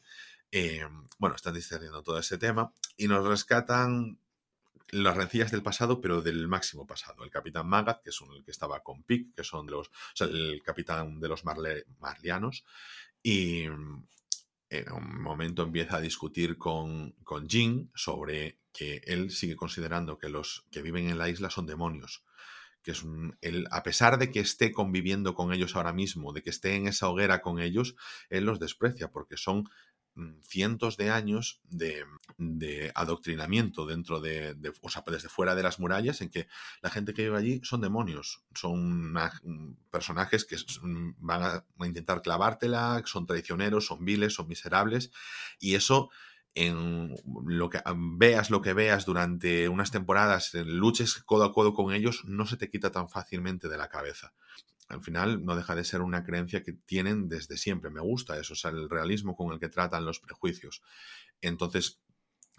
[0.51, 0.85] eh,
[1.17, 4.19] bueno, están discerniendo todo ese tema, y nos rescatan
[4.89, 7.23] las rencillas del pasado, pero del máximo pasado.
[7.23, 10.27] El capitán Magat, que es el que estaba con Pic, que son los, o sea,
[10.27, 12.63] el capitán de los marlianos,
[13.23, 13.63] y,
[14.73, 20.29] en un momento empieza a discutir con, con Jin sobre que él sigue considerando que
[20.29, 22.23] los que viven en la isla son demonios.
[22.83, 26.43] Que es un, él, a pesar de que esté conviviendo con ellos ahora mismo, de
[26.43, 27.95] que esté en esa hoguera con ellos,
[28.29, 29.69] él los desprecia porque son
[30.15, 32.05] Mm, cientos de años de,
[32.93, 36.47] adoctrinamiento dentro de, o sea, desde fuera de las murallas, en que
[36.81, 40.57] la gente que vive allí son demonios, son mm, personajes que
[41.17, 45.09] van a, intentar clavártela, son traicioneros, son viles, son miserables,
[45.59, 46.11] y eso
[46.55, 47.81] en lo que
[48.17, 52.57] veas lo que veas durante unas temporadas, luches codo a codo con ellos, no se
[52.57, 54.33] te quita tan fácilmente de la cabeza
[54.93, 57.89] al final no deja de ser una creencia que tienen desde siempre.
[57.89, 60.81] Me gusta eso, o sea, el realismo con el que tratan los prejuicios.
[61.41, 62.01] Entonces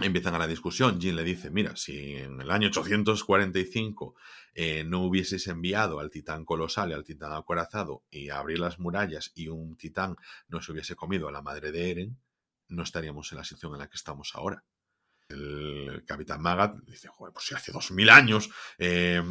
[0.00, 1.00] empiezan a la discusión.
[1.00, 4.14] Jin le dice, mira, si en el año 845
[4.54, 9.30] eh, no hubieses enviado al titán colosal y al titán acorazado y abrir las murallas
[9.34, 10.16] y un titán
[10.48, 12.18] no se hubiese comido a la madre de Eren,
[12.74, 14.64] no estaríamos en la situación en la que estamos ahora.
[15.28, 19.22] El capitán Magat dice, joder, pues si hace dos mil años eh,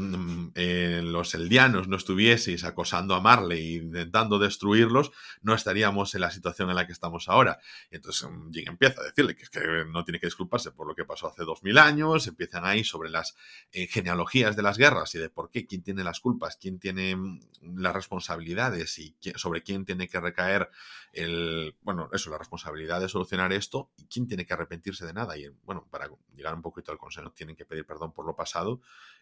[0.55, 6.31] eh, los eldianos no estuvieseis acosando a Marley e intentando destruirlos, no estaríamos en la
[6.31, 7.59] situación en la que estamos ahora.
[7.91, 10.87] Y entonces mm, Jin empieza a decirle que, es que no tiene que disculparse por
[10.87, 13.35] lo que pasó hace dos mil años, empiezan ahí sobre las
[13.71, 17.15] eh, genealogías de las guerras y de por qué, quién tiene las culpas, quién tiene
[17.15, 17.39] mm,
[17.77, 20.69] las responsabilidades y sobre quién tiene que recaer
[21.13, 25.37] el, bueno, eso, la responsabilidad de solucionar esto y quién tiene que arrepentirse de nada.
[25.37, 28.81] Y bueno, para llegar un poquito al consenso, tienen que pedir perdón por lo pasado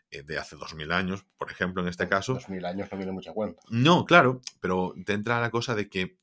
[0.09, 2.35] eh, de hace dos mil años, por ejemplo, en este caso.
[2.35, 3.61] Dos mil años no viene mucha cuenta.
[3.69, 6.19] No, claro, pero te entra la cosa de que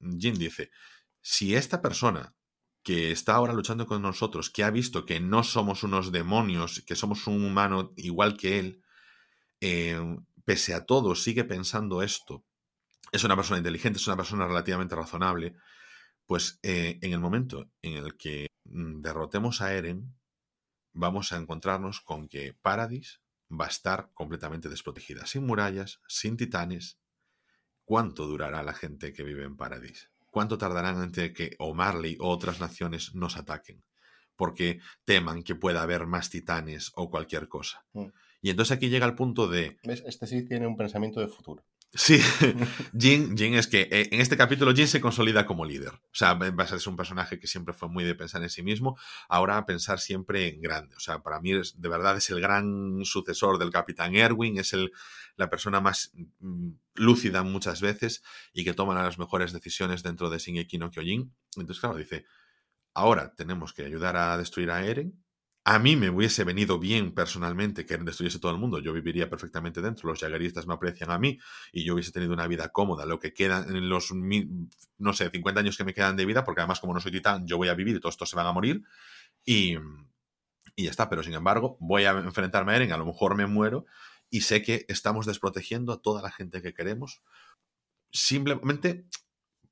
[0.00, 0.70] Jin dice,
[1.20, 2.34] si esta persona
[2.82, 6.94] que está ahora luchando con nosotros, que ha visto que no somos unos demonios, que
[6.94, 8.82] somos un humano igual que él,
[9.60, 9.98] eh,
[10.44, 12.44] pese a todo sigue pensando esto,
[13.10, 15.56] es una persona inteligente, es una persona relativamente razonable,
[16.26, 20.14] pues eh, en el momento en el que mm, derrotemos a Eren,
[20.92, 23.20] vamos a encontrarnos con que Paradis
[23.50, 26.98] va a estar completamente desprotegida, sin murallas, sin titanes.
[27.84, 30.10] ¿Cuánto durará la gente que vive en Paradis?
[30.30, 33.84] ¿Cuánto tardarán antes de que o Marley o otras naciones nos ataquen?
[34.36, 37.84] Porque teman que pueda haber más titanes o cualquier cosa.
[37.92, 38.06] Mm.
[38.42, 39.78] Y entonces aquí llega el punto de...
[39.84, 41.64] Este sí tiene un pensamiento de futuro.
[41.96, 42.18] Sí,
[42.98, 45.92] Jin, Jin es que eh, en este capítulo Jin se consolida como líder.
[45.92, 46.36] O sea,
[46.66, 50.48] ser un personaje que siempre fue muy de pensar en sí mismo, ahora pensar siempre
[50.48, 50.96] en grande.
[50.96, 54.72] O sea, para mí es, de verdad es el gran sucesor del capitán Erwin, es
[54.72, 54.90] el,
[55.36, 60.38] la persona más mm, lúcida muchas veces y que toma las mejores decisiones dentro de
[60.38, 61.32] Shingeki no Kyojin.
[61.56, 62.26] Entonces, claro, dice,
[62.92, 65.23] ahora tenemos que ayudar a destruir a Eren,
[65.66, 68.80] a mí me hubiese venido bien personalmente que destruyese todo el mundo.
[68.80, 70.10] Yo viviría perfectamente dentro.
[70.10, 71.38] Los jagueristas me aprecian a mí
[71.72, 73.06] y yo hubiese tenido una vida cómoda.
[73.06, 76.60] Lo que queda en los, no sé, 50 años que me quedan de vida, porque
[76.60, 78.52] además como no soy titán, yo voy a vivir y todos estos se van a
[78.52, 78.82] morir.
[79.42, 79.76] Y,
[80.76, 81.08] y ya está.
[81.08, 83.86] Pero sin embargo, voy a enfrentarme a Eren, a lo mejor me muero
[84.28, 87.22] y sé que estamos desprotegiendo a toda la gente que queremos.
[88.10, 89.06] Simplemente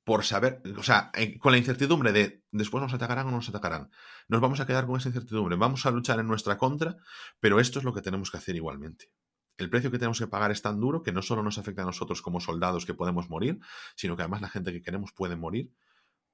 [0.03, 3.89] por saber, o sea, con la incertidumbre de después nos atacarán o no nos atacarán.
[4.27, 6.97] Nos vamos a quedar con esa incertidumbre, vamos a luchar en nuestra contra,
[7.39, 9.11] pero esto es lo que tenemos que hacer igualmente.
[9.57, 11.85] El precio que tenemos que pagar es tan duro que no solo nos afecta a
[11.85, 13.59] nosotros como soldados que podemos morir,
[13.95, 15.71] sino que además la gente que queremos puede morir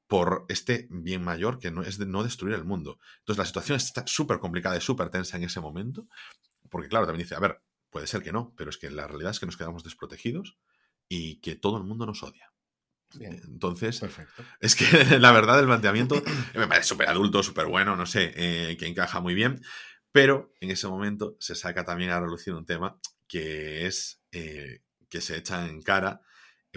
[0.08, 2.98] por este bien mayor que no es de no destruir el mundo.
[3.20, 6.08] Entonces la situación está súper complicada y súper tensa en ese momento,
[6.70, 7.62] porque claro, también dice, a ver,
[7.92, 10.58] puede ser que no, pero es que la realidad es que nos quedamos desprotegidos
[11.08, 12.52] y que todo el mundo nos odia.
[13.20, 14.01] Entonces,
[14.60, 14.86] es que
[15.20, 16.22] la verdad el planteamiento
[16.55, 19.62] me parece súper adulto, súper bueno, no sé, eh, que encaja muy bien,
[20.12, 25.22] pero en ese momento se saca también a relucir un tema que es eh, que
[25.22, 26.22] se echa en cara,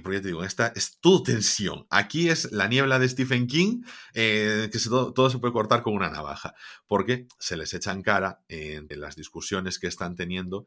[0.03, 1.87] porque ya te digo, esta es todo tensión.
[1.91, 3.83] Aquí es la niebla de Stephen King,
[4.15, 6.55] eh, que todo, todo, se puede cortar con una navaja,
[6.87, 10.67] porque se les echa en cara en las discusiones que están teniendo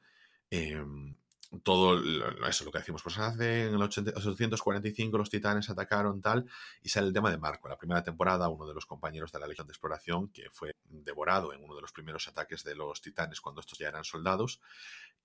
[0.51, 1.15] em,
[1.63, 2.01] todo
[2.47, 6.45] eso lo que decimos, pues hace en el 845 los titanes atacaron tal
[6.81, 7.67] y sale el tema de Marco.
[7.67, 11.53] la primera temporada, uno de los compañeros de la Legión de Exploración que fue devorado
[11.53, 14.61] en uno de los primeros ataques de los titanes cuando estos ya eran soldados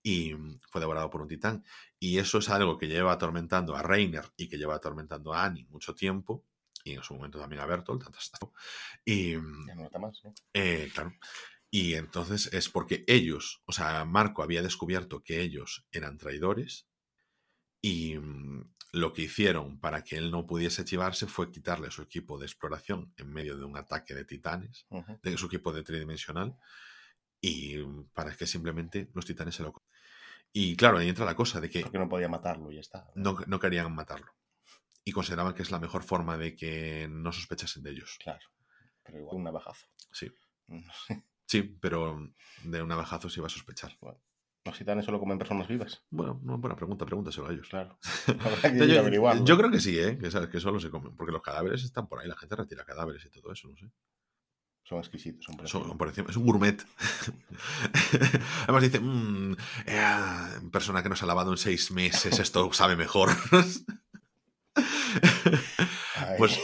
[0.03, 0.35] y
[0.68, 1.64] fue devorado por un titán.
[1.99, 5.66] Y eso es algo que lleva atormentando a Reiner y que lleva atormentando a Annie
[5.70, 6.45] mucho tiempo
[6.85, 8.05] y en su momento también a Bertolt.
[9.05, 10.22] Y, ya no más,
[10.55, 11.12] eh, claro.
[11.71, 16.89] Y entonces es porque ellos, o sea, Marco había descubierto que ellos eran traidores
[17.81, 22.39] y mm, lo que hicieron para que él no pudiese chivarse fue quitarle su equipo
[22.39, 24.87] de exploración en medio de un ataque de titanes,
[25.23, 26.57] de su equipo de tridimensional,
[27.41, 29.73] y mm, para que simplemente los titanes se lo...
[30.53, 31.83] Y claro, ahí entra la cosa de que...
[31.83, 33.09] Porque no podía matarlo y ya está.
[33.14, 34.35] No, no querían matarlo.
[35.05, 38.18] Y consideraban que es la mejor forma de que no sospechasen de ellos.
[38.21, 38.45] Claro.
[39.05, 39.87] Pero igual un navajazo.
[40.12, 40.33] Sí.
[41.51, 42.31] Sí, pero
[42.63, 43.99] de un navajazo se iba a sospechar.
[44.65, 46.01] ¿Los titanes solo comen personas vivas?
[46.09, 47.69] Bueno, buena pregunta, pregúntaselo a ellos.
[47.69, 47.99] Claro.
[48.79, 50.17] yo, yo, creo que sí, ¿eh?
[50.17, 51.17] Que, que solo se comen.
[51.17, 53.91] Porque los cadáveres están por ahí, la gente retira cadáveres y todo eso, no sé.
[54.85, 56.81] Son exquisitos, son, son por encima, Es un gourmet.
[58.63, 59.57] Además dice, mmm,
[60.71, 63.31] persona que no se ha lavado en seis meses, esto sabe mejor.
[66.39, 66.61] pues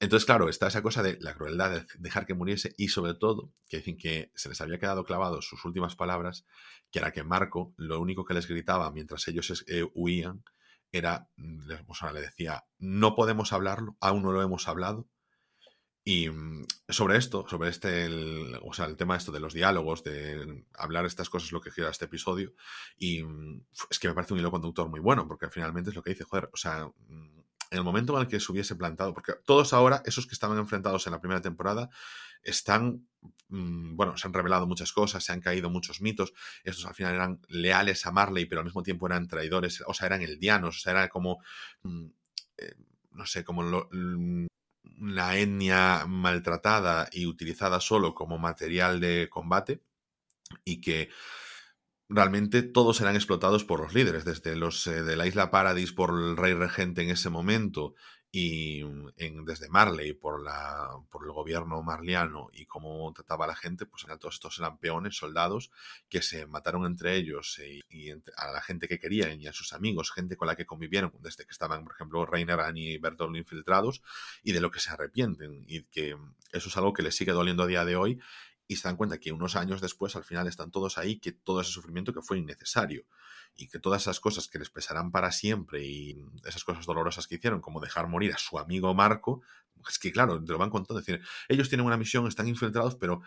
[0.00, 3.52] entonces, claro, está esa cosa de la crueldad de dejar que muriese y sobre todo
[3.68, 6.46] que dicen que se les había quedado clavado sus últimas palabras,
[6.92, 10.44] que era que Marco lo único que les gritaba mientras ellos eh, huían
[10.92, 11.28] era,
[11.86, 15.08] o sea, le decía, no podemos hablarlo, aún no lo hemos hablado.
[16.04, 20.04] Y mm, sobre esto, sobre este, el, o sea, el tema esto de los diálogos,
[20.04, 22.54] de hablar estas cosas, lo que gira este episodio,
[22.96, 26.02] y mm, es que me parece un hilo conductor muy bueno, porque finalmente es lo
[26.02, 27.37] que dice, joder, o sea, mm,
[27.70, 30.58] en el momento en el que se hubiese plantado, porque todos ahora, esos que estaban
[30.58, 31.90] enfrentados en la primera temporada,
[32.42, 33.06] están,
[33.48, 36.32] mm, bueno, se han revelado muchas cosas, se han caído muchos mitos,
[36.64, 40.06] estos al final eran leales a Marley, pero al mismo tiempo eran traidores, o sea,
[40.06, 41.42] eran eldianos, o sea, era como,
[41.82, 42.06] mm,
[42.58, 42.74] eh,
[43.12, 43.88] no sé, como lo,
[45.00, 49.82] una etnia maltratada y utilizada solo como material de combate
[50.64, 51.10] y que
[52.08, 56.10] realmente todos serán explotados por los líderes, desde los eh, de la isla Paradis por
[56.10, 57.94] el rey regente en ese momento
[58.30, 58.80] y
[59.16, 63.86] en, desde Marley por, la, por el gobierno marliano y cómo trataba a la gente,
[63.86, 65.70] pues todos estos eran peones, soldados,
[66.10, 69.72] que se mataron entre ellos eh, y, a la gente que querían y a sus
[69.72, 73.36] amigos, gente con la que convivieron desde que estaban, por ejemplo, Reiner, Annie y Bertolt
[73.36, 74.02] infiltrados
[74.42, 76.14] y de lo que se arrepienten y que
[76.52, 78.20] eso es algo que les sigue doliendo a día de hoy
[78.68, 81.62] y se dan cuenta que unos años después al final están todos ahí, que todo
[81.62, 83.06] ese sufrimiento que fue innecesario
[83.56, 87.36] y que todas esas cosas que les pesarán para siempre y esas cosas dolorosas que
[87.36, 89.40] hicieron, como dejar morir a su amigo Marco,
[89.88, 92.94] es que claro, te lo van contando, es decir, ellos tienen una misión, están infiltrados,
[92.96, 93.22] pero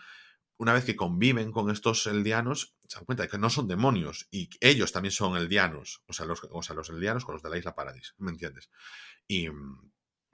[0.58, 4.28] una vez que conviven con estos eldianos, se dan cuenta de que no son demonios
[4.30, 7.50] y ellos también son eldianos, o sea, los, o sea, los eldianos con los de
[7.50, 8.70] la isla Paradis, ¿me entiendes?
[9.26, 9.48] Y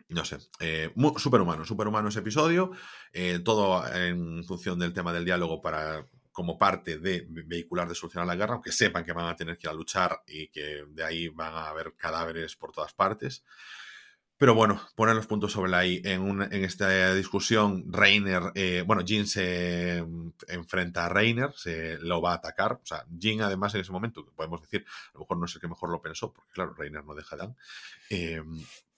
[0.08, 2.72] no sé, eh, superhumano, superhumano ese episodio,
[3.12, 8.26] eh, todo en función del tema del diálogo para como parte de vehicular de solucionar
[8.26, 11.04] la guerra, aunque sepan que van a tener que ir a luchar y que de
[11.04, 13.42] ahí van a haber cadáveres por todas partes.
[14.36, 16.00] Pero bueno, poner los puntos sobre la I.
[16.04, 20.04] En, esta discusión, Reiner, eh, bueno, Jin se
[20.46, 22.74] enfrenta a Reiner, se lo va a atacar.
[22.74, 25.66] O sea, Jin además en ese momento, podemos decir, a lo mejor no sé qué
[25.66, 27.56] mejor lo pensó, porque claro, Reiner no deja Dan.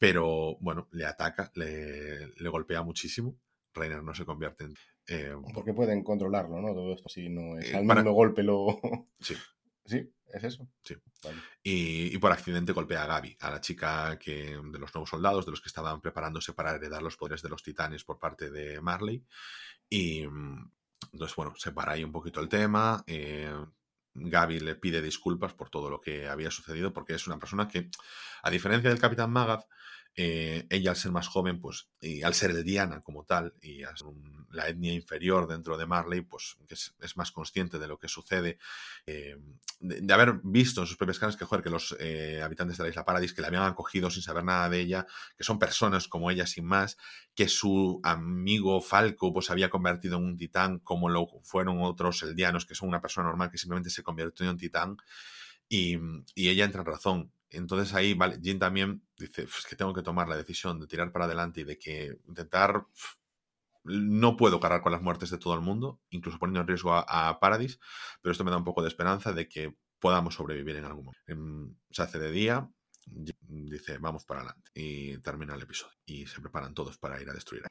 [0.01, 3.37] Pero bueno, le ataca, le, le, golpea muchísimo.
[3.75, 4.75] Reiner no se convierte en...
[5.07, 6.73] Eh, porque pueden controlarlo, ¿no?
[6.73, 8.03] Todo esto si no es al para...
[8.03, 8.81] golpe lo...
[9.21, 9.37] Sí.
[9.85, 10.67] Sí, es eso.
[10.83, 10.97] Sí.
[11.23, 11.37] Vale.
[11.63, 15.45] Y, y, por accidente golpea a Gaby, a la chica que, de los nuevos soldados,
[15.45, 18.81] de los que estaban preparándose para heredar los poderes de los titanes por parte de
[18.81, 19.23] Marley.
[19.89, 20.23] Y
[21.13, 23.05] entonces, bueno, se para ahí un poquito el tema.
[23.07, 23.53] Eh,
[24.15, 27.91] Gaby le pide disculpas por todo lo que había sucedido, porque es una persona que,
[28.43, 29.67] a diferencia del Capitán Magath,
[30.17, 33.85] eh, ella al ser más joven, pues, y al ser el Diana como tal, y
[33.85, 33.95] a
[34.51, 38.59] la etnia inferior dentro de Marley, pues que es, más consciente de lo que sucede,
[39.07, 39.37] eh,
[39.79, 42.91] de, haber visto en sus propias caras que, joder, que los eh, habitantes de la
[42.91, 45.07] isla Paradis, que la habían acogido sin saber nada de ella,
[45.37, 46.99] que son personas como ella sin más,
[47.35, 52.67] que su amigo Falco pues había convertido en un titán como lo fueron otros eldianos,
[52.67, 54.97] que son una persona normal que simplemente se convirtió en titán,
[55.69, 55.97] y
[56.35, 60.29] ella entra en razón entonces ahí, vale, Jin también dice, es que tengo que tomar
[60.29, 62.87] la decisión de tirar para adelante y de que intentar,
[63.85, 67.29] no puedo cargar con las muertes de todo el mundo, incluso poniendo en riesgo a,
[67.29, 67.79] a Paradis,
[68.23, 71.23] pero esto me da un poco de esperanza de que podamos sobrevivir en algún momento.
[71.27, 72.69] En, se hace de día,
[73.07, 77.35] dice, vamos para adelante y termina el episodio y se preparan todos para ir a
[77.35, 77.65] destruir.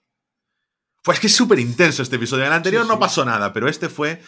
[1.03, 2.45] Pues que es súper intenso este episodio.
[2.45, 2.93] El anterior sí, sí.
[2.93, 4.21] no pasó nada, pero este fue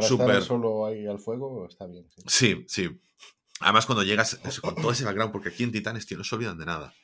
[0.00, 0.42] súper...
[0.42, 2.06] solo ahí al fuego está bien.
[2.26, 2.84] Sí, sí.
[2.88, 3.00] sí.
[3.60, 6.58] Además, cuando llegas con todo ese background, porque aquí en Titanes, tío, no se olvidan
[6.58, 6.94] de nada.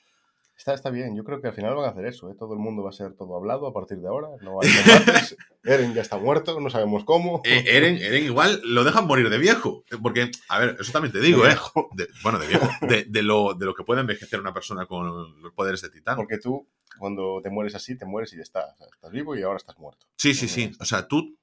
[0.56, 2.34] Está, está bien, yo creo que al final van a hacer eso, ¿eh?
[2.38, 5.36] todo el mundo va a ser todo hablado a partir de ahora, no hay combates,
[5.64, 7.42] Eren ya está muerto, no sabemos cómo.
[7.44, 11.20] Eh, Eren, Eren igual lo dejan morir de viejo, porque, a ver, eso también te
[11.20, 11.56] digo, de ¿eh?
[11.94, 15.42] De, bueno, de viejo, de, de, lo, de lo que puede envejecer una persona con
[15.42, 16.16] los poderes de Titán.
[16.16, 19.34] Porque tú, cuando te mueres así, te mueres y ya está, o sea, estás vivo
[19.34, 20.06] y ahora estás muerto.
[20.16, 21.36] Sí, sí, sí, o sea, tú,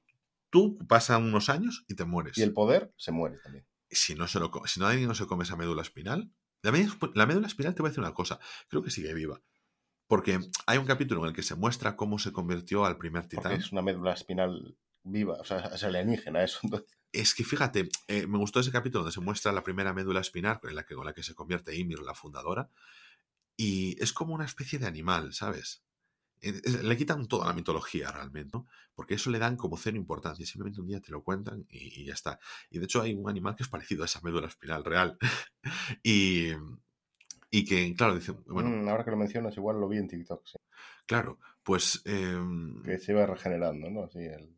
[0.49, 2.37] tú pasan unos años y te mueres.
[2.37, 5.27] Y el poder se muere también si no, se lo, si no alguien no se
[5.27, 6.31] come esa médula espinal,
[6.61, 9.41] la médula, la médula espinal te voy a decir una cosa, creo que sigue viva.
[10.07, 13.43] Porque hay un capítulo en el que se muestra cómo se convirtió al primer titán.
[13.43, 16.59] Porque es una médula espinal viva, o sea, es alienígena eso.
[16.63, 16.89] Entonces.
[17.13, 20.59] Es que fíjate, eh, me gustó ese capítulo donde se muestra la primera médula espinal
[20.63, 22.69] en la que, con la que se convierte Ymir, la fundadora,
[23.57, 25.83] y es como una especie de animal, ¿sabes?
[26.41, 28.67] Le quitan toda la mitología realmente, ¿no?
[29.01, 32.05] porque eso le dan como cero importancia, simplemente un día te lo cuentan y, y,
[32.05, 32.39] ya está.
[32.69, 35.17] Y de hecho hay un animal que es parecido a esa médula espinal real.
[36.03, 36.51] y,
[37.49, 38.69] y que, claro, dicen, bueno...
[38.69, 40.45] Mm, ahora que lo mencionas, igual lo vi en TikTok.
[40.45, 40.57] Sí.
[41.05, 42.01] Claro, pues...
[42.05, 42.39] Eh,
[42.85, 44.03] que se va regenerando, ¿no?
[44.03, 44.55] Así el...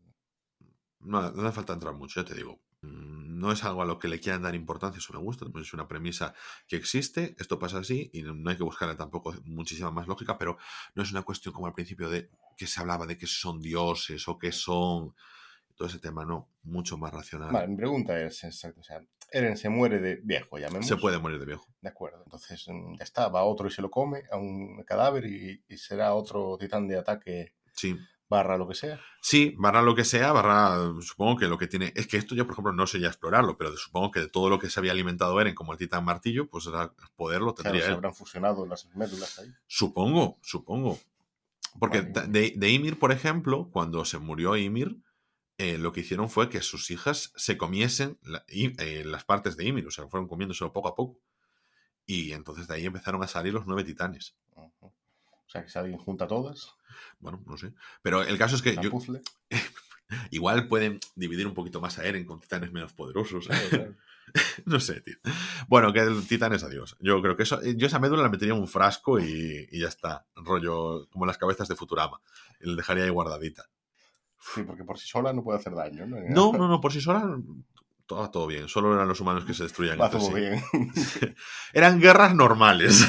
[1.00, 2.60] No, no hace falta entrar mucho, ya te digo.
[2.84, 5.74] Mm, no es algo a lo que le quieran dar importancia, eso me gusta, es
[5.74, 6.34] una premisa
[6.68, 10.58] que existe, esto pasa así y no hay que buscarle tampoco muchísima más lógica, pero
[10.94, 14.28] no es una cuestión como al principio de que se hablaba de que son dioses
[14.28, 15.16] o que son
[15.76, 17.52] todo ese tema, no, mucho más racional.
[17.52, 20.86] Vale, mi pregunta es exacto, o sea, Eren se muere de viejo, llamemos.
[20.86, 21.66] Se puede morir de viejo.
[21.82, 25.26] De acuerdo, entonces mm, ya está, va otro y se lo come a un cadáver
[25.26, 27.98] y, y será otro titán de ataque sí
[28.30, 29.00] barra lo que sea.
[29.22, 32.46] Sí, barra lo que sea, barra, supongo que lo que tiene, es que esto yo,
[32.46, 34.92] por ejemplo, no sé ya explorarlo, pero supongo que de todo lo que se había
[34.92, 37.94] alimentado Eren, como el titán martillo, pues era poder lo Claro, tendría se él.
[37.96, 39.54] habrán fusionado las médulas ahí.
[39.68, 41.00] Supongo, supongo.
[41.80, 44.98] Porque de, de Ymir, por ejemplo, cuando se murió Ymir,
[45.58, 49.56] eh, lo que hicieron fue que sus hijas se comiesen la- y- eh, las partes
[49.58, 51.20] de Ymir, o sea, fueron comiéndoselo poco a poco.
[52.06, 54.36] Y entonces de ahí empezaron a salir los nueve titanes.
[54.56, 54.92] O
[55.48, 56.74] sea, que si alguien junta todas,
[57.20, 57.74] Bueno, no sé.
[58.02, 58.92] Pero el caso es que yo-
[60.32, 63.48] igual pueden dividir un poquito más a Eren con titanes menos poderosos.
[63.48, 63.96] Claro, claro.
[64.66, 65.16] no sé, tío.
[65.68, 66.96] Bueno, que el titán es adiós.
[67.00, 67.60] Yo creo que eso.
[67.62, 70.26] Yo esa médula la metería en un frasco y, y ya está.
[70.36, 72.20] Rollo como las cabezas de Futurama.
[72.60, 73.66] La dejaría ahí guardadita.
[74.54, 76.18] Sí, porque por sí sola no puede hacer daño, ¿no?
[76.30, 77.38] No, no, no, por sí sola.
[78.06, 78.68] Todo, todo bien.
[78.68, 80.00] Solo eran los humanos que se destruían.
[80.00, 80.34] Va todo sí.
[80.34, 80.62] bien.
[81.74, 83.08] Eran guerras normales.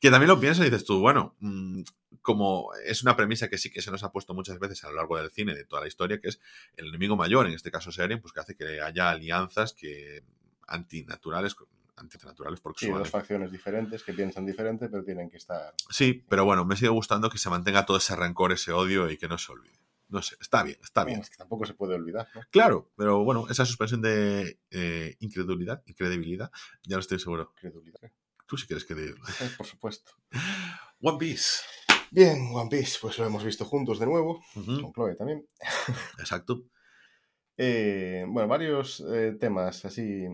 [0.00, 1.82] que también lo piensas y dices tú, bueno, mm,
[2.28, 4.96] como es una premisa que sí que se nos ha puesto muchas veces a lo
[4.96, 6.38] largo del cine, de toda la historia, que es
[6.76, 10.22] el enemigo mayor, en este caso Eren, pues que hace que haya alianzas que
[10.66, 11.56] antinaturales,
[11.96, 15.72] antinaturales porque Sí, son dos facciones diferentes que piensan diferente, pero tienen que estar.
[15.88, 19.16] Sí, pero bueno, me sigue gustando que se mantenga todo ese rencor, ese odio y
[19.16, 19.80] que no se olvide.
[20.10, 21.20] No sé, está bien, está bien.
[21.20, 22.42] Bueno, es que tampoco se puede olvidar, ¿no?
[22.50, 26.52] Claro, pero bueno, esa suspensión de eh, incredulidad, incredibilidad,
[26.82, 27.54] ya lo estoy seguro.
[27.58, 28.12] Credulidad.
[28.46, 29.08] Tú sí quieres que te...
[29.08, 29.14] Eh,
[29.56, 30.12] Por supuesto.
[31.00, 31.62] One Piece.
[32.10, 35.46] Bien, One Piece, pues lo hemos visto juntos de nuevo, Ujú, con Chloe también.
[36.18, 36.62] Exacto.
[37.60, 40.24] Eh, bueno, varios eh, temas así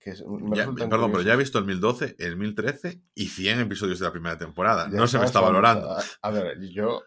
[0.00, 1.38] que me Ya- perdón, pero ya he curiosos.
[1.38, 4.88] visto el 1012, el 1013 y 100 episodios de la primera temporada.
[4.90, 5.90] Ya no se me está valorando.
[5.90, 7.02] A, a ver, yo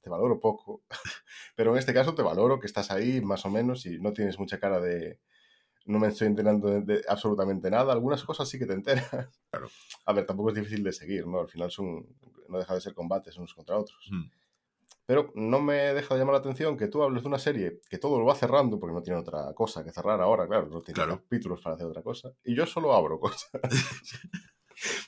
[0.00, 0.82] te valoro poco,
[1.54, 4.38] pero en este caso te valoro que estás ahí más o menos y no tienes
[4.38, 5.20] mucha cara de...
[5.86, 7.92] No me estoy enterando de, de absolutamente nada.
[7.92, 9.08] Algunas cosas sí que te enteras.
[9.50, 9.68] Claro.
[10.06, 11.40] A ver, tampoco es difícil de seguir, ¿no?
[11.40, 12.06] Al final son,
[12.48, 14.08] no deja de ser combates unos contra otros.
[14.10, 14.24] Mm.
[15.06, 17.98] Pero no me deja de llamar la atención que tú hables de una serie que
[17.98, 20.94] todo lo va cerrando, porque no tiene otra cosa que cerrar ahora, claro, no tiene
[20.96, 21.18] Claro.
[21.18, 23.50] capítulos para hacer otra cosa, y yo solo abro cosas.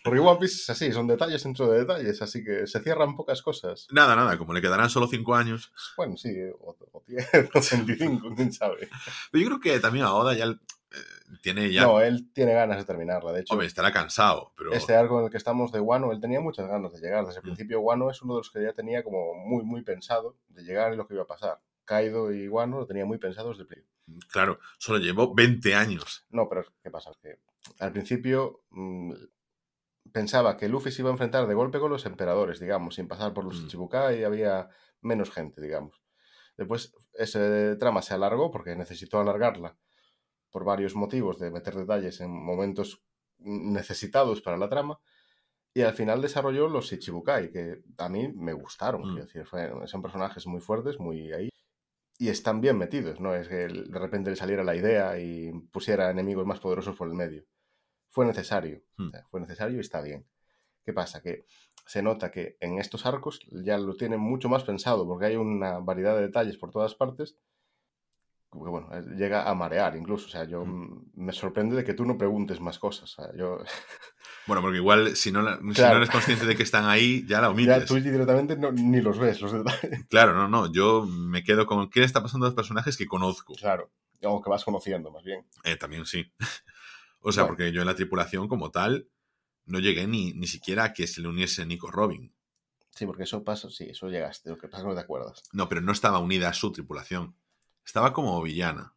[0.04, 3.42] porque One Piece es así, son detalles dentro de detalles, así que se cierran pocas
[3.42, 3.86] cosas.
[3.90, 5.72] Nada, nada, como le quedarán solo 5 años.
[5.96, 8.88] Bueno, sí, o, o 10, o 25, quién sabe.
[9.30, 10.58] Pero yo creo que también a Oda ya eh,
[11.42, 11.82] tiene ya...
[11.82, 13.52] No, él tiene ganas de terminarla, de hecho.
[13.54, 14.72] Hombre, estará cansado, pero...
[14.72, 17.24] Este arco en el que estamos de Wano, él tenía muchas ganas de llegar.
[17.26, 17.46] Desde el Mm.
[17.46, 20.92] principio, Wano es uno de los que ya tenía como muy, muy pensado de llegar
[20.92, 21.60] y lo que iba a pasar.
[21.84, 23.92] Kaido y Wano lo tenía muy pensado desde el principio.
[24.30, 26.24] Claro, solo llevó 20 años.
[26.30, 27.10] No, pero ¿qué pasa?
[27.20, 27.38] Que
[27.80, 29.12] al principio mm,
[30.12, 33.32] pensaba que Luffy se iba a enfrentar de golpe con los emperadores, digamos, sin pasar
[33.32, 33.66] por los Mm.
[33.68, 34.68] Chibukai y había
[35.00, 36.02] menos gente, digamos.
[36.56, 39.76] Después ese trama se alargó porque necesitó alargarla
[40.50, 43.02] por varios motivos de meter detalles en momentos
[43.38, 44.98] necesitados para la trama.
[45.74, 49.12] Y al final desarrolló los Ichibukai, que a mí me gustaron.
[49.12, 49.16] Mm.
[49.16, 49.44] decir,
[49.84, 51.50] son personajes muy fuertes, muy ahí.
[52.18, 56.10] Y están bien metidos, no es que de repente le saliera la idea y pusiera
[56.10, 57.44] enemigos más poderosos por el medio.
[58.10, 59.08] Fue necesario, Mm.
[59.08, 60.26] o sea, fue necesario y está bien.
[60.84, 61.20] ¿Qué pasa?
[61.22, 61.44] Que
[61.86, 65.78] se nota que en estos arcos ya lo tienen mucho más pensado, porque hay una
[65.78, 67.36] variedad de detalles por todas partes
[68.52, 70.26] que, bueno, eh, llega a marear incluso.
[70.26, 70.82] O sea, yo Mm.
[70.82, 73.18] mm, me sorprende de que tú no preguntes más cosas.
[73.18, 73.58] O sea, yo
[74.46, 75.94] Bueno, porque igual si no, la- si Claro.
[75.94, 77.86] no eres consciente de que están ahí, ya la ya omites.
[77.86, 80.06] tú directamente no- ni los ves, los detalles.
[80.08, 80.72] Claro, no, no.
[80.72, 83.54] Yo me quedo con qué le está pasando a los personajes que conozco.
[83.54, 83.90] Claro,
[84.22, 85.44] o que vas conociendo más bien.
[85.64, 86.32] Eh, también sí.
[87.28, 89.08] o sea, porque yo en la tripulación como tal
[89.64, 92.32] no llegué ni, ni siquiera a que se le uniese Nico Robin.
[92.90, 94.48] Sí, porque eso pasa, sí, eso llegaste.
[94.50, 95.42] Lo que pasa es que no te acuerdas.
[95.52, 97.36] No, pero no estaba unida a su tripulación.
[97.84, 98.94] Estaba como villana.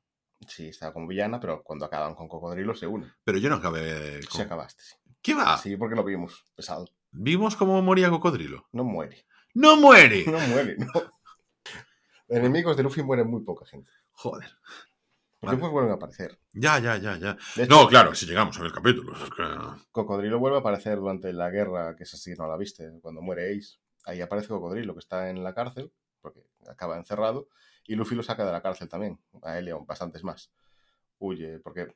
[0.47, 3.11] Sí, estaba como villana, pero cuando acaban con Cocodrilo se une.
[3.25, 4.41] Pero yo no acabé Sí, con...
[4.41, 4.83] acabaste.
[4.83, 4.95] sí.
[5.21, 5.57] ¿Qué va?
[5.57, 6.45] Sí, porque lo vimos.
[6.55, 6.87] Pesado.
[7.11, 8.69] ¿Vimos cómo moría Cocodrilo?
[8.71, 9.25] No muere.
[9.53, 10.23] ¡No muere!
[10.31, 10.91] No muere, no.
[12.29, 13.91] Enemigos de Luffy mueren muy poca gente.
[14.11, 14.49] Joder.
[15.39, 15.57] Porque Vale.
[15.57, 16.37] después vuelven a aparecer.
[16.53, 17.37] Ya, ya, ya, ya.
[17.55, 19.21] Hecho, No, claro, si llegamos a ver capítulos.
[19.21, 22.91] es que- Cocodrilo vuelve a aparecer durante la guerra, que es así, no la viste,
[23.01, 23.77] cuando muere Ace.
[24.05, 27.47] Ahí aparece Cocodrilo, que está en la cárcel, porque acaba encerrado,
[27.85, 29.17] y Luffy lo saca de la cárcel también.
[29.43, 30.51] A él y a bastantes más.
[31.19, 31.95] Huye, porque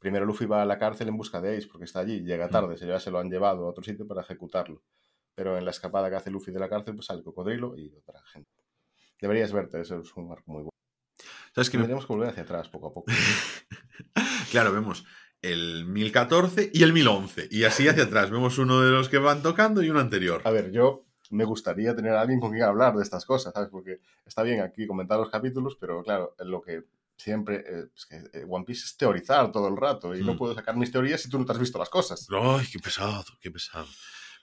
[0.00, 2.50] primero Luffy va a la cárcel en busca de Ace, porque está allí, llega Mm.
[2.50, 4.82] tarde, se, ya se lo han llevado a otro sitio para ejecutarlo.
[5.36, 8.20] Pero en la escapada que hace Luffy de la cárcel, pues sale Cocodrilo y otra
[8.32, 8.50] gente.
[9.20, 10.69] Deberías verte, eso es un arco muy bueno.
[11.54, 11.76] ¿Sabes qué?
[11.78, 13.10] me- Tendríamos que volver hacia atrás poco a poco.
[14.50, 15.04] claro, vemos
[15.42, 17.48] el 1014 y el 1011.
[17.50, 18.30] Y así hacia atrás.
[18.30, 20.42] Vemos uno de los que van tocando y uno anterior.
[20.44, 23.68] A ver, yo me gustaría tener a alguien con quien hablar de estas cosas, ¿sabes?
[23.70, 26.82] Porque está bien aquí comentar los capítulos, pero claro, lo que
[27.16, 27.56] siempre.
[27.66, 30.38] eh, es que eh, One Piece es teorizar todo el rato y no Mm.
[30.38, 32.26] puedo sacar mis teorías si tú no te has visto las cosas.
[32.30, 33.86] Ay, qué pesado, qué pesado.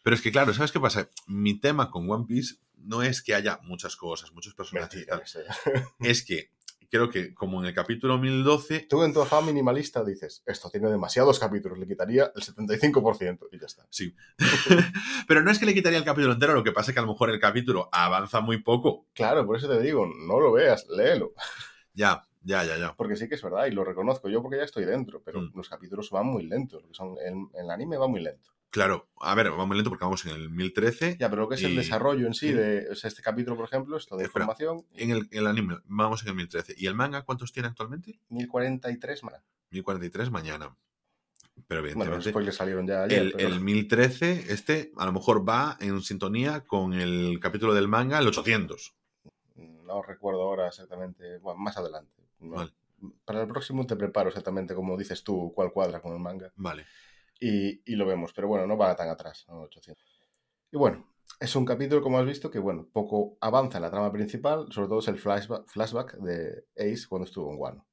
[0.03, 1.09] Pero es que, claro, ¿sabes qué pasa?
[1.27, 5.21] Mi tema con One Piece no es que haya muchas cosas, muchos personajes tal.
[5.99, 6.51] Es que
[6.89, 10.89] creo que, como en el capítulo 1012, Tú en tu afán minimalista dices, esto tiene
[10.89, 13.85] demasiados capítulos, le quitaría el 75% y ya está.
[13.89, 14.15] sí.
[15.27, 17.03] Pero no es que le quitaría el capítulo entero, lo que pasa es que a
[17.03, 19.07] lo mejor el capítulo avanza muy poco.
[19.13, 21.33] Claro, por eso te digo, no lo veas, léelo.
[21.93, 22.93] Ya, ya, ya, ya.
[22.95, 25.51] Porque sí que es verdad y lo reconozco yo porque ya estoy dentro, pero Mm.
[25.55, 26.83] los capítulos van muy lentos.
[26.83, 28.51] Lo que son, en, en el anime va muy lento.
[28.69, 31.17] Claro, a ver, vamos lento porque vamos en el 1013.
[31.19, 33.65] Ya, pero lo que es el desarrollo en sí de o sea, este capítulo, por
[33.65, 34.43] ejemplo, esto de Espera.
[34.43, 36.75] información, En el, el anime vamos en el 1013.
[36.77, 38.19] ¿Y el manga cuántos tiene actualmente?
[38.29, 39.41] 1043 más.
[39.71, 40.75] 1043 mañana.
[41.67, 43.19] Pero Bueno, los evidentemente, salieron ya ayer.
[43.19, 47.87] el, pero- el 1013, este a lo mejor va en sintonía con el capítulo del
[47.87, 48.93] manga, el 800.
[49.55, 52.21] No recuerdo ahora exactamente, bueno, más adelante.
[52.41, 52.57] No.
[52.57, 52.73] Vale.
[53.25, 56.51] Para el próximo te preparo exactamente como dices tú, cuál cuadra con el manga.
[56.55, 56.85] Vale.
[57.39, 59.61] Y, y lo vemos, pero bueno, no va tan atrás, ¿no?
[59.61, 60.05] 800.
[60.71, 61.07] Y bueno,
[61.39, 64.87] es un capítulo, como has visto, que bueno, poco avanza en la trama principal, sobre
[64.89, 67.87] todo es el flashback, flashback de Ace cuando estuvo en Wano.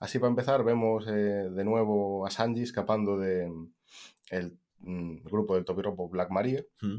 [0.00, 3.72] Así para empezar, vemos eh, de nuevo a Sanji escapando de mm,
[4.80, 6.64] mm, grupo del Topiropo Black Maria.
[6.82, 6.98] Mm.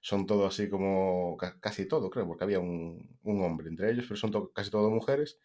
[0.00, 4.06] Son todo así como, ca- casi todo, creo, porque había un, un hombre entre ellos,
[4.08, 5.38] pero son to- casi todo mujeres.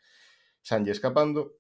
[0.62, 1.54] Sanji escapando.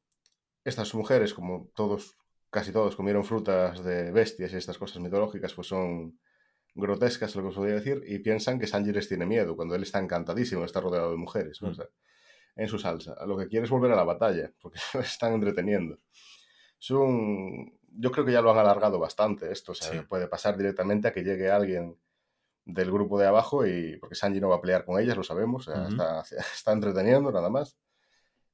[0.64, 2.18] Estas mujeres, como todos,
[2.50, 6.20] casi todos, comieron frutas de bestias y estas cosas mitológicas, pues son
[6.76, 9.84] grotescas, lo que os podría decir, y piensan que Sanji les tiene miedo, cuando él
[9.84, 11.70] está encantadísimo estar rodeado de mujeres, ¿no?
[11.70, 11.72] Mm.
[11.72, 11.86] O sea,
[12.56, 13.16] en su salsa.
[13.26, 16.00] Lo que quiere es volver a la batalla, porque están entreteniendo.
[16.80, 17.78] Es un...
[18.00, 20.00] Yo creo que ya lo han alargado bastante esto, o sea, Sí.
[20.08, 21.98] puede pasar directamente a que llegue alguien
[22.66, 25.68] del grupo de abajo y porque Sanji no va a pelear con ellas, lo sabemos,
[25.68, 25.92] o sea, Ujú.
[25.92, 26.24] está,
[26.54, 27.78] está entreteniendo nada más.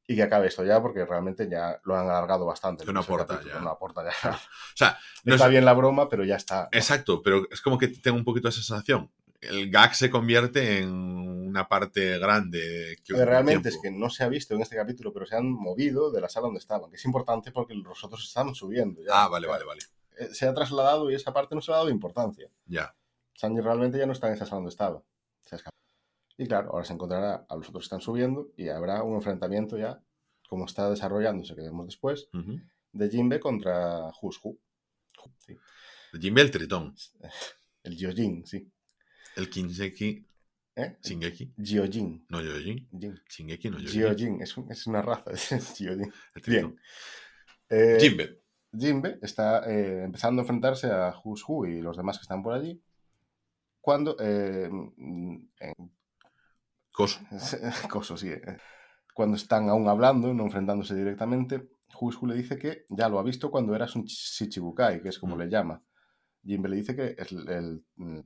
[0.05, 2.83] Y que acabe esto ya porque realmente ya lo han alargado bastante.
[2.85, 3.59] Que no aporta ya.
[3.59, 4.31] No aporta ya.
[4.31, 4.37] O
[4.75, 6.67] sea, no está es- bien la broma, pero ya está.
[6.71, 9.09] Exacto, pero es como que tengo un poquito esa sensación.
[9.39, 12.97] El gag se convierte en una parte grande.
[13.03, 13.69] Que Realmente tiempo.
[13.69, 16.29] es que no se ha visto en este capítulo, pero se han movido de la
[16.29, 19.01] sala donde estaban, que es importante porque los otros están subiendo.
[19.01, 19.09] ya.
[19.11, 19.81] Ah, vale, O sea, vale, vale.
[20.31, 22.47] eh, Se ha trasladado y esa parte no se le ha dado importancia.
[22.67, 22.93] Ya.
[23.35, 25.01] Sanji realmente ya no está en esa sala donde estaba.
[25.43, 25.73] Se ha escapado.
[26.37, 29.77] Y claro, ahora se encontrará a los otros que están subiendo y habrá un enfrentamiento
[29.77, 30.01] ya,
[30.49, 32.27] como está desarrollándose, que vemos después,
[32.91, 34.59] de Jinbe contra Hushu.
[35.39, 35.55] Sí.
[36.19, 36.95] Jinbe el Tritón.
[37.83, 38.71] El Gyojin, sí.
[39.35, 40.25] El Kinseki.
[40.75, 40.95] ¿Eh?
[41.03, 41.53] Shingeki.
[41.57, 42.25] Gyojin.
[42.29, 42.87] No Yojin.
[42.97, 43.19] Jin.
[43.29, 44.01] Shingeki no Yojin.
[44.01, 45.31] Gyojin, es, un- es una raza.
[45.31, 46.11] es Gyojin.
[46.33, 46.75] El Tritón.
[46.75, 46.79] Bien.
[47.69, 48.41] Eh, Jinbe.
[48.75, 52.81] Jinbe está eh, empezando a enfrentarse a Hushu y los demás que están por allí.
[53.81, 54.15] Cuando.
[54.19, 55.51] Eh, en-
[56.93, 57.19] Coso.
[57.89, 58.29] Coso, sí.
[58.29, 58.57] eh.
[59.13, 61.69] Cuando están aún hablando, no enfrentándose directamente,
[61.99, 65.35] Hushu le dice que ya lo ha visto cuando eras un Shichibukai, que es como
[65.35, 65.39] Mm.
[65.39, 65.83] le llama.
[66.43, 68.19] Jinbe le dice que es el, el, mm,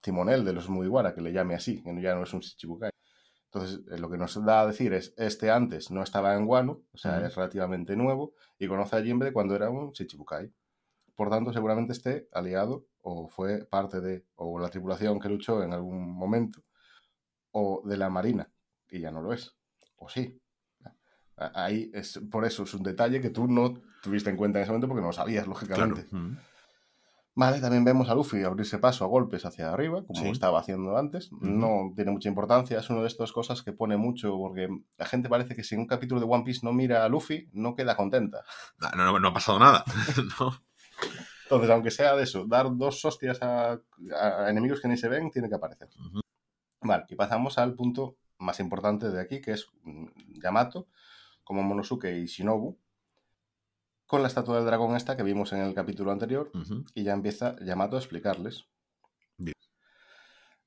[0.00, 2.90] timonel de los Mugiwara, que le llame así, que ya no es un Shichibukai.
[3.52, 6.82] Entonces, eh, lo que nos da a decir es, este antes no estaba en Wano,
[6.92, 7.26] o sea, Ujú.
[7.26, 10.52] es relativamente nuevo, y conoce a Jinbe de cuando era un Shichibukai.
[11.16, 15.72] Por tanto, seguramente esté aliado o fue parte de, o la tripulación que luchó en
[15.72, 16.62] algún momento,
[17.52, 18.50] o de la Marina,
[18.90, 19.56] y ya no lo es.
[19.96, 20.40] O sí.
[21.36, 24.72] Ahí es, por eso es un detalle que tú no tuviste en cuenta en ese
[24.72, 25.50] momento porque no lo sabías, Claro.
[25.52, 26.06] lógicamente.
[27.34, 30.28] Vale, también vemos a Luffy abrirse paso a golpes hacia arriba, como Sí.
[30.28, 31.30] estaba haciendo antes.
[31.32, 35.28] No tiene mucha importancia, es una de estas cosas que pone mucho, porque la gente
[35.30, 37.96] parece que si en un capítulo de One Piece no mira a Luffy, no queda
[37.96, 38.44] contenta.
[38.80, 39.84] Ah, No, no, no ha pasado nada.
[40.40, 40.52] no.
[41.44, 43.80] Entonces, aunque sea de eso, dar dos hostias a,
[44.20, 45.88] a enemigos que ni se ven, tiene que aparecer.
[46.82, 50.06] Vale, y pasamos al punto más importante de aquí, que es mm,
[50.42, 50.86] Yamato,
[51.44, 52.78] como Monosuke y Shinobu,
[54.06, 56.50] con la estatua del dragón esta que vimos en el capítulo anterior,
[56.94, 58.64] y ya empieza Yamato a explicarles.
[59.36, 59.54] Bien.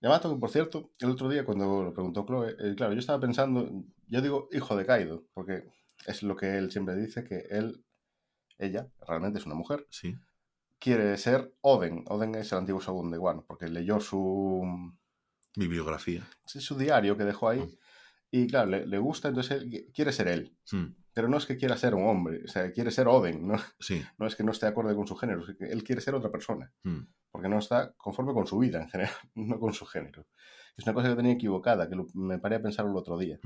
[0.01, 3.19] Yamato, que por cierto, el otro día cuando lo preguntó Chloe, eh, claro, yo estaba
[3.19, 3.69] pensando,
[4.07, 5.63] yo digo hijo de Kaido, porque
[6.05, 7.83] es lo que él siempre dice, que él,
[8.59, 10.15] ella, realmente es una mujer, Sí.
[10.79, 12.03] quiere ser Oden.
[12.07, 14.61] Oden es el antiguo Shogun de Wano, porque leyó su,
[15.55, 16.25] Mi biografía.
[16.45, 17.77] su diario que dejó ahí, Mm.
[18.31, 20.57] y claro, le, le gusta, entonces él quiere ser él.
[20.71, 20.85] Mm.
[21.13, 24.01] Pero no es que quiera ser un hombre, o sea, quiere ser Oden, no, Sí.
[24.17, 26.31] no es que no esté acorde con su género, es que él quiere ser otra
[26.31, 26.71] persona.
[26.83, 27.01] Mm.
[27.31, 30.27] porque no está conforme con su vida en general, no con su género.
[30.77, 33.39] Es una cosa que tenía equivocada, que lo- me paré a pensar el otro día.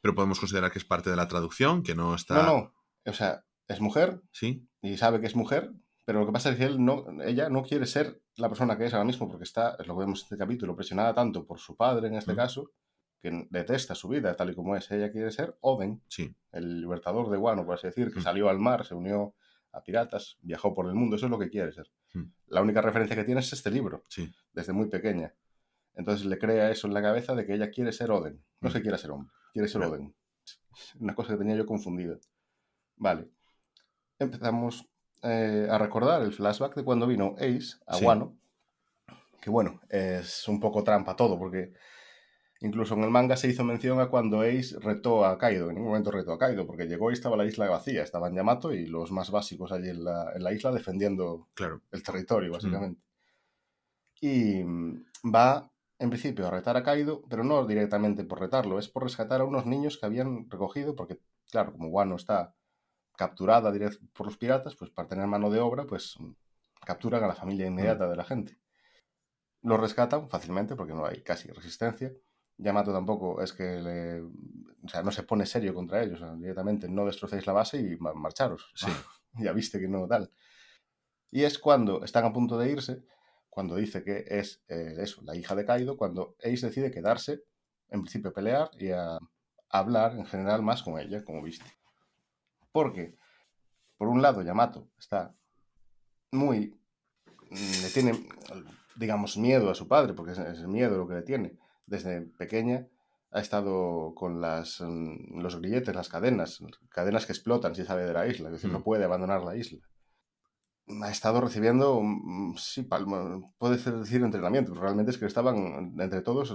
[0.00, 2.36] Pero podemos considerar que es parte de la traducción, que no está.
[2.36, 2.72] No, no,
[3.04, 4.68] o sea, es mujer Sí.
[4.80, 5.72] y sabe que es mujer,
[6.06, 8.86] pero lo que pasa es que él no, ella no quiere ser la persona que
[8.86, 11.58] es ahora mismo, porque está, es lo que vemos en este capítulo, presionada tanto por
[11.58, 12.36] su padre en este Mm.
[12.36, 12.70] caso,
[13.20, 14.90] que detesta su vida tal y como es.
[14.90, 16.34] Ella quiere ser Oden, Sí.
[16.52, 18.22] el libertador de Wano, por así decir, que Mm.
[18.22, 19.34] salió al mar, se unió
[19.72, 21.90] a piratas, viajó por el mundo, eso es lo que quiere ser.
[22.14, 22.30] Hmm.
[22.46, 24.32] La única referencia que tiene es este libro, Sí.
[24.54, 25.34] desde muy pequeña.
[25.94, 28.42] Entonces le crea eso en la cabeza de que ella quiere ser Oden.
[28.60, 29.82] No se quiere ser hombre, quiere ser.
[29.82, 30.14] Oden.
[31.00, 32.16] Una cosa que tenía yo confundida.
[32.96, 33.28] Vale.
[34.18, 34.86] Empezamos
[35.26, 38.04] eh, a recordar el flashback de cuando vino Ace a Sí.
[38.04, 38.36] Wano.
[39.40, 41.72] Que bueno, es un poco trampa todo, porque
[42.60, 45.68] incluso en el manga se hizo mención a cuando Ace retó a Kaido.
[45.68, 48.02] En ningún momento retó a Kaido, porque llegó y estaba la isla vacía.
[48.02, 51.80] Estaban Yamato y los más básicos allí en la, en la isla defendiendo Claro.
[51.92, 53.00] el territorio, básicamente.
[54.20, 55.70] Y mm, va,
[56.00, 59.44] en principio, a retar a Kaido, pero no directamente por retarlo, es por rescatar a
[59.44, 61.20] unos niños que habían recogido, porque,
[61.52, 62.55] claro, como Wano está
[63.16, 63.72] capturada
[64.12, 66.30] por los piratas, pues para tener mano de obra, pues mm,
[66.84, 68.58] capturan a la familia inmediata de la gente.
[69.62, 72.12] Los rescatan fácilmente porque no hay casi resistencia.
[72.58, 76.34] Yamato tampoco es que le, o sea, no se pone serio contra ellos, o sea,
[76.36, 78.72] directamente no destrocéis la base y ma- marcharos.
[78.74, 78.86] Sí.
[79.34, 80.30] ya viste que no tal.
[81.30, 83.04] Y es cuando están a punto de irse,
[83.50, 87.42] cuando dice que es eh, eso, la hija de Kaido, cuando Ace decide quedarse,
[87.88, 89.18] en principio a pelear y a
[89.68, 91.66] hablar en general más con ella, como viste.
[92.76, 93.14] Porque,
[93.96, 95.34] por un lado, Yamato está
[96.32, 96.78] muy.
[97.50, 98.12] mm, le tiene,
[98.96, 101.56] digamos, miedo a su padre, porque es, el miedo lo que le tiene.
[101.86, 102.86] Desde pequeña
[103.30, 108.12] ha estado con las, mm, los grilletes, las cadenas, cadenas que explotan si sale de
[108.12, 108.84] la isla, es decir, no Mm.
[108.84, 109.78] puede abandonar la isla.
[111.02, 112.02] Ha estado recibiendo,
[112.58, 116.54] sí, palma- puede decir entrenamiento, realmente es que estaban entre todos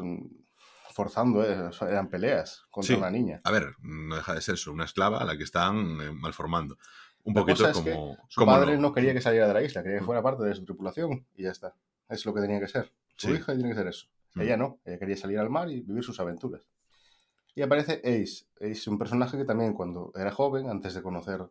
[0.92, 3.00] forzando, eh, eran peleas contra Sí.
[3.00, 3.42] una niña.
[3.44, 6.78] A ver, no deja de ser eso, una esclava a la que están eh, malformando.
[7.24, 8.18] Un La poquito como.
[8.30, 10.06] Su como padre no quería que saliera de la isla, quería que Mm.
[10.08, 11.76] fuera parte de su tripulación y ya está.
[12.10, 12.92] Es lo que tenía que ser.
[13.16, 13.34] Su Sí.
[13.34, 14.08] hija tiene que ser eso.
[14.34, 14.42] Mm.
[14.42, 16.62] Ella no, ella quería salir al mar y vivir sus aventuras.
[17.54, 18.46] Y aparece Ace.
[18.58, 21.42] Ace es un personaje que también cuando era joven, antes de conocer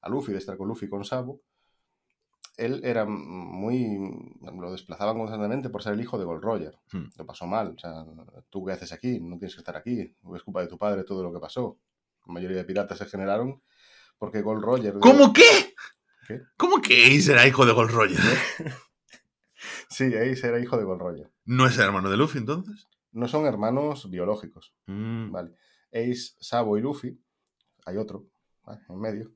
[0.00, 1.40] a Luffy, de estar con Luffy y con Sabo,
[2.56, 3.98] él era muy...
[4.40, 6.78] lo desplazaban constantemente por ser el hijo de Gold Roger.
[6.92, 7.04] Mm.
[7.16, 7.74] Lo pasó mal.
[7.76, 8.04] O sea,
[8.50, 9.20] ¿tú qué haces aquí?
[9.20, 10.14] No tienes que estar aquí.
[10.34, 11.78] Es culpa de tu padre todo lo que pasó.
[12.26, 13.62] La mayoría de piratas se generaron
[14.18, 14.94] porque Gold Roger...
[15.00, 15.74] ¿Cómo qué?
[16.26, 16.42] ¿Qué?
[16.56, 18.18] ¿Cómo que Ace era hijo de Gold Roger?
[19.88, 21.30] Sí, Ace era hijo de Gold Roger.
[21.44, 22.88] ¿No es el hermano de Luffy entonces?
[23.12, 24.74] No son hermanos biológicos.
[24.86, 25.52] Mm, Vale.
[25.92, 27.16] Ace, Sabo y Luffy.
[27.86, 28.26] Hay otro,
[28.64, 28.80] ¿vale?
[28.88, 29.32] en medio.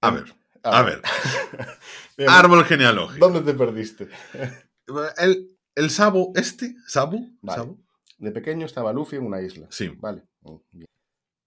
[0.00, 1.02] A ver, a ver.
[2.28, 3.28] Árbol genealógico.
[3.28, 4.08] ¿Dónde te perdiste?
[5.18, 7.56] El, el Sabo, este, Sabo, Vale.
[7.62, 7.78] Sabo,
[8.18, 9.68] De pequeño estaba Luffy en una isla.
[9.70, 10.24] sí, Vale.
[10.72, 10.88] bien.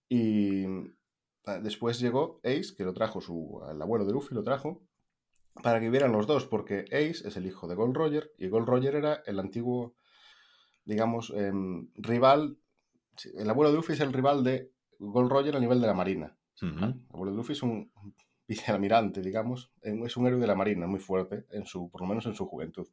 [0.07, 0.65] Y
[1.45, 3.61] ah, después llegó Ace, que lo trajo su.
[3.69, 4.81] El abuelo de Luffy lo trajo.
[5.61, 8.31] Para que vivieran los dos, porque Ace es el hijo de Gold Roger.
[8.37, 9.95] Y Gold Roger era el antiguo,
[10.85, 12.57] digamos, em, rival.
[13.35, 16.37] El abuelo de Luffy es el rival de Gold Roger a nivel de la marina.
[16.61, 17.91] El abuelo de Luffy es un
[18.47, 19.71] vicealmirante, digamos.
[19.81, 22.45] Es un héroe de la marina muy fuerte, en su, por lo menos en su
[22.45, 22.87] juventud.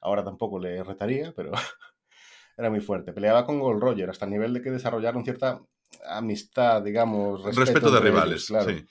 [0.00, 1.52] Ahora tampoco le retaría, pero
[2.56, 3.12] era muy fuerte.
[3.12, 5.60] Peleaba con Gold Roger hasta el nivel de que desarrollaron cierta
[6.08, 8.70] amistad, digamos, respeto, Respeto de ellos, rivales, claro.
[8.70, 8.84] sí.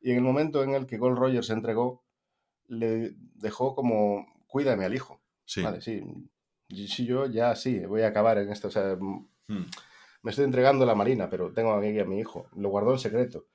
[0.00, 2.04] Y en el momento en el que Gold Roger se entregó,
[2.68, 5.20] le dejó como, cuídame al hijo.
[5.44, 5.62] sí.
[5.62, 6.02] Vale, sí.
[6.68, 8.66] Si yo ya sí, voy a acabar en esto.
[8.68, 8.96] O sea,
[9.48, 9.64] Mm,
[10.22, 12.48] me estoy entregando a la Marina, pero tengo aquí a mi hijo.
[12.56, 13.46] Lo guardó en secreto.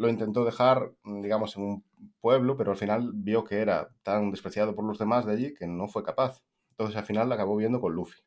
[0.00, 1.84] Lo intentó dejar, digamos, en un
[2.20, 5.66] pueblo, pero al final vio que era tan despreciado por los demás de allí que
[5.66, 6.42] no fue capaz.
[6.70, 8.18] Entonces al final la acabó viendo con Luffy.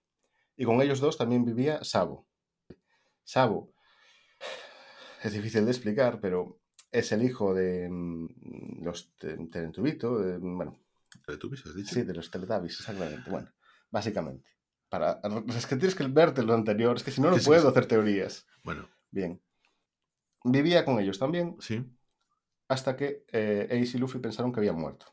[0.55, 2.27] Y con ellos dos también vivía Sabo.
[3.23, 3.73] Sabo
[5.23, 6.59] es difícil de explicar, pero
[6.91, 10.79] es el hijo de mm, los Te- Tenentubito, de- bueno,
[11.25, 11.93] ¿Teletubbies has dicho?
[11.93, 13.29] Sí, de los Teletubbies, exactamente.
[13.31, 13.49] Bueno,
[13.89, 14.47] básicamente.
[14.89, 15.19] Para...
[15.57, 18.45] Es que tienes que verte lo anterior, es que si no, no puedo hacer teorías.
[18.63, 19.41] Bueno, Bien.
[20.43, 21.83] Vivía con ellos también sí.
[22.67, 25.05] hasta que eh, Ace y Luffy pensaron que habían muerto.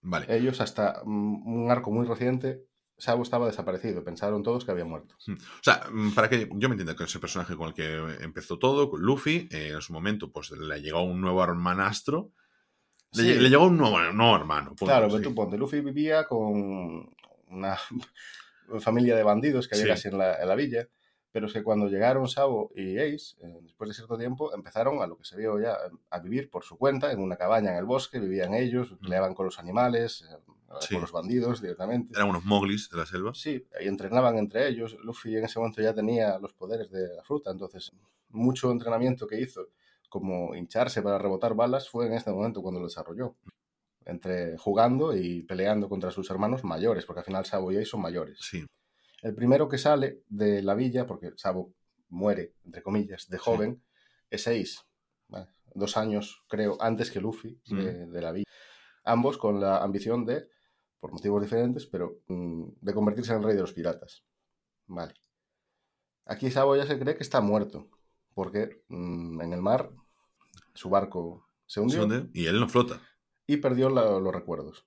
[0.00, 0.26] Vale.
[0.34, 2.64] Ellos, hasta mm, un arco muy reciente,
[2.96, 4.02] Sabo estaba desaparecido.
[4.02, 5.14] Pensaron todos que había muerto.
[5.28, 7.94] O sea, mm, para que yo me entienda que ese personaje con el que
[8.24, 12.32] empezó todo, con Luffy, eh, en su momento, pues le llegó un nuevo hermanastro.
[13.12, 13.34] Le, Sí.
[13.40, 14.70] le llegó un nuevo, un nuevo hermano.
[14.70, 15.24] punto, claro, pero sí.
[15.24, 17.08] tú ponte, Luffy vivía con
[17.48, 17.76] una
[18.80, 19.90] familia de bandidos que había Sí.
[19.90, 20.88] casi en la, en la villa,
[21.32, 25.06] pero es que cuando llegaron Sabo y Ace, eh, después de cierto tiempo, empezaron a
[25.06, 25.76] lo que se vio ya,
[26.10, 29.46] a vivir por su cuenta, en una cabaña en el bosque, vivían ellos, peleaban con
[29.46, 30.36] los animales, eh,
[30.80, 30.94] Sí.
[30.94, 32.12] con los bandidos directamente.
[32.14, 33.32] Eran unos moglis de la selva.
[33.34, 34.98] Sí, y entrenaban entre ellos.
[35.02, 37.90] Luffy en ese momento ya tenía los poderes de la fruta, entonces
[38.28, 39.68] mucho entrenamiento que hizo,
[40.10, 43.34] como hincharse para rebotar balas, fue en este momento cuando lo desarrolló.
[44.04, 48.00] Entre jugando y peleando contra sus hermanos mayores, porque al final Sabo y Ace son
[48.02, 48.38] mayores.
[48.40, 48.66] Sí.
[49.22, 51.74] El primero que sale de la villa, porque Sabo
[52.08, 53.82] muere, entre comillas, de joven,
[54.30, 54.78] es Ace.
[55.28, 55.48] ¿vale?
[55.74, 58.44] dos años, creo, antes que Luffy de, de la vida.
[59.04, 60.48] Ambos con la ambición de,
[60.98, 64.24] por motivos diferentes, pero mm, de convertirse en el rey de los piratas.
[64.86, 65.14] Vale.
[66.24, 67.88] Aquí Sabo ya se cree que está muerto,
[68.34, 69.90] porque mm, en el mar
[70.74, 72.30] su barco se hundió ¿Se hunde?
[72.32, 73.00] Y él no flota.
[73.46, 74.86] y perdió la- los recuerdos.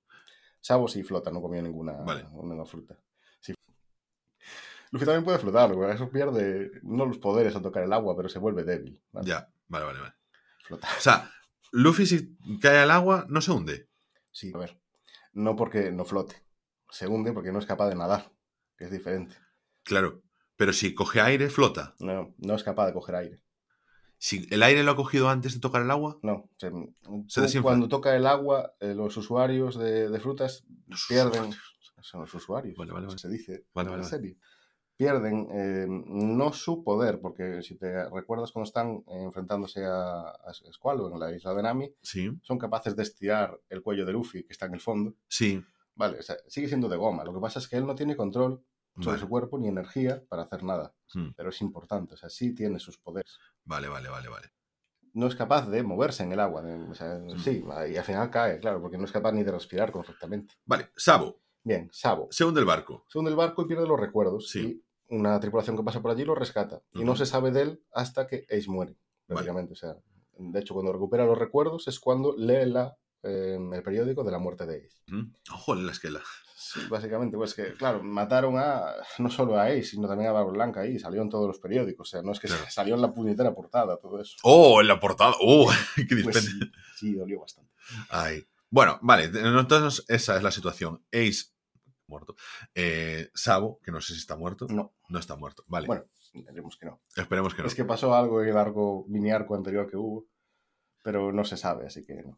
[0.60, 2.24] Sabo sí flota, no comió ninguna, Vale.
[2.24, 2.98] ninguna fruta.
[4.92, 8.30] Luffy también puede flotar, porque eso pierde no los poderes al tocar el agua, pero
[8.30, 9.02] se vuelve débil.
[9.12, 9.28] ¿vale?
[9.28, 10.14] Ya, vale, vale, vale.
[10.66, 10.88] Flota.
[10.98, 11.32] O sea,
[11.72, 13.90] Luffy si cae al agua no se hunde.
[14.32, 14.78] Sí, a ver.
[15.34, 16.36] No porque no flote.
[16.90, 18.32] Se hunde porque no es capaz de nadar,
[18.78, 19.36] que es diferente.
[19.84, 20.22] Claro.
[20.58, 21.96] Pero si coge aire, flota.
[22.00, 23.42] No, no es capaz de coger aire.
[24.18, 26.50] Si el aire lo ha cogido antes de tocar el agua, No.
[26.58, 26.70] Se,
[27.42, 27.62] desinfla.
[27.64, 31.32] cuando toca el agua, eh, los usuarios de, de frutas Los pierden.
[31.50, 31.78] usuarios.
[32.02, 32.76] Son los usuarios.
[32.78, 33.18] Vale, vale, vale.
[33.18, 33.66] Se dice.
[33.74, 34.38] Vale, en vale, la vale.
[35.06, 41.12] Pierden eh, no su poder, porque si te recuerdas cuando están enfrentándose a, a Squalo
[41.12, 44.54] en la isla de Nami, sí, son capaces de estirar el cuello de Luffy, que
[44.54, 45.16] está en el fondo.
[45.28, 45.60] sí.
[45.96, 47.24] Vale, o sea, sigue siendo de goma.
[47.24, 48.64] Lo que pasa es que él no tiene control
[48.96, 49.20] sobre Vale.
[49.20, 50.94] su cuerpo ni energía para hacer nada.
[51.14, 51.30] Hmm.
[51.36, 53.38] Pero es importante, o sea, sí tiene sus poderes.
[53.66, 54.48] Vale, vale, vale, vale.
[55.14, 56.62] No es capaz de moverse en el agua.
[56.62, 57.38] de- o sea, Hmm.
[57.40, 60.54] sí, y al final cae, claro, porque no es capaz ni de respirar correctamente.
[60.66, 62.28] Vale, Sabo, Bien, Sabo.
[62.32, 63.06] se hunde el barco.
[63.10, 64.50] Se hunde el barco y pierde los recuerdos.
[64.50, 64.60] Sí.
[64.60, 66.82] Y una tripulación que pasa por allí lo rescata.
[66.94, 68.96] Y no se sabe de él hasta que Ace muere,
[69.28, 69.74] prácticamente.
[69.74, 69.96] O sea,
[70.38, 74.40] de hecho, cuando recupera los recuerdos es cuando lee la, eh, el periódico de la
[74.40, 75.04] muerte de Ace.
[75.54, 76.22] Ojo, la esquela.
[76.56, 80.52] Sí, básicamente, pues que, claro, mataron a no solo a Ace, sino también a Barba
[80.52, 82.64] Blanca ahí, salió en todos los periódicos, o sea, no es que Claro.
[82.70, 84.38] salió en la puñetera portada, todo eso.
[84.44, 85.34] ¡Oh, en la portada!
[85.42, 85.70] ¡Oh!
[86.08, 86.60] ¡Qué Pues sí,
[86.96, 87.72] sí, dolió bastante.
[88.10, 88.46] Ay.
[88.70, 91.04] Bueno, vale, entonces esa es la situación.
[91.12, 91.48] Ace,
[92.12, 92.36] muerto.
[92.76, 94.68] Eh, Sabo, que no sé si está muerto.
[94.70, 95.64] No, No está muerto.
[95.68, 96.04] Vale, bueno,
[96.34, 97.02] veremos que no.
[97.16, 97.68] esperemos que no.
[97.68, 100.28] Es que pasó algo en el arco, mini arco anterior que hubo,
[101.04, 102.38] pero no se sabe, así que no.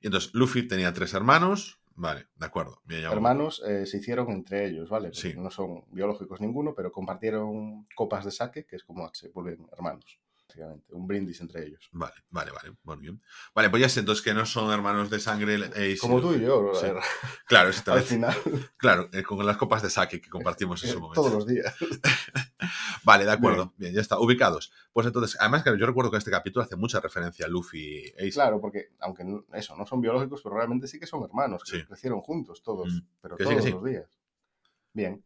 [0.00, 1.78] Y entonces, Luffy tenía tres hermanos.
[1.96, 2.80] Vale, de acuerdo.
[2.88, 5.10] Hermanos eh, se hicieron entre ellos, ¿vale?
[5.12, 5.34] Sí.
[5.36, 10.19] No son biológicos ninguno, pero compartieron copas de saque, que es como se vuelven hermanos,
[10.50, 10.86] básicamente.
[10.94, 11.88] Un brindis entre ellos.
[11.92, 12.72] Vale, vale, vale.
[12.82, 13.22] Muy bien.
[13.54, 15.58] Vale, pues ya sé entonces que no son hermanos de sangre.
[15.88, 16.86] Y Como tú y yo, Sí.
[17.46, 18.36] Claro, al final,
[18.76, 21.20] Claro, eh, con las copas de saque que compartimos en su momento.
[21.22, 21.74] todos los días.
[23.04, 23.72] Vale, de acuerdo.
[23.76, 23.94] Bien.
[23.94, 24.18] ya está.
[24.18, 24.72] Ubicados.
[24.92, 28.08] Pues entonces, además, claro, yo recuerdo que este capítulo hace mucha referencia a Luffy y
[28.18, 28.32] Ace.
[28.32, 31.78] Claro, porque aunque no- eso, no son biológicos, pero realmente sí que son hermanos, que
[31.78, 31.84] Sí.
[31.86, 33.00] crecieron juntos todos, Mm.
[33.22, 33.74] pero Que sí, todos que sí.
[33.74, 34.18] los días.
[34.92, 35.24] Bien.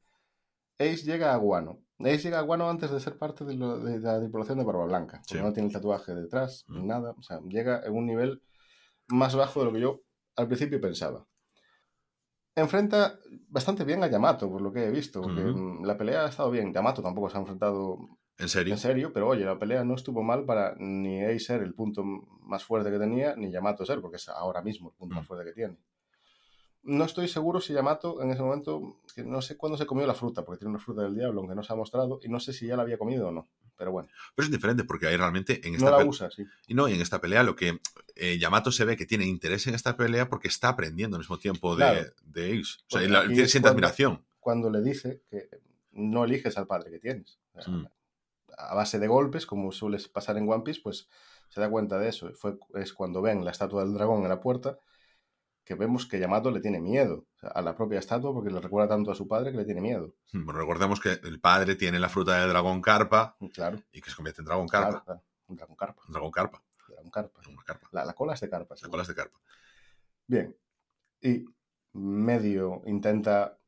[0.78, 1.78] Ace llega a Guano.
[2.00, 4.84] Ace llega a Guano antes de ser parte de, lo- de la tripulación de Barba
[4.86, 5.38] Blanca, Sí.
[5.40, 6.86] no tiene el tatuaje detrás ni Mm.
[6.86, 7.14] nada.
[7.16, 8.42] O sea, llega en un nivel
[9.08, 10.00] más bajo de lo que yo
[10.36, 11.26] al principio pensaba.
[12.56, 13.18] Enfrenta
[13.48, 16.50] bastante bien a Yamato, por lo que he visto, porque mm, la pelea ha estado
[16.50, 16.72] bien.
[16.72, 17.98] Yamato tampoco se ha enfrentado
[18.38, 18.74] ¿En serio?
[18.74, 22.04] en serio, pero oye, la pelea no estuvo mal para ni Ace ser el punto
[22.04, 25.18] más fuerte que tenía, ni Yamato ser, porque es ahora mismo el punto Mm.
[25.18, 25.76] más fuerte que tiene.
[26.84, 30.14] No estoy seguro si Yamato en ese momento, que no sé cuándo se comió la
[30.14, 32.52] fruta, porque tiene una fruta del diablo, aunque no se ha mostrado, y no sé
[32.52, 33.48] si ya la había comido o no.
[33.76, 36.10] Pero bueno, Pero es diferente porque ahí realmente en esta no la pelea.
[36.10, 36.44] usa, sí.
[36.68, 37.80] Y no, y en esta pelea lo que
[38.14, 41.38] eh, Yamato se ve que tiene interés en esta pelea porque está aprendiendo al mismo
[41.38, 42.10] tiempo de, Claro.
[42.24, 42.78] de Ace.
[42.92, 44.24] O sea, siente cuando- admiración.
[44.38, 45.48] Cuando le dice que
[45.92, 47.38] no eliges al padre que tienes.
[47.54, 47.86] O sea, Mm.
[48.56, 51.08] A base de golpes, como suele pasar en One Piece, pues
[51.48, 52.30] se da cuenta de eso.
[52.34, 54.78] Fue, es cuando ven la estatua del dragón en la puerta
[55.64, 58.60] que vemos que Yamato le tiene miedo o sea, a la propia estatua porque le
[58.60, 60.14] recuerda tanto a su padre que le tiene miedo.
[60.32, 64.10] Bueno, recordemos que el padre tiene la fruta de dragón carpa Y Claro, y que
[64.10, 64.90] se convierte en dragón carpa.
[64.90, 65.22] claro, claro.
[65.46, 66.02] Un dragón carpa.
[66.06, 66.62] Un dragón carpa.
[66.88, 67.40] dragón carpa.
[67.48, 67.88] Una carpa.
[67.92, 68.74] La, la cola es de carpa.
[68.80, 69.38] La cola es de carpa.
[70.26, 70.56] Bien.
[71.20, 71.44] Y
[71.92, 73.58] medio intenta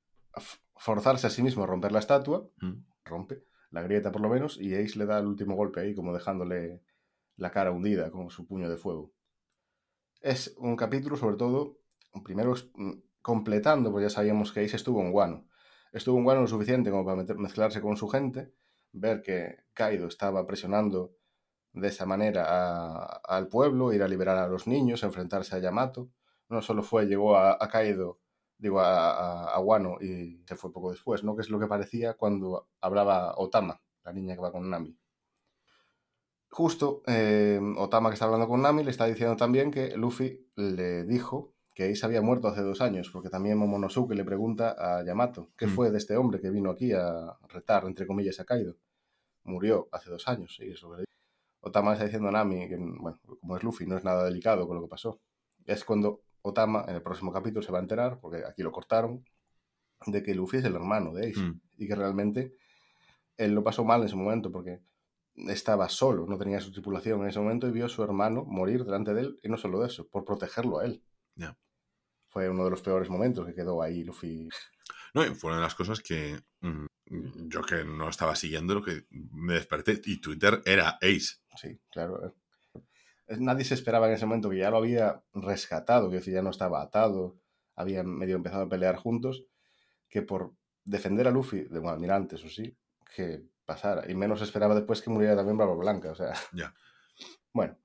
[0.77, 2.49] forzarse a sí mismo a romper la estatua.
[2.61, 2.73] Mm.
[3.05, 4.59] Rompe la grieta por lo menos.
[4.61, 6.83] Y Ace le da el último golpe ahí, como dejándole
[7.37, 9.13] la cara hundida con su puño de fuego.
[10.21, 11.79] Es un capítulo, sobre todo,
[12.23, 12.93] primero es- mm,
[13.23, 15.49] completando, porque ya sabíamos que Ace estuvo en Guano.
[15.93, 18.53] Estuvo en Guano lo suficiente como para mezclarse con su gente,
[18.93, 21.15] ver que Kaido estaba presionando
[21.73, 26.11] de esa manera al pueblo, ir a liberar a los niños, enfrentarse a Yamato.
[26.49, 28.21] No solo fue, llegó a, a Kaido,
[28.59, 31.35] digo, a, a, a Wano y se fue poco después, ¿no?
[31.37, 34.97] Que es lo que parecía cuando hablaba Otama, la niña que va con Nami.
[36.51, 41.05] Justo, eh, Otama que está hablando con Nami le está diciendo también que Luffy le
[41.05, 45.51] dijo que Ace había muerto hace dos años, porque también Momonosuke le pregunta a Yamato,
[45.59, 45.71] ¿qué Mm.
[45.71, 48.77] fue de este hombre que vino aquí a retar, entre comillas, a Kaido?
[49.45, 50.97] Murió hace dos años, y eso
[51.61, 54.77] Otama está diciendo a Nami que, bueno, como es Luffy, no es nada delicado con
[54.77, 55.21] lo que pasó.
[55.67, 59.23] Es cuando Otama, en el próximo capítulo, se va a enterar, porque aquí lo cortaron,
[60.07, 61.61] de que Luffy es el hermano de Ace Mm.
[61.77, 62.55] y que realmente
[63.37, 64.81] él lo pasó mal en su momento porque
[65.35, 68.85] estaba solo, no tenía su tripulación en ese momento y vio a su hermano morir
[68.85, 71.03] delante de él, y no solo eso, por protegerlo a él.
[71.35, 71.55] Ya.
[72.37, 74.47] Fue uno de los peores momentos que quedó ahí Luffy.
[75.15, 76.85] No, y fue una de las cosas que mm,
[77.49, 81.37] yo que no estaba siguiendo lo que me desperté y Twitter era Ace.
[81.57, 82.27] Sí, claro.
[82.27, 83.37] eh.
[83.39, 86.51] Nadie se esperaba en ese momento que ya lo había rescatado, que decir, ya no
[86.51, 87.39] estaba atado,
[87.75, 89.47] habían medio empezado a pelear juntos,
[90.07, 90.53] que por
[90.85, 92.77] defender a Luffy, de un almirante, eso sí,
[93.15, 94.11] que pasara.
[94.11, 96.35] Y menos esperaba después que muriera también Barba Blanca, o sea.
[96.53, 96.75] Ya.
[97.55, 97.79] Bueno,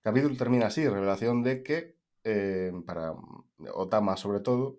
[0.00, 3.12] capítulo termina así, revelación de que eh, para
[3.74, 4.78] Otama sobre todo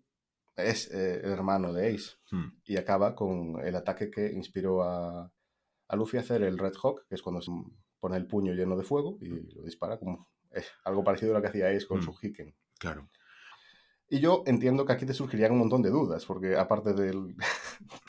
[0.55, 2.49] es eh, el hermano de Ace Hmm.
[2.65, 5.31] y acaba con el ataque que inspiró a,
[5.89, 7.51] a Luffy a hacer el Red Hawk, que es cuando se
[7.99, 11.41] pone el puño lleno de fuego y lo dispara como es algo parecido a lo
[11.41, 12.03] que hacía Ace con Mm.
[12.03, 12.55] su Hiken.
[12.80, 13.09] Claro.
[14.09, 17.35] Y yo entiendo que aquí te surgirían un montón de dudas, porque aparte del,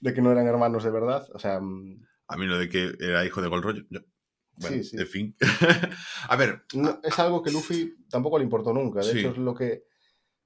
[0.00, 2.92] de que no eran hermanos de verdad, o sea, mm, A mí lo de que
[3.00, 3.86] era hijo de Gold Roger.
[4.56, 4.96] Bueno, Sí, sí.
[4.98, 5.36] en fin.
[6.28, 9.00] a ver, no- es algo que Luffy tampoco le importó nunca.
[9.00, 9.18] De Sí.
[9.20, 9.84] hecho, es lo que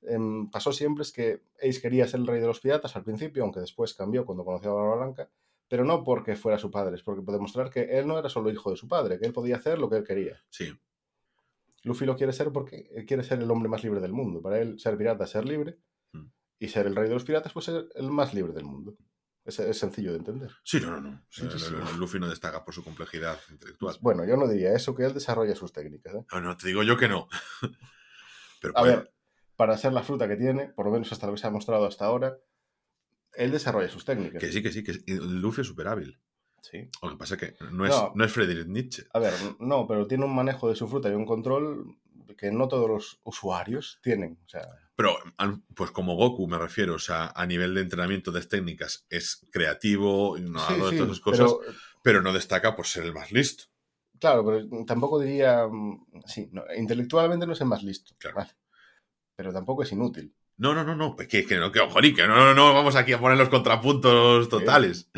[0.02, 3.42] em, pasó siempre es que Ace quería ser el rey de los piratas al principio,
[3.42, 5.28] aunque después cambió cuando conoció a Barba Blanca,
[5.68, 8.50] pero no porque fuera su padre, es porque por demostrar que él no era solo
[8.50, 10.40] hijo de su padre, que él podía hacer lo que él quería.
[10.50, 10.72] sí.
[11.84, 14.42] Luffy lo quiere ser porque quiere ser el hombre más libre del mundo.
[14.42, 15.78] Para él, ser pirata es ser libre,
[16.12, 16.26] Mm.
[16.58, 18.96] y ser el rey de los piratas, pues ser el más libre del mundo.
[19.48, 20.50] Es, es sencillo de entender.
[20.62, 21.22] Sí, no, no, no.
[21.30, 21.74] Sí, sí, sí.
[21.96, 23.96] Luffy no destaca por su complejidad intelectual.
[24.02, 26.14] Bueno, yo no diría eso, que él desarrolla sus técnicas.
[26.14, 26.24] ¿eh?
[26.32, 27.28] No, no, te digo yo que no.
[28.60, 29.12] Pero A puede- ver,
[29.56, 31.86] para ser la fruta que tiene, por lo menos hasta lo que se ha mostrado
[31.86, 32.36] hasta ahora,
[33.34, 34.40] él desarrolla sus técnicas.
[34.40, 36.20] que sí, que sí, que Luffy es super hábil.
[36.60, 36.90] Sí.
[37.02, 38.12] Lo que pasa es que no es, No.
[38.14, 38.24] no.
[38.24, 39.04] es Friedrich Nietzsche.
[39.14, 41.96] A ver, no, pero tiene un manejo de su fruta y un control
[42.36, 44.38] que no todos los usuarios tienen.
[44.44, 44.66] O sea,
[44.98, 45.16] Pero,
[45.76, 50.36] pues como Goku me refiero, o sea, a nivel de entrenamiento de técnicas es creativo,
[50.40, 53.66] no sí, sí, todas esas cosas, pero, pero no destaca por ser el más listo.
[54.18, 58.38] claro, pero tampoco diría, mm, sí, no, intelectualmente no es el más listo, Claro.
[58.38, 58.50] vale,
[59.36, 60.34] pero tampoco es inútil.
[60.56, 62.96] No, no, no, no, pues que, que no, que jolín, que no, no, no, vamos
[62.96, 65.08] aquí a poner los contrapuntos totales.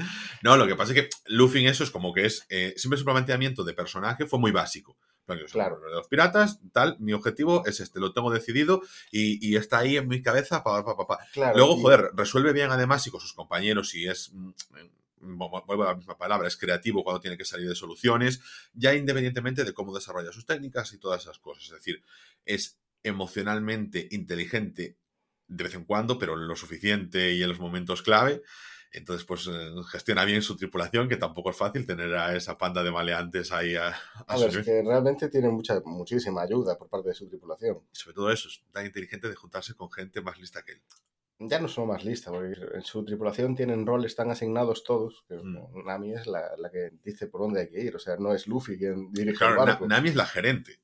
[0.43, 2.99] No, lo que pasa es que Luffy en eso es como que es, eh, siempre
[2.99, 4.99] su planteamiento de personaje fue muy básico.
[5.51, 5.81] Claro.
[5.81, 9.97] de los piratas, tal, mi objetivo es este, lo tengo decidido y, y está ahí
[9.97, 11.19] en mi cabeza, pa, pa, pa, pa.
[11.33, 14.49] Claro, Luego, y- joder, resuelve bien además y con sus compañeros y es, mm,
[15.21, 18.41] mm, vuelvo a la misma palabra, es creativo cuando tiene que salir de soluciones,
[18.73, 21.65] ya independientemente de cómo desarrolla sus técnicas y todas esas cosas.
[21.65, 22.03] Es decir,
[22.47, 24.97] es emocionalmente inteligente
[25.49, 28.43] de vez en cuando, pero lo suficiente y en los momentos clave.
[28.93, 32.83] Entonces, pues eh, gestiona bien su tripulación, que tampoco es fácil tener a esa panda
[32.83, 33.95] de maleantes ahí a, a
[34.27, 37.79] A ver, es que realmente tiene mucha, muchísima ayuda por parte de su tripulación.
[37.93, 40.83] Y sobre todo eso, es tan inteligente de juntarse con gente más lista que él.
[41.43, 45.37] Ya no son más listas, porque en su tripulación tienen roles tan asignados todos, que
[45.37, 45.87] Mm.
[45.87, 48.47] Nami es la, la que dice por dónde hay que ir, o sea, no es
[48.47, 49.87] Luffy quien dirige Claro, el Na- barco.
[49.87, 50.80] Nami es la gerente.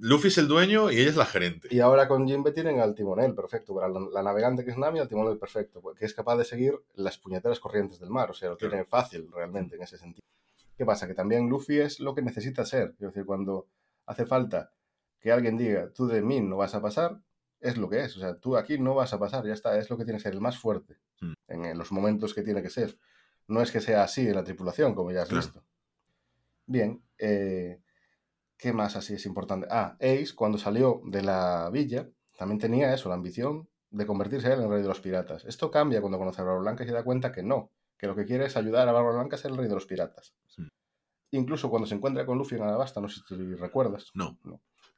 [0.00, 1.68] Luffy es el dueño y ella es la gerente.
[1.70, 5.00] Y ahora con Jinbe tienen al timonel perfecto, para la, la navegante que es Nami,
[5.00, 8.50] al timonel perfecto, que es capaz de seguir las puñeteras corrientes del mar, o sea,
[8.50, 8.70] lo Claro.
[8.70, 10.22] tienen fácil realmente en ese sentido.
[10.76, 11.08] ¿Qué pasa?
[11.08, 13.66] Que también Luffy es lo que necesita ser, es decir, cuando
[14.06, 14.70] hace falta
[15.20, 17.20] que alguien diga, tú de mí no vas a pasar,
[17.60, 19.90] es lo que es, o sea, tú aquí no vas a pasar, ya está, es
[19.90, 21.32] lo que tiene que ser el más fuerte Mm.
[21.48, 22.96] en, en los momentos que tiene que ser.
[23.48, 25.42] No es que sea así en la tripulación, como ya has Claro.
[25.44, 25.64] visto.
[26.66, 27.80] Bien, eh,
[28.58, 29.66] ¿qué más así es importante?
[29.70, 34.60] Ah, Ace, cuando salió de la villa, también tenía eso, la ambición de convertirse en
[34.60, 35.44] el rey de los piratas.
[35.44, 38.14] Esto cambia cuando conoce a Barba Blanca y se da cuenta que no, que lo
[38.14, 40.34] que quiere es ayudar a Barba Blanca a ser el rey de los piratas.
[40.46, 40.68] Sí.
[41.30, 44.10] Incluso cuando se encuentra con Luffy en Alabasta, no sé si recuerdas.
[44.14, 44.38] No.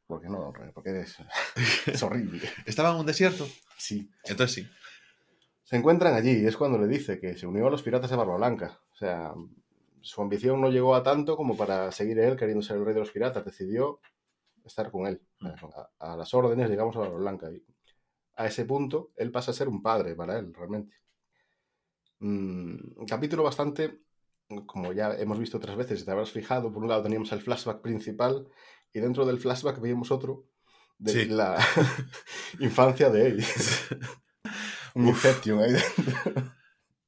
[0.06, 1.16] Porque no, porque es,
[1.86, 2.40] es horrible.
[2.66, 3.46] ¿Estaba en un desierto?
[3.76, 4.10] Sí.
[4.24, 4.70] Entonces sí.
[5.64, 8.16] Se encuentran allí y es cuando le dice que se unió a los piratas de
[8.16, 8.80] Barba Blanca.
[8.92, 9.32] O sea,
[10.02, 13.00] su ambición no llegó a tanto como para seguir él queriendo ser el rey de
[13.00, 13.44] los piratas.
[13.44, 14.00] Decidió
[14.64, 15.22] estar con él.
[15.98, 17.50] A, a las órdenes, digamos, a Barba Blanca.
[17.50, 17.64] Y
[18.36, 20.96] a ese punto, él pasa a ser un padre para él, realmente.
[22.20, 24.00] Mm, un capítulo bastante,
[24.66, 27.40] como ya hemos visto otras veces, si te habrás fijado, por un lado teníamos el
[27.40, 28.48] flashback principal
[28.92, 30.44] y dentro del flashback veíamos otro
[30.98, 31.24] de Sí.
[31.26, 31.56] la
[32.60, 33.44] infancia de él.
[34.94, 35.08] un.
[35.08, 36.52] Inception ahí dentro.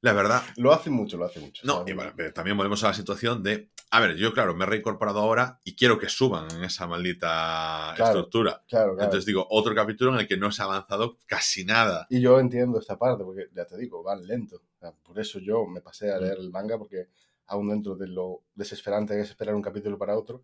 [0.03, 1.61] La verdad, Lo hace mucho, lo hace mucho.
[1.65, 4.67] no, y pero también volvemos a la situación de, a ver, yo claro, me he
[4.67, 8.63] reincorporado ahora y quiero que suban en esa maldita Claro, estructura.
[8.67, 9.03] Claro, claro.
[9.05, 12.05] Entonces digo, otro capítulo en el que no se ha avanzado casi nada.
[12.09, 14.61] Y yo entiendo esta parte, porque ya te digo, van lento.
[15.03, 16.21] Por eso yo me pasé a Mm.
[16.21, 17.07] leer el manga, porque
[17.47, 20.43] aún dentro de lo desesperante que es esperar un capítulo para otro,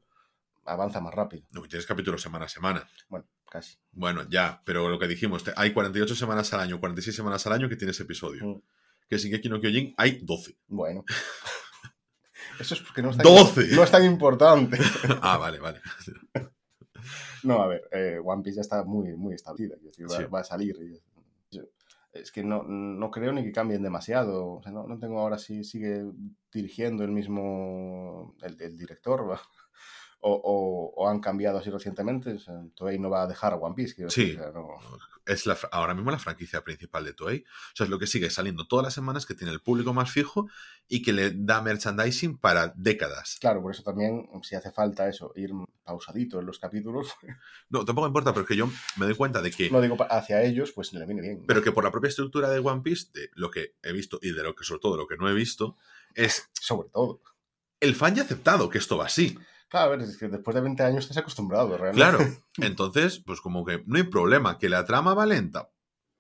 [0.64, 1.44] avanza más rápido.
[1.52, 2.88] No, tienes capítulos semana a semana.
[3.10, 3.76] Bueno, casi.
[3.92, 7.68] Bueno, ya, pero lo que dijimos, hay 48 semanas al año, 46 semanas al año
[7.68, 8.46] que tienes episodio.
[8.46, 8.62] Mm.
[9.10, 10.58] Que Shingeki no Kyojin hay 12.
[10.68, 11.04] Bueno.
[12.60, 13.76] Eso es porque no es tan, 12.
[13.76, 14.78] No es tan importante.
[15.22, 15.82] ah, vale, vale.
[17.44, 19.78] No, a ver, eh, One Piece ya está muy, muy establecida.
[19.82, 20.24] decir, va, Sí.
[20.26, 20.76] va a salir.
[20.82, 21.02] y-
[22.12, 24.56] Es que no, no creo ni que cambien demasiado.
[24.56, 26.04] O sea, no, no tengo ahora si sigue
[26.52, 28.36] dirigiendo el mismo.
[28.42, 29.30] el, el director.
[29.32, 29.42] ¿va?
[30.22, 32.34] O, o- o han cambiado así recientemente.
[32.34, 33.96] O sea, Toei no va a dejar a One Piece.
[33.96, 34.32] quiero Sí.
[34.32, 34.78] decir, no-
[35.26, 37.40] Es la, ahora mismo la franquicia principal de Toei.
[37.44, 40.10] O sea, es lo que sigue saliendo todas las semanas, que tiene el público más
[40.12, 40.50] fijo
[40.88, 43.38] y que le da merchandising para décadas.
[43.40, 45.52] Claro, por eso también, si hace falta eso, ir
[45.84, 47.14] pausadito en los capítulos,
[47.70, 48.68] No, tampoco importa, pero es que yo
[48.98, 51.46] me doy cuenta de que no digo hacia ellos, pues le viene bien.
[51.48, 54.32] pero que por la propia estructura de One Piece, de lo que he visto y
[54.32, 55.78] de lo que sobre todo lo que no he visto,
[56.16, 57.22] es Sobre todo.
[57.80, 59.38] el fan ya ha aceptado que esto va así.
[59.70, 61.96] Claro, a ver, es que después de 20 años estás acostumbrado, realmente.
[62.18, 62.20] Claro.
[62.58, 65.70] Entonces, pues como que no hay problema, que la trama va lenta.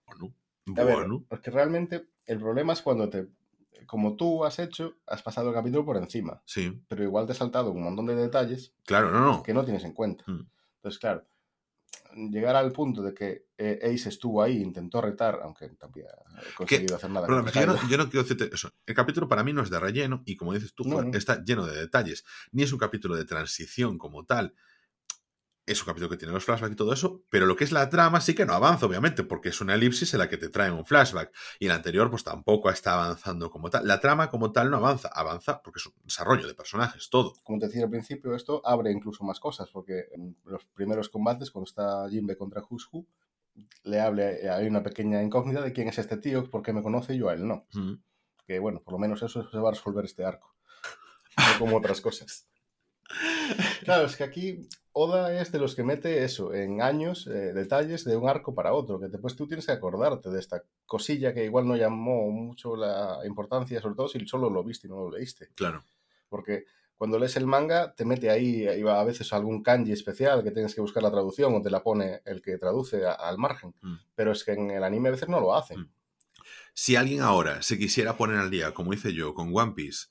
[0.05, 0.33] Bueno,
[0.77, 1.25] A ver, bueno.
[1.27, 3.27] porque realmente el problema es cuando te.
[3.87, 7.39] Como tú has hecho, has pasado el capítulo por encima, Sí, pero igual te has
[7.39, 9.41] saltado un montón de detalles claro, no, no.
[9.43, 10.23] que no tienes en cuenta.
[10.27, 10.47] Mm.
[10.75, 11.25] Entonces, claro,
[12.15, 16.95] llegar al punto de que eh, Ace estuvo ahí, intentó retar, aunque tampoco ha conseguido
[16.95, 17.27] hacer nada.
[17.27, 18.71] Pero yo, no, yo no quiero decirte eso.
[18.85, 21.17] El capítulo para mí no es de relleno y como dices tú, No, no.
[21.17, 22.23] está lleno de detalles.
[22.53, 24.55] Ni es un capítulo de transición como tal.
[25.65, 27.87] Es un capítulo que tiene los flashbacks y todo eso, pero lo que es la
[27.91, 30.73] trama sí que no avanza, obviamente, porque es una elipsis en la que te traen
[30.73, 31.31] un flashback.
[31.59, 33.85] Y el anterior, pues tampoco está avanzando como tal.
[33.85, 37.33] La trama como tal no avanza, avanza porque es un desarrollo de personajes, todo.
[37.43, 41.51] Como te decía al principio, esto abre incluso más cosas, porque en los primeros combates,
[41.51, 43.05] cuando está Jinbe contra Who,
[43.83, 47.15] le hable, hay una pequeña incógnita de quién es este tío, por qué me conoce
[47.15, 47.65] y yo a él no.
[47.73, 47.93] Mm.
[48.45, 50.55] Que bueno, por lo menos eso se va a resolver este arco.
[51.37, 52.47] No como otras cosas.
[53.83, 58.03] Claro, es que aquí Oda es de los que mete eso, en años, eh, detalles
[58.05, 61.45] de un arco para otro, que después tú tienes que acordarte de esta cosilla que
[61.45, 65.11] igual no llamó mucho la importancia, sobre todo si solo lo viste y no lo
[65.11, 65.49] leíste.
[65.55, 65.83] Claro.
[66.27, 66.65] Porque
[66.99, 70.51] cuando lees el manga, te mete ahí, ahí va a veces algún kanji especial que
[70.51, 73.73] tienes que buscar la traducción o te la pone el que traduce a- al margen.
[73.81, 73.95] Mm.
[74.15, 75.79] Pero es que en el anime a veces no lo hacen.
[75.79, 75.89] Mm.
[76.73, 80.07] Si alguien ahora se quisiera poner al día, como hice yo, con One Piece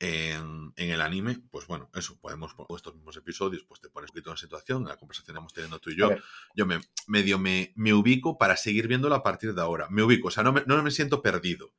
[0.00, 4.10] en, en el anime, pues bueno, eso, podemos poner estos mismos episodios, pues te pones
[4.10, 6.08] un poquito en situación, la conversación que estamos teniendo tú y yo,
[6.56, 9.86] yo me medio me, me ubico para seguir viéndolo a partir de ahora.
[9.90, 11.72] Me ubico, o sea, no me, no me siento perdido.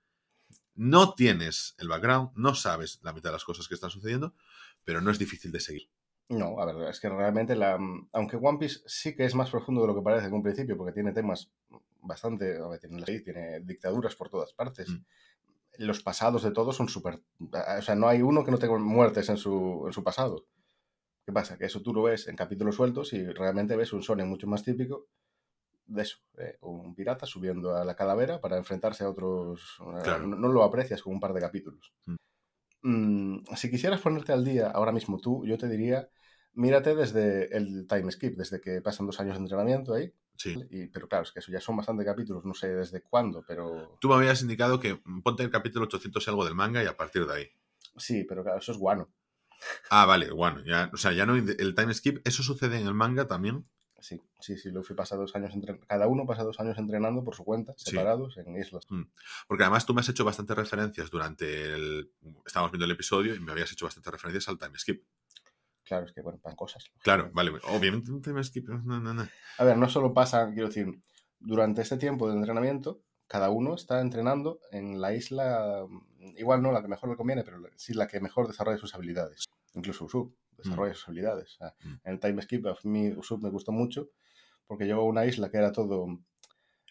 [0.75, 4.33] No tienes el background, no sabes la mitad de las cosas que están sucediendo,
[4.83, 5.89] pero no es difícil de seguir.
[6.29, 7.77] No, a ver, es que realmente, la,
[8.11, 10.77] aunque One Piece sí que es más profundo de lo que parece en un principio,
[10.77, 11.51] porque tiene temas
[12.01, 14.89] bastante, a ver, tiene, tiene dictaduras por todas partes.
[14.89, 15.03] Mm.
[15.79, 17.21] Los pasados de todos son súper...
[17.39, 20.45] O sea, no hay uno que no tenga muertes en su, en su pasado.
[21.25, 21.57] ¿Qué pasa?
[21.57, 24.63] Que eso tú lo ves en capítulos sueltos y realmente ves un Shonen mucho más
[24.63, 25.07] típico
[25.85, 29.77] de eso, eh, un pirata subiendo a la calavera para enfrentarse a otros...
[30.03, 30.27] Claro.
[30.27, 31.93] No, no lo aprecias con un par de capítulos.
[32.05, 32.15] Mm.
[32.83, 36.09] Mm, si quisieras ponerte al día ahora mismo tú, yo te diría,
[36.53, 40.13] mírate desde el time skip, desde que pasan dos años de entrenamiento ahí.
[40.35, 40.55] Sí.
[40.69, 43.97] Y, pero claro, es que eso ya son bastante capítulos, no sé desde cuándo, pero
[44.01, 46.97] Tú me habías indicado que ponte el capítulo 800 y algo del manga y a
[46.97, 47.47] partir de ahí.
[47.97, 49.09] sí, pero claro, eso es guano.
[49.89, 52.93] Ah, vale, bueno, ya, o sea, ya no el time skip, ¿eso sucede en el
[52.93, 53.63] manga también?
[54.03, 57.35] Sí, sí, sí, Luffy pasa dos años entrenando, cada uno pasa dos años entrenando por
[57.35, 57.91] su cuenta, Sí.
[57.91, 58.85] separados en islas.
[59.47, 62.11] Porque además tú me has hecho bastantes referencias durante el...
[62.45, 65.05] Estábamos viendo el episodio y me habías hecho bastantes referencias al time skip.
[65.85, 66.91] Claro, es que bueno, pasan cosas.
[66.99, 68.67] Claro, vale, obviamente un time skip...
[68.67, 69.25] No, no, no.
[69.57, 70.99] A ver, no solo pasa, quiero decir,
[71.39, 76.73] durante este tiempo de entrenamiento, cada uno está entrenando en la isla, mm, igual no
[76.73, 79.45] la que mejor le conviene, pero sí la que mejor desarrolla sus habilidades.
[79.75, 80.33] Incluso Usopp
[80.63, 81.53] desarrolla sus habilidades.
[81.53, 81.93] O sea, Mm.
[82.03, 84.09] En el time skip a mí Usopp me gustó mucho
[84.67, 86.19] porque llegó a una isla que era todo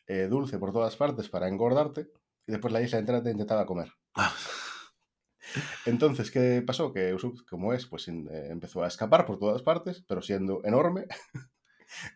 [0.07, 2.09] eh, dulce por todas partes para engordarte
[2.47, 3.93] y después la isla entera te intentaba comer.
[5.87, 6.93] Entonces, ¿qué pasó?
[6.93, 8.13] Que Usopp, como es, pues eh,
[8.51, 11.07] empezó a escapar por todas partes, pero siendo enorme.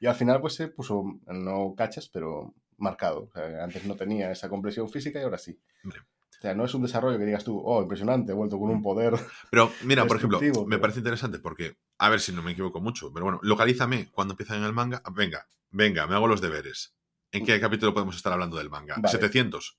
[0.01, 3.25] y al final, pues se puso, no cachas, pero marcado.
[3.25, 5.61] O sea, antes no tenía esa compresión física y ahora sí.
[5.85, 6.01] Hombre.
[6.47, 8.81] O sea, no es un desarrollo que digas tú, oh, impresionante, he vuelto con un
[8.81, 9.15] poder.
[9.51, 13.13] Pero mira, por ejemplo, me parece interesante porque, a ver si no me equivoco mucho,
[13.13, 15.03] pero bueno, localízame cuando empiezan en el manga.
[15.13, 16.95] Venga, venga, me hago los deberes.
[17.33, 18.95] ¿En qué capítulo podemos estar hablando del manga?
[18.97, 19.19] Vale.
[19.19, 19.77] ¿700?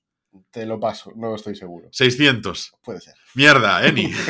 [0.50, 1.88] Te lo paso, no estoy seguro.
[1.88, 2.72] ¿600?
[2.84, 3.14] Puede ser.
[3.34, 4.12] Mierda, Eni.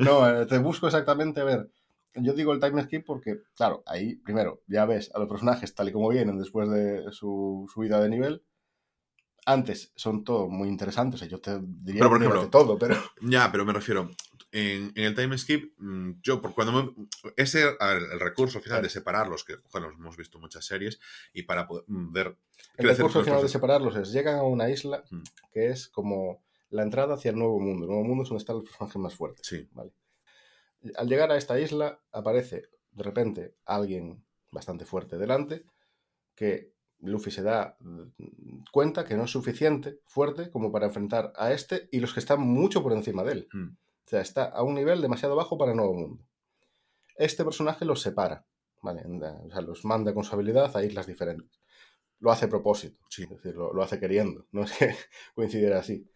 [0.00, 1.70] No, eh, te busco exactamente a ver.
[2.16, 5.88] Yo digo el time skip porque, claro, ahí primero ya ves a los personajes tal
[5.88, 8.42] y como vienen después de su subida de nivel.
[9.46, 11.16] Antes son todo muy interesantes.
[11.16, 14.10] o sea, yo te diría Pero, por ejemplo, todo, pero ya, pero me refiero.
[14.52, 18.60] En, en el time skip, mm, yo, por cuando me- ese, a ver, el recurso
[18.60, 21.00] final de separarlos, que bueno, hemos visto muchas series,
[21.32, 22.36] y para poder el
[22.76, 25.22] crecer recurso los final de separarlos es llegan a una isla Mm.
[25.52, 27.84] que es como la entrada hacia el Nuevo Mundo.
[27.84, 29.44] El Nuevo Mundo es donde están los personajes más fuertes.
[29.46, 29.68] Sí.
[29.72, 29.92] ¿vale?
[30.96, 35.64] Al llegar a esta isla aparece de repente alguien bastante fuerte delante
[36.36, 36.73] que
[37.04, 41.88] Luffy se da mm, cuenta que no es suficiente fuerte como para enfrentar a este
[41.92, 43.48] y los que están mucho por encima de él.
[43.52, 43.68] Mm.
[43.68, 46.24] O sea, está a un nivel demasiado bajo para el Nuevo Mundo.
[47.16, 48.44] Este personaje los separa,
[48.82, 49.02] ¿vale?
[49.06, 51.60] O sea, los manda con su habilidad a islas diferentes.
[52.20, 53.22] Lo hace a propósito, Sí.
[53.24, 54.94] es decir, lo, lo hace queriendo, no es que
[55.34, 56.08] coincidiera así.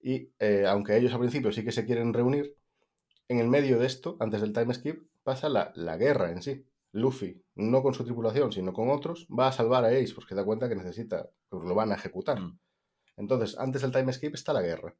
[0.00, 2.56] Y eh, aunque ellos al principio sí que se quieren reunir,
[3.28, 6.64] en el medio de esto, antes del time skip, pasa la, la guerra en sí.
[6.96, 10.44] Luffy, no con su tripulación, sino con otros, va a salvar a Ace porque da
[10.44, 12.40] cuenta que necesita, pues lo van a ejecutar.
[12.40, 12.58] Mm.
[13.16, 14.96] Entonces, antes del time skip está la guerra.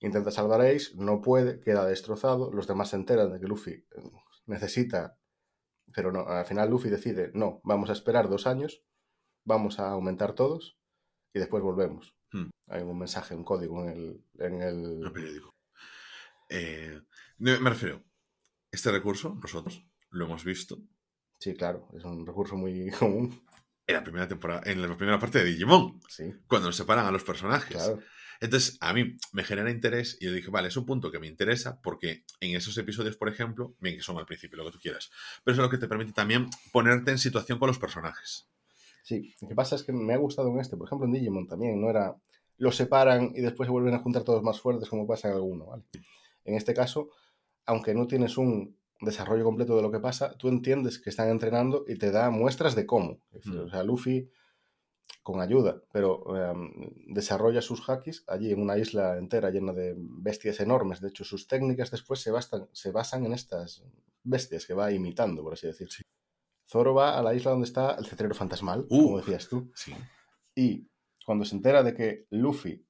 [0.00, 2.50] Intenta salvar a Ace, no puede, queda destrozado.
[2.52, 3.86] Los demás se enteran de que Luffy eh,
[4.46, 5.18] necesita,
[5.92, 8.82] pero no, al final Luffy decide, no, vamos a esperar dos años,
[9.44, 10.78] vamos a aumentar todos
[11.32, 12.16] y después volvemos.
[12.32, 12.48] Mm.
[12.68, 15.54] Hay un mensaje, un código en el, en el, El periódico.
[16.48, 17.00] Eh,
[17.38, 18.02] me refiero,
[18.70, 19.82] este recurso, nosotros
[20.16, 20.78] lo hemos visto
[21.38, 23.42] Sí, claro, es un recurso muy común.
[23.86, 27.10] en la primera temporada, en la primera parte de Digimon, Sí, cuando nos separan a
[27.10, 27.76] los personajes.
[27.76, 27.98] claro.
[28.38, 31.26] Entonces, a mí me genera interés y yo dije, vale, es un punto que me
[31.26, 34.78] interesa porque en esos episodios, por ejemplo, bien que son al principio, lo que tú
[34.78, 35.10] quieras,
[35.42, 38.46] pero eso es lo que te permite también ponerte en situación con los personajes.
[39.02, 41.46] Sí, lo que pasa es que me ha gustado en este, por ejemplo en Digimon
[41.46, 42.14] también, no era
[42.58, 45.66] los separan y después se vuelven a juntar todos más fuertes como pasa en alguno,
[45.66, 45.84] ¿vale?
[46.44, 47.08] En este caso,
[47.64, 51.84] aunque no tienes un desarrollo completo de lo que pasa, tú entiendes que están entrenando
[51.86, 53.20] y te da muestras de cómo.
[53.44, 53.58] Mm.
[53.60, 54.30] O sea, Luffy
[55.22, 56.70] con ayuda, pero em,
[57.08, 61.00] desarrolla sus hakis allí en una isla entera llena de bestias enormes.
[61.00, 63.84] De hecho, sus técnicas después se, bastan- se basan en estas
[64.22, 65.88] bestias que va imitando, por así decir.
[66.68, 69.04] Zoro va a la isla donde está el cetrero fantasmal, Uh.
[69.04, 69.70] como decías tú.
[69.74, 69.94] Sí.
[70.54, 70.88] Y
[71.24, 72.84] cuando se entera de que Luffy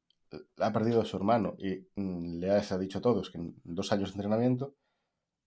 [0.58, 3.92] ha perdido a su hermano y mm, le ha dicho a todos que en dos
[3.92, 4.74] años de entrenamiento,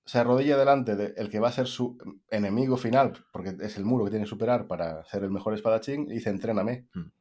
[0.10, 1.98] se arrodilla delante del que va a ser su
[2.30, 6.10] enemigo final, porque es el muro que tiene que superar para ser el mejor espadachín,
[6.10, 6.88] y dice, entréname.
[6.95, 7.11] Mm.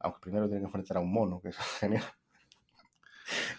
[0.00, 2.02] Aunque primero tiene que enfrentar a un mono, que es genial.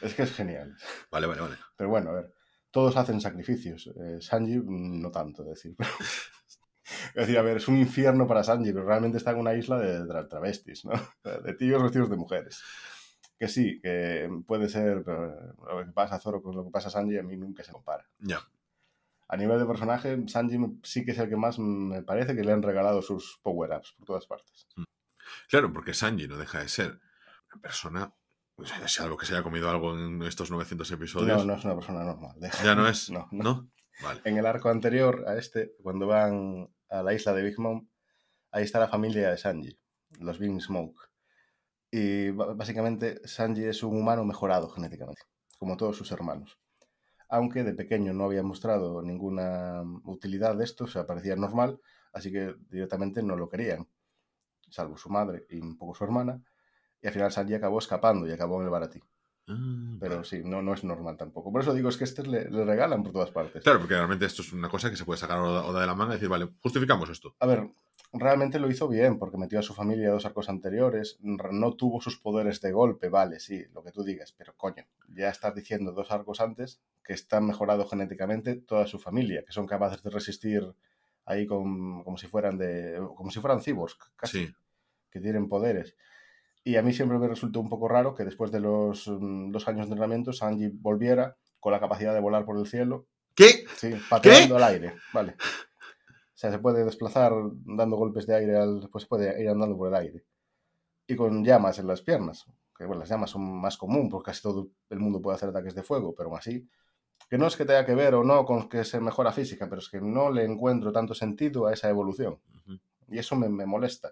[0.02, 0.76] es que es genial.
[1.10, 1.56] Vale, vale, vale.
[1.78, 2.34] Pero bueno, a ver,
[2.72, 3.88] todos hacen sacrificios.
[3.88, 5.76] Eh, Sanji mm, no tanto, decir.
[7.16, 9.80] es decir, a ver, es un infierno para Sanji, pero realmente está en una isla
[9.80, 10.92] de tra- travestis, ¿no?
[11.46, 12.62] De tíos vestidos de mujeres.
[13.42, 16.90] Que sí, que puede ser pero lo que pasa a Zoro con lo que pasa
[16.90, 18.08] a Sanji, a mí nunca se compara.
[18.20, 18.40] Ya.
[19.28, 22.52] A nivel de personaje, Sanji sí que es el que más me parece que le
[22.52, 24.68] han regalado sus power-ups por todas partes.
[25.50, 27.00] Claro, porque Sanji no deja de ser
[27.52, 28.14] una persona,
[28.58, 31.40] o sea, salvo que se haya comido algo en estos 900 episodios.
[31.40, 32.36] No, no es una persona normal.
[32.64, 33.10] Ya no es.
[33.10, 33.44] No, no.
[33.44, 33.72] ¿No?
[34.04, 34.22] Vale.
[34.24, 37.88] En el arco anterior a este, cuando van a la isla de Big Mom,
[38.52, 39.80] ahí está la familia de Sanji,
[40.20, 41.11] los Big Smoke.
[41.92, 45.24] Y básicamente Sanji es un humano mejorado genéticamente,
[45.60, 46.58] como todos sus hermanos.
[47.28, 51.80] Aunque de pequeño no había mostrado ninguna utilidad de esto, o sea, parecía normal,
[52.14, 53.88] así que directamente no lo querían,
[54.70, 56.42] salvo su madre y un poco su hermana.
[57.02, 59.02] Y al final Sanji acabó escapando y acabó en el baratí.
[59.48, 61.52] Ah, Pero sí, no, no es normal tampoco.
[61.52, 63.64] Por eso digo, es que este le, le regalan por todas partes.
[63.64, 66.14] Claro, porque realmente esto es una cosa que se puede sacar Oda de la manga
[66.14, 67.36] y decir, vale, justificamos esto.
[67.40, 67.70] A ver,
[68.14, 72.02] realmente lo hizo bien, porque metió a su familia a dos arcos anteriores, no tuvo
[72.02, 75.92] sus poderes de golpe, vale, sí, lo que tú digas, pero coño, ya estás diciendo
[75.94, 80.74] dos arcos antes que están mejorado genéticamente toda su familia, que son capaces de resistir
[81.26, 84.54] ahí con- como si fueran de como si fueran cyborgs, casi, Sí.
[85.10, 85.96] que tienen poderes.
[86.64, 89.68] Y a mí siempre me resultó un poco raro que después de los mm, dos
[89.68, 93.64] años de entrenamiento Sanji volviera con la capacidad de volar por el cielo ¿Qué?
[93.78, 95.36] Sí, pateando al aire, vale.
[96.42, 97.34] O sea, se puede desplazar
[97.66, 100.26] dando golpes de aire, al, pues puede ir andando por el aire.
[101.06, 102.46] Y con llamas en las piernas.
[102.76, 105.76] Que bueno, las llamas son más común, porque casi todo el mundo puede hacer ataques
[105.76, 106.68] de fuego, pero aún así.
[107.30, 109.82] Que no es que tenga que ver o no con que se mejora física, pero
[109.82, 112.40] es que no le encuentro tanto sentido a esa evolución.
[112.66, 112.80] Ujú.
[113.10, 114.12] Y eso me, me molesta.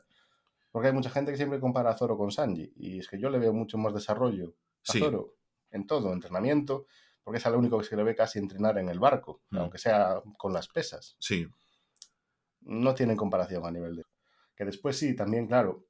[0.71, 2.71] Porque hay mucha gente que siempre compara a Zoro con Sanji.
[2.75, 4.53] Y es que yo le veo mucho más desarrollo
[4.87, 4.99] a Sí.
[4.99, 5.33] Zoro
[5.71, 6.85] en todo, entrenamiento,
[7.23, 9.57] porque es el único que se le ve casi entrenar en el barco, Mm.
[9.57, 11.15] aunque sea con las pesas.
[11.19, 11.47] Sí.
[12.61, 14.05] No tienen comparación a nivel de...
[14.55, 15.85] Que después sí, también, claro,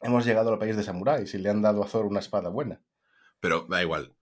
[0.00, 2.82] hemos llegado al país de samuráis y le han dado a Zoro una espada buena.
[3.38, 4.14] Pero da igual.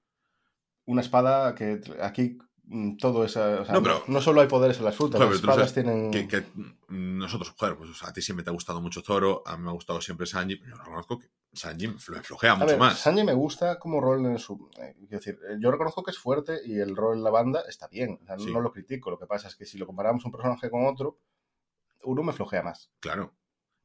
[0.85, 3.36] Una espada que aquí mm, todo es...
[3.36, 6.10] o sea, No, pero- no solo hay poderes en las frutas, Joder, las espadas tienen...
[6.10, 6.40] Que, que,
[6.89, 9.70] mm, nosotros, joder, pues a ti siempre te ha gustado mucho Zoro, a mí me
[9.70, 12.98] ha gustado siempre Sanji, pero yo reconozco que Sanji me flo- flojea mucho ver, más.
[12.98, 14.70] Sanji me gusta como rol en su...
[14.78, 17.89] eh, decir, eh, yo reconozco que es fuerte y el rol en la banda está
[17.89, 18.19] bien.
[18.23, 18.52] o sea, Sí.
[18.52, 19.10] No lo critico.
[19.10, 21.19] Lo que pasa es que si lo comparamos un personaje con otro,
[22.09, 22.90] uno me flojea más.
[23.01, 23.36] Claro.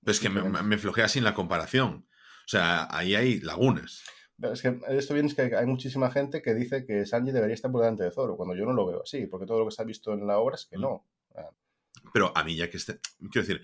[0.01, 2.07] Pero es que me, flojea sin la comparación.
[2.45, 4.03] O sea, ahí hay lagunas.
[4.41, 7.71] Es que esto viene es que hay muchísima gente que dice que Sanji debería estar
[7.71, 9.81] por delante de Zoro, cuando yo no lo veo así, porque todo lo que se
[9.81, 10.81] ha visto en la obra es que Mm.
[10.81, 11.07] no.
[12.13, 12.99] Pero a mí ya que esté,
[13.31, 13.61] quiero decir,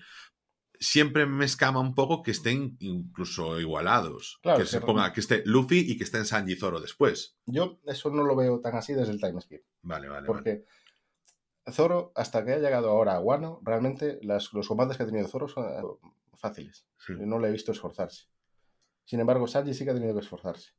[0.78, 4.38] siempre me escama un poco que estén incluso igualados.
[4.42, 7.36] Claro, que se ponga, que esté Luffy y que estén Sanji y Zoro después.
[7.46, 10.64] Yo eso no lo veo tan así desde el time skip, Vale, vale, vale.
[11.72, 15.26] Zoro, hasta que ha llegado ahora a Wano, realmente las- los combates que ha tenido
[15.28, 15.82] Zoro son eh,
[16.34, 16.86] fáciles.
[16.98, 17.14] Sí.
[17.18, 18.26] No le he visto esforzarse.
[19.04, 20.70] Sin embargo, Sanji sí que ha tenido que esforzarse.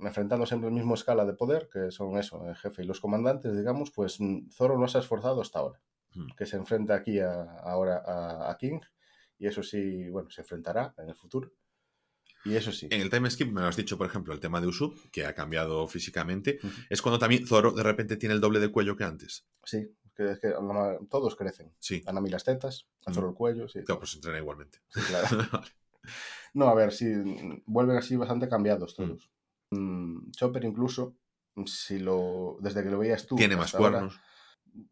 [0.00, 3.56] Enfrentando siempre el mismo escala de poder, que son eso, el jefe y los comandantes,
[3.56, 5.80] digamos, pues mm, Zoro no se ha esforzado hasta ahora.
[6.14, 6.34] Mm.
[6.36, 8.78] Que se enfrenta aquí a- ahora a, a King,
[9.38, 11.50] y eso sí, bueno, se enfrentará en el futuro.
[12.44, 12.86] Y eso sí.
[12.92, 15.26] En el time skip me lo has dicho, por ejemplo, el tema de Usopp, que
[15.26, 16.60] ha cambiado físicamente.
[16.88, 19.48] Es cuando también Zoro de repente tiene el doble de cuello que antes.
[19.64, 21.72] Sí, que, es que la ma- todos crecen.
[21.78, 22.02] Sí.
[22.06, 23.14] A Nami las tetas, a Mm.
[23.14, 23.82] Zoro el cuello, sí.
[23.84, 24.80] Claro, pues entrena igualmente.
[24.90, 25.26] sí, claro.
[26.54, 27.06] No, a ver, sí,
[27.66, 29.30] vuelven así bastante cambiados todos.
[29.70, 31.14] Mm, Chopper incluso,
[31.66, 33.36] si lo desde que lo veías tú.
[33.36, 34.20] tiene más ahora- cuernos.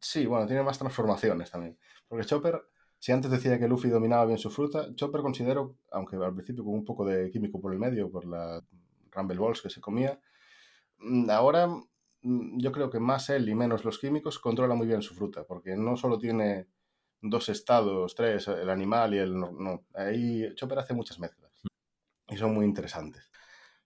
[0.00, 1.78] Sí, bueno, tiene más transformaciones también.
[2.08, 2.60] Porque Chopper,
[2.98, 6.74] si antes decía que Luffy dominaba bien su fruta, Chopper considero, aunque al principio con
[6.74, 8.62] un poco de químico por el medio, por la
[9.12, 10.20] Rumble Balls que se comía,
[10.98, 11.88] mm, ahora mm,
[12.58, 15.76] yo creo que más él y menos los químicos controla muy bien su fruta, porque
[15.76, 16.68] no solo tiene
[17.20, 19.38] dos estados, tres, el animal y el...
[19.38, 21.52] No, ahí Chopper hace muchas mezclas.
[22.28, 23.30] Y son muy interesantes.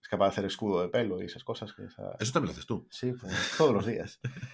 [0.01, 1.85] Es capaz de hacer escudo de pelo y esas cosas que...
[1.85, 2.87] esa- Eso también lo haces tú.
[2.89, 4.19] Sí, pues, todos los días.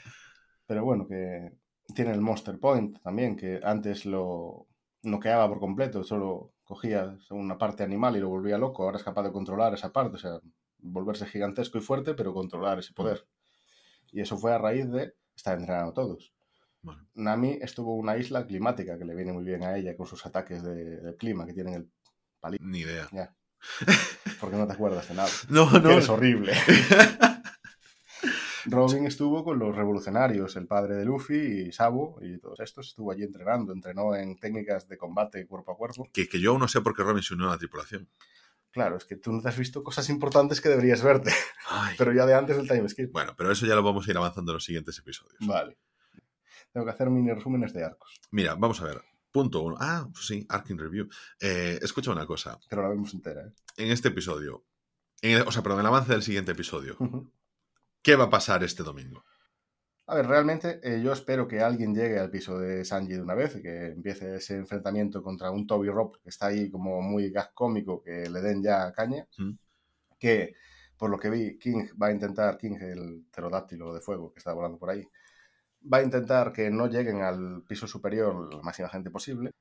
[0.65, 1.53] Pero bueno, que
[1.95, 4.67] tiene el Monster Point también, que antes lo
[5.03, 8.83] noqueaba por completo, solo cogía una parte animal y lo volvía loco.
[8.83, 10.39] Ahora es capaz de controlar esa parte, o sea,
[10.79, 13.25] volverse gigantesco y fuerte, pero controlar ese poder.
[14.11, 16.33] Y eso fue a raíz de estar entrenando todos.
[17.15, 20.25] Nami estuvo en una isla climática que le viene muy bien a ella con sus
[20.25, 21.91] ataques de, del clima que tienen el.
[22.59, 23.09] Ni idea.
[23.11, 23.35] Ya.
[24.39, 25.29] Porque no te acuerdas de nada.
[25.49, 25.91] No, no.
[25.91, 26.53] eres horrible.
[28.65, 32.89] Robin estuvo con los revolucionarios, el padre de Luffy y Sabo y todos estos.
[32.89, 36.09] Estuvo allí entrenando, entrenó en técnicas de combate cuerpo a cuerpo.
[36.11, 38.09] que, que yo aún no sé por qué Robin se unió a la tripulación.
[38.77, 41.33] Claro, es que tú no te has visto cosas importantes que deberías verte,
[41.67, 41.95] Ay.
[41.97, 43.11] pero ya de antes del time skip.
[43.11, 45.35] Bueno, pero eso ya lo vamos a ir avanzando en los siguientes episodios.
[45.47, 45.79] Vale.
[46.71, 49.01] Tengo que hacer mini resúmenes de arcos, Mira, vamos a ver.
[49.31, 49.77] Punto uno.
[49.79, 51.09] Ah, pues sí, Arking Review.
[51.39, 52.59] Eh, escucha una cosa.
[52.69, 53.41] pero la vemos entera.
[53.47, 53.53] ¿eh?
[53.77, 54.63] En este episodio,
[55.23, 56.97] en el- o sea, perdón, en el avance del siguiente episodio.
[58.03, 59.25] ¿qué va a pasar este domingo?
[60.09, 63.35] A ver, realmente eh, yo espero que alguien llegue al piso de Sanji de una
[63.35, 67.29] vez y que empiece ese enfrentamiento contra un Toby Rob que está ahí como muy
[67.29, 69.27] gag cómico, que le den ya caña.
[69.37, 69.51] Mm.
[70.17, 70.55] Que,
[70.97, 74.53] por lo que vi, King va a intentar, King, el pterodáctilo de fuego que está
[74.53, 75.05] volando por ahí,
[75.93, 79.51] va a intentar que no lleguen al piso superior la máxima gente posible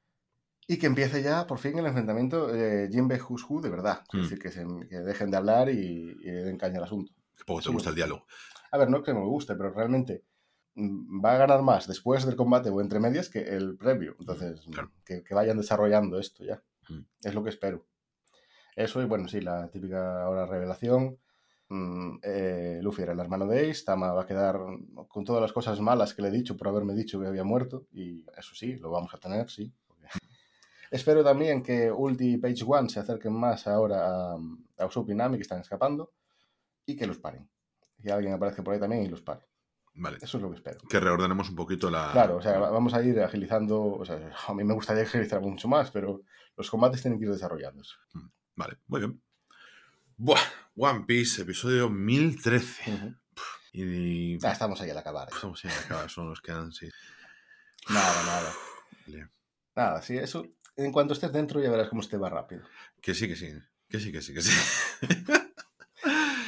[0.68, 4.02] y que empiece ya por fin el enfrentamiento eh, Jinbe Who de verdad.
[4.12, 4.16] Mm.
[4.18, 7.12] Es decir, que, se- que dejen de hablar y, den caña al asunto.
[7.36, 7.73] Que poco te Sí.
[7.73, 8.27] gusta el diálogo.
[8.70, 10.35] A ver, no que me guste, pero realmente mm,
[10.77, 14.15] va a ganar más después del combate o entre medias que el previo.
[14.20, 14.90] Entonces, Claro.
[15.05, 16.62] que, que vayan desarrollando esto ya.
[16.89, 17.01] Mm.
[17.23, 17.86] Es lo que espero.
[18.74, 21.19] Eso y bueno, sí, la típica ahora revelación.
[21.69, 24.61] Mm, eh, Luffy era el hermano de Ace, Tama va a quedar
[25.09, 27.86] con todas las cosas malas que le he dicho por haberme dicho que había muerto.
[27.93, 29.73] Y eso sí, lo vamos a tener, sí.
[30.90, 34.36] Espero también que Ulti y Page One se acerquen más ahora a,
[34.78, 36.12] a Usopp y Nami que están escapando
[36.85, 37.48] y que los paren.
[38.03, 39.40] Que alguien aparezca por ahí también y los pare.
[39.98, 40.18] Vale.
[40.20, 40.78] Eso es lo que espero.
[40.89, 42.10] Que reordenemos un poquito la.
[42.12, 43.82] Claro, o sea, va- vamos a ir agilizando.
[43.82, 46.23] O sea, a mí me gustaría agilizar mucho más, pero
[46.56, 47.94] los combates tienen que ir desarrollándose.
[48.55, 49.23] Vale, muy bien.
[50.18, 50.40] Buah,
[50.77, 52.93] One Piece, episodio 1013.
[52.93, 53.14] Ujú.
[53.73, 54.39] Y.
[54.39, 55.28] Ya estamos ahí al acabar.
[55.28, 55.32] ¿eh?
[55.35, 56.89] Estamos en acabar, son los que quedan, sí.
[57.89, 58.52] Nada, nada.
[59.06, 59.28] Vale.
[59.74, 60.47] Nada, sí, eso.
[60.77, 62.62] En cuanto estés dentro ya verás cómo este va rápido.
[63.01, 63.51] Que sí, que sí.
[63.89, 64.51] Que sí, que sí, que sí.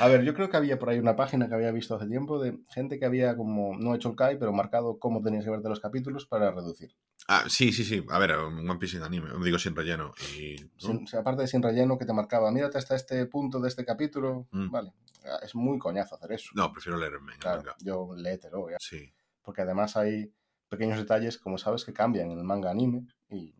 [0.00, 2.38] A ver, yo creo que había por ahí una página que había visto hace tiempo
[2.38, 5.68] de gente que había como no hecho el Kai, pero marcado cómo tenías que verte
[5.68, 6.94] los capítulos para reducir.
[7.26, 8.04] Ah, sí, sí, sí.
[8.10, 10.12] A ver, un One Piece sin anime, digo sin relleno.
[10.38, 10.56] Y,
[10.86, 13.84] o sea, aparte de sin relleno que te marcaba, mírate hasta este punto de este
[13.84, 14.46] capítulo.
[14.52, 14.70] Mm.
[14.70, 14.92] Vale,
[15.24, 16.50] Ah, es muy coñazo hacer eso.
[16.54, 17.38] No, prefiero leer en manga.
[17.38, 18.76] Claro, yo léetelo, ya.
[18.80, 19.12] Sí.
[19.42, 20.32] porque además hay
[20.68, 23.54] pequeños detalles, como sabes, que cambian en el manga anime y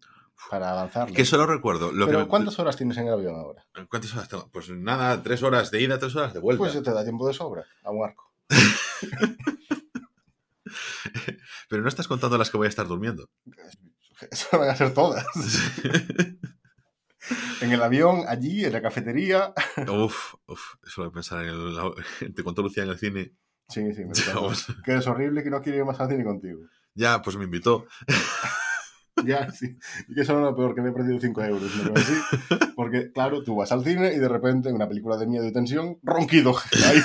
[0.51, 1.13] para avanzar.
[1.13, 1.93] Que solo recuerdo.
[1.93, 3.65] Lo Pero que me- ¿cuántas horas tienes en el avión ahora?
[3.89, 4.49] ¿Cuántas horas tengo?
[4.51, 6.59] Pues nada, tres horas de ida, tres horas de vuelta.
[6.59, 8.33] Pues te da tiempo de sobra a un arco.
[11.69, 13.29] Pero no estás contando las que voy a estar durmiendo.
[14.31, 15.25] Eso van a ser todas.
[17.61, 19.53] en el avión, allí, en la cafetería.
[19.89, 21.77] uf, uf, eso de pensar en el.
[22.35, 23.33] Te contó Lucía en el cine.
[23.69, 24.13] Sí, sí, me.
[24.85, 26.61] Que es horrible que no quiere ir más al cine contigo.
[26.95, 27.87] Ya, pues me invitó.
[29.25, 29.77] Ya, sí.
[30.09, 31.71] Y que eso es lo peor, que me he perdido 5 euros.
[32.77, 35.53] porque, claro, tú vas al cine y de repente en una película de miedo y
[35.53, 36.55] tensión, ronquido.
[36.87, 37.03] Ahí.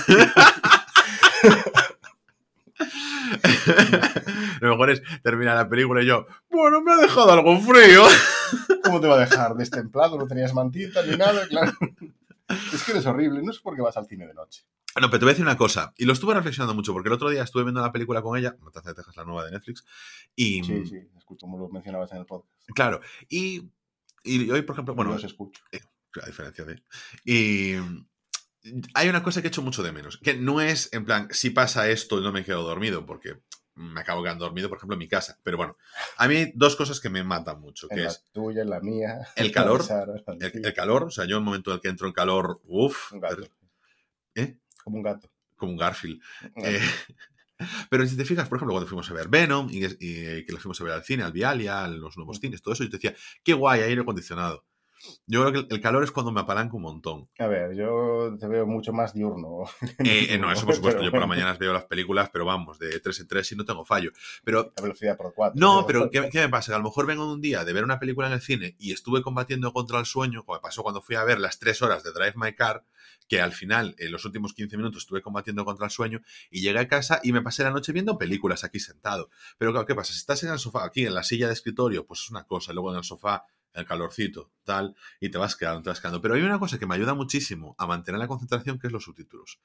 [4.61, 8.03] Lo mejor es terminar la película y yo, bueno, me ha dejado algo frío.
[8.83, 10.17] ¿Cómo te va a dejar destemplado?
[10.17, 11.73] No tenías mantita ni nada, claro.
[12.47, 13.41] Es que eres horrible.
[13.41, 14.65] No sé por qué vas al cine de noche.
[15.01, 17.13] No, pero te voy a decir una cosa, y lo estuve reflexionando mucho, porque el
[17.13, 19.83] otro día estuve viendo la película con ella, Matanza de Texas, la nueva de Netflix,
[20.35, 20.63] y...
[20.63, 22.53] Sí, sí, escucho como lo mencionabas en el podcast.
[22.75, 23.71] Claro, y,
[24.23, 25.63] y hoy, por ejemplo, bueno, Yo os escucho.
[26.21, 26.83] a diferencia de...
[27.25, 27.73] Y
[28.93, 31.49] hay una cosa que he hecho mucho de menos, que no es, en plan, si
[31.49, 33.41] pasa esto no me quedo dormido, porque
[33.75, 35.39] me acabo quedando dormido, por ejemplo, en mi casa.
[35.43, 35.77] Pero bueno,
[36.17, 38.79] a mí dos cosas que me matan mucho, que En la es tuya, en la
[38.79, 39.27] mía.
[39.35, 39.83] El calor,
[40.39, 43.11] el, calor, o sea, yo en el momento en el que entro en calor, uff,
[43.13, 43.47] Un gato.
[44.35, 44.57] ¿Eh?
[44.83, 45.29] Como un gato.
[45.55, 46.21] como un Garfield.
[46.55, 46.75] Un gato.
[46.75, 46.81] Eh,
[47.89, 50.59] pero si te fijas, por ejemplo, cuando fuimos a ver Venom y, y que la
[50.59, 52.97] fuimos a ver al cine, al Vialia, a los nuevos cines, todo eso, yo te
[52.97, 54.65] decía, qué guay, aire acondicionado.
[55.27, 57.29] Yo creo que el, calor es cuando me apalanco un montón.
[57.39, 59.63] A ver, yo te veo mucho más diurno.
[60.03, 62.45] Eh, eh, no, eso por supuesto, Pero yo por las mañanas veo las películas, pero
[62.45, 64.11] vamos, de 3 en 3 y no tengo fallo.
[64.43, 65.59] Pero A velocidad por cuatro.
[65.59, 66.71] No, pero ¿qué, qué me pasa?
[66.71, 68.75] Que a lo mejor vengo de un día de ver una película en el cine
[68.79, 71.81] y estuve combatiendo contra el sueño, como me pasó cuando fui a ver las tres
[71.81, 72.83] horas de Drive My Car,
[73.27, 76.79] que al final, en los últimos 15 minutos, estuve combatiendo contra el sueño y llegué
[76.79, 79.29] a casa y me pasé la noche viendo películas aquí sentado.
[79.57, 80.13] Pero claro, ¿qué pasa?
[80.13, 82.73] Si estás en el sofá, aquí en la silla de escritorio, pues es una cosa,
[82.73, 86.21] luego en el sofá, el calorcito, tal, y te vas quedando, te vas quedando.
[86.21, 89.03] Pero hay una cosa que me ayuda muchísimo a mantener la concentración, que es los
[89.03, 89.59] subtítulos.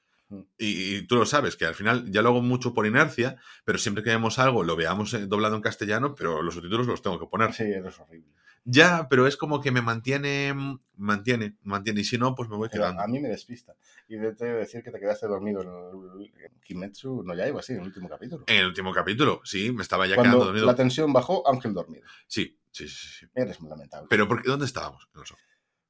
[0.57, 3.77] Y, y tú lo sabes, que al final ya lo hago mucho por inercia, pero
[3.79, 7.19] siempre que vemos algo, lo veamos eh, doblado en castellano, pero los subtítulos los tengo
[7.19, 7.53] que poner.
[7.53, 8.29] Sí, eso es horrible.
[8.65, 10.53] Ya, pero es como que me mantiene,
[10.97, 12.01] mantiene, mantiene.
[12.01, 13.01] Y si no, pues me voy Pero quedando.
[13.01, 13.73] a mí me despista.
[14.07, 17.61] Y de te decir que te quedaste dormido en el en Kimetsu no ya iba
[17.61, 18.43] así, en el último capítulo.
[18.47, 20.65] En el último capítulo, sí, me estaba ya quedando dormido.
[20.67, 22.03] la tensión bajó, Ángel dormido.
[22.27, 23.25] Sí, sí, sí, sí.
[23.35, 24.07] Eres muy lamentable.
[24.09, 24.49] Pero ¿por qué?
[24.49, 25.07] ¿dónde estábamos?
[25.23, 25.41] Sofá.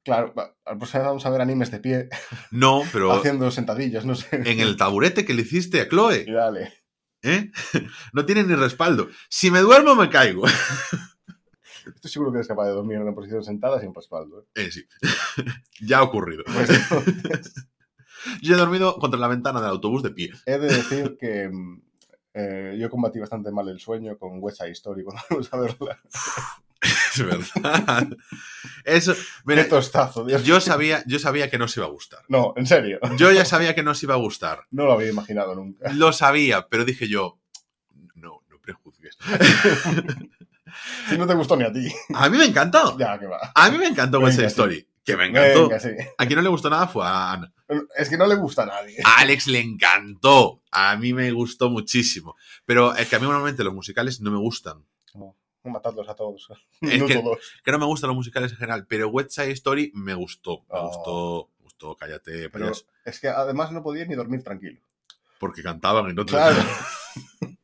[0.02, 0.32] Claro,
[0.64, 2.08] al próximo vamos a ver animes de pie,
[2.50, 4.28] No, pero haciendo sentadillas, no sé.
[4.50, 6.72] en el taburete que le hiciste a Chloe, Y dale.
[7.22, 7.50] ¿eh?
[8.14, 9.08] No tiene ni respaldo.
[9.28, 10.44] Si me duermo, me caigo.
[11.94, 14.46] Estoy seguro que eres capaz de dormir en una posición sentada sin respaldo.
[14.54, 14.66] ¿eh?
[14.66, 14.86] Eh, sí.
[15.80, 16.44] ya ha ocurrido.
[16.44, 17.54] Pues,
[18.42, 20.30] Yo he dormido contra la ventana del autobús de pie.
[20.46, 21.82] he de decir que mm,
[22.34, 26.00] eh, yo combatí bastante mal el sueño con West Side Story cuando fuimos a verla.
[27.14, 28.08] Es verdad.
[28.84, 30.44] Eso, mira, Qué tostazo, Dios.
[30.44, 32.20] yo sabía, yo sabía que no se iba a gustar.
[32.28, 32.98] No, en serio.
[33.16, 34.66] Yo ya sabía que no se iba a gustar.
[34.70, 35.92] No lo había imaginado nunca.
[35.92, 37.38] Lo sabía, pero dije yo,
[38.14, 39.16] no, no prejuzgues.
[41.08, 41.92] Si no te gustó ni a ti.
[42.14, 42.96] A mí me encantó.
[42.96, 43.52] Ya, que va.
[43.54, 44.46] A mí me encantó West Side.
[44.48, 44.86] Story.
[45.04, 45.68] Que me encantó.
[45.68, 45.88] Venga, sí.
[46.16, 47.52] A quien no le gustó nada fue a Ana.
[47.96, 48.98] Es que no le gusta a nadie.
[49.04, 50.62] A Alex le encantó.
[50.70, 52.36] A mí me gustó muchísimo.
[52.64, 54.84] Pero es que a mí normalmente los musicales no me gustan.
[55.14, 55.36] No,
[55.68, 56.48] matadlos a todos.
[56.80, 57.22] Es que-
[57.72, 58.86] no me gustan los musicales en general.
[58.88, 60.60] Pero West Side Story me gustó.
[60.70, 60.86] Me Oh.
[60.88, 61.50] gustó.
[61.58, 62.48] Me gustó, cállate.
[62.50, 62.72] Pero
[63.04, 64.80] es que además no podía ni dormir tranquilo.
[65.38, 66.56] Porque cantaban y no te- Claro.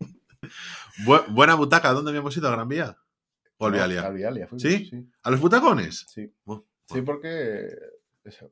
[1.05, 1.93] Bu- buena butaca.
[1.93, 2.49] ¿Dónde habíamos ido?
[2.49, 2.97] ¿A Gran Vía?
[3.59, 4.03] ¿O al No, Vialia?
[4.07, 4.87] al Vialia fuimos, ¿Sí?
[4.91, 6.05] Sí, ¿A los butacones?
[6.09, 6.31] sí.
[6.45, 7.69] Oh, Sí, porque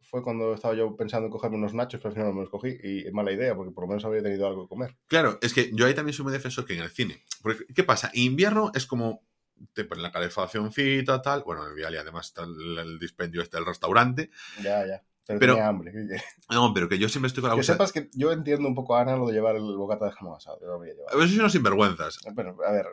[0.02, 2.50] fue cuando estaba yo pensando en cogerme unos nachos, pero al final no me los
[2.50, 2.76] cogí.
[2.82, 4.96] Y mala idea, porque por lo menos habría tenido algo que comer.
[5.06, 7.22] Claro, es que yo ahí también soy muy defensor que en el cine.
[7.42, 8.10] Porque, ¿qué pasa?
[8.14, 9.22] Invierno es como
[9.72, 11.42] te ponen la calefaccióncita, tal.
[11.44, 14.30] Bueno, en Vialia además está el, el dispendio este del restaurante.
[14.62, 15.02] Ya, ya.
[15.26, 15.90] Pero, Pero- tenía hambre.
[15.92, 16.20] Que,
[16.54, 18.94] No, pero que yo siempre estoy con la que sepas que yo entiendo un poco
[18.96, 20.58] a Ana lo de llevar el bocata de jamón asado.
[20.60, 21.16] Yo lo habría llevado.
[21.16, 22.18] A veces unos sinvergüenzas.
[22.34, 22.86] Bueno, a ver,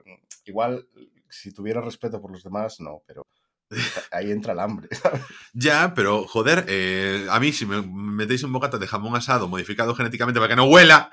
[0.45, 0.87] igual
[1.29, 3.27] si tuviera respeto por los demás, no, pero
[4.11, 4.87] ahí entra el hambre.
[5.53, 9.93] Ya, pero joder, eh, a mí si me metéis un bocata de jamón asado modificado
[9.95, 11.11] genéticamente para que no huela,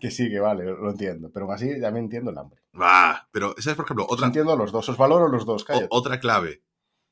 [0.00, 1.30] que sí, que vale, lo entiendo.
[1.32, 2.60] Pero aún así también entiendo el hambre.
[2.72, 4.04] bah, pero ¿sabes por ejemplo?
[4.06, 6.62] Os Otra, entiendo a los dos, os valoro los dos, o- otra clave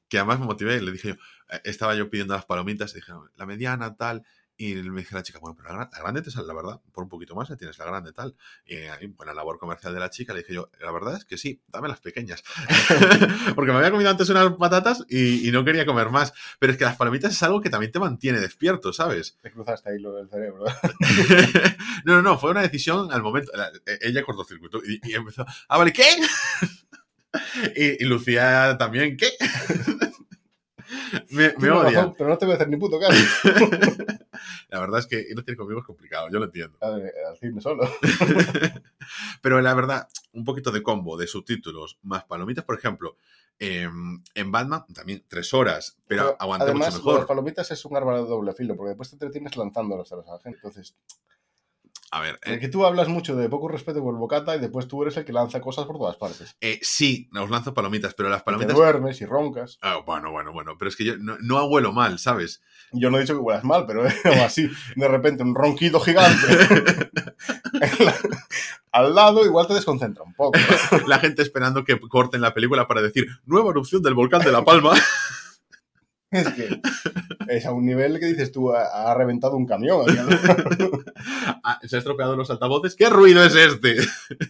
[0.08, 1.14] que además me motivé, le dije yo,
[1.50, 4.24] eh, estaba yo pidiendo las palomitas, y dije, la mediana, tal,
[4.58, 6.80] y me dice la chica, bueno, pero la, gran- la grande te sale, la verdad,
[6.92, 8.34] por un poquito más ya tienes la grande, tal.
[8.64, 11.36] Y ahí, buena labor comercial de la chica, le dije yo, la verdad es que
[11.36, 12.42] sí, dame las pequeñas.
[13.54, 16.32] Porque me había comido antes unas patatas y, y no quería comer más.
[16.58, 19.36] Pero es que las palomitas es algo que también te mantiene despierto, ¿sabes?
[19.42, 20.64] Te cruzaste ahí lo del cerebro.
[22.04, 23.52] no, no, no, fue una decisión al momento.
[23.54, 26.04] la- eh, ella cortocircuitó y, y empezó, ah, vale, ¿qué?
[27.76, 29.30] y, y Lucía también, ¿qué?
[31.30, 33.14] Me, me pero no te voy a hacer ni puto caso.
[34.68, 36.78] La verdad es que ir al cine conmigo es complicado, yo lo entiendo.
[36.80, 37.88] Al cine solo.
[39.42, 43.16] Pero la verdad, un poquito de combo de subtítulos más palomitas, por ejemplo,
[43.58, 47.26] em, en Batman también tres horas, pero, Pero, aguanta Además, mucho lo de las mejor.
[47.26, 50.58] palomitas es un arma de doble filo, porque después te entretienes lanzándolas a la gente.
[50.58, 50.96] Entonces,
[52.16, 54.88] A ver, eh, que tú hablas mucho de poco respeto por el bocata y después
[54.88, 56.56] tú eres el que lanza cosas por todas partes.
[56.62, 58.74] eh, sí, os lanzo palomitas, pero las Te palomitas...
[58.74, 59.78] duermes y roncas.
[59.82, 62.62] Ah, bueno, bueno, bueno, pero es que yo no, no abuelo mal, ¿sabes?
[62.92, 64.02] Yo no he dicho que huelas mal, pero
[64.40, 64.66] o así,
[64.96, 66.46] de repente, un ronquido gigante
[68.00, 68.14] la-
[68.92, 70.58] al lado, igual te desconcentra un poco.
[71.06, 74.64] La gente esperando que corten la película para decir nueva erupción del volcán de La
[74.64, 74.94] Palma.
[76.30, 76.80] Es que
[77.48, 80.04] es a un nivel que dices tú, ha, ha reventado un camión.
[81.68, 82.94] Ah, se ha estropeado los altavoces.
[82.94, 83.96] ¿Qué ruido es este?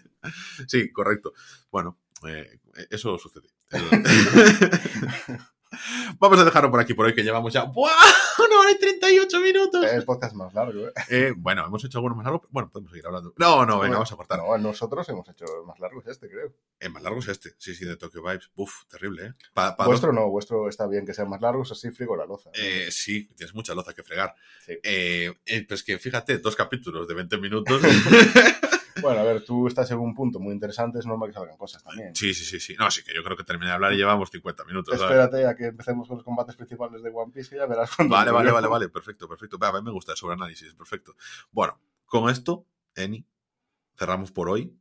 [0.67, 1.33] sí, correcto.
[1.71, 1.97] Bueno,
[2.29, 2.59] eh,
[2.91, 3.49] eso sucede.
[6.19, 7.91] Vamos a dejarlo por aquí por hoy, que llevamos ya ¡buah!
[8.47, 9.85] una hora y 38 minutos.
[9.85, 10.93] Es el podcast más largo, ¿eh?
[11.09, 12.43] Eh, bueno, hemos hecho alguno más largo.
[12.51, 13.33] Bueno, podemos seguir hablando.
[13.37, 14.39] No, no, venga, Bueno, vamos a cortar.
[14.39, 16.55] No, nosotros hemos hecho más largo es este, creo.
[16.79, 17.51] El más largo es este.
[17.59, 18.51] Sí, sí, de Tokyo Vibes.
[18.57, 19.33] Uf, terrible, ¿eh?
[19.55, 22.51] Pa- pa- Vuestro no, vuestro está bien que sean más largos, así frigo la loza.
[22.55, 24.35] Eh, sí, tienes mucha loza que fregar.
[24.65, 24.73] Sí.
[24.83, 27.81] Eh, eh, pues que fíjate, dos capítulos de 20 minutos.
[29.03, 31.83] Bueno, a ver, tú estás en un punto muy interesante, es normal que salgan cosas
[31.83, 32.15] también.
[32.15, 32.75] sí, sí, sí, sí.
[32.79, 34.99] No, sí que yo creo que terminé de hablar y llevamos 50 minutos.
[34.99, 35.11] ¿sabes?
[35.11, 38.15] Espérate a que empecemos con los combates principales de One Piece, que ya verás cuando
[38.15, 39.59] Vale, vale, vale, vale, perfecto, perfecto.
[39.61, 41.15] A mí me gusta el sobreanálisis, perfecto.
[41.51, 43.27] Bueno, con esto, Eni,
[43.97, 44.77] cerramos por hoy.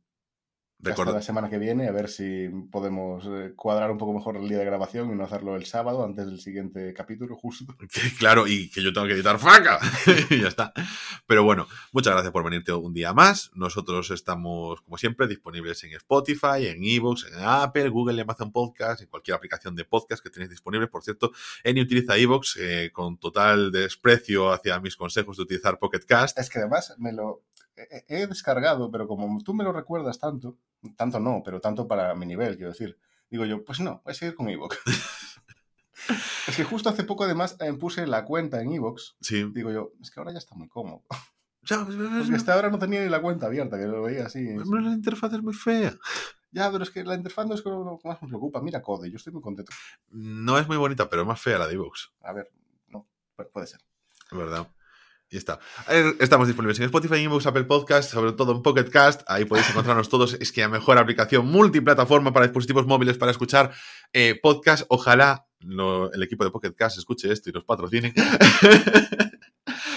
[0.78, 4.36] Hasta Recuerda, la semana que viene, a ver si podemos eh, cuadrar un poco mejor
[4.36, 7.74] el día de grabación y no hacerlo el sábado antes del siguiente capítulo, justo.
[8.18, 9.80] claro, y que yo tengo que editar faca.
[10.30, 10.74] y ya está.
[11.26, 13.50] Pero bueno, muchas gracias por venirte un día más.
[13.54, 19.00] Nosotros estamos, como siempre, disponibles en Spotify, en Evox, en Apple, Google y Amazon Podcast,
[19.00, 20.88] en cualquier aplicación de podcast que tenéis disponible.
[20.88, 21.32] Por cierto,
[21.64, 26.38] Eni utiliza Evox eh, con total desprecio hacia mis consejos de utilizar Pocket Cast.
[26.38, 27.44] Es que además me lo
[27.76, 30.56] he, descargado, pero como tú me lo recuerdas tanto,
[30.96, 32.98] tanto no, pero tanto para mi nivel, quiero decir.
[33.30, 34.78] Digo yo, pues no, voy a seguir con Evox.
[36.48, 39.16] es que justo hace poco además eh, puse la cuenta en Evox.
[39.20, 39.44] Sí.
[39.52, 41.02] Digo yo, es que ahora ya está muy cómodo.
[41.62, 44.44] Ya, pues, Porque hasta ahora no tenía ni la cuenta abierta, que lo veía así.
[44.54, 45.94] La interfaz es muy fea.
[46.52, 48.60] Ya, pero es que la interfaz no es lo que más me preocupa.
[48.62, 49.72] Mira Code, yo estoy muy contento.
[50.10, 52.12] No es muy bonita, pero es más fea la de Evox.
[52.22, 52.52] A ver,
[52.88, 53.80] no, pu- puede ser.
[54.30, 54.68] Es verdad.
[55.28, 55.58] Y está.
[55.88, 59.22] Eh, Estamos disponibles en Spotify, Inbox, Apple Podcast, sobre todo en Pocket Cast.
[59.26, 60.34] Ahí podéis encontrarnos todos.
[60.34, 63.72] Es que la mejor aplicación multiplataforma para dispositivos móviles para escuchar
[64.12, 64.84] eh, podcast.
[64.88, 68.14] Ojalá lo- el equipo de Pocket Cast escuche esto y nos patrocine.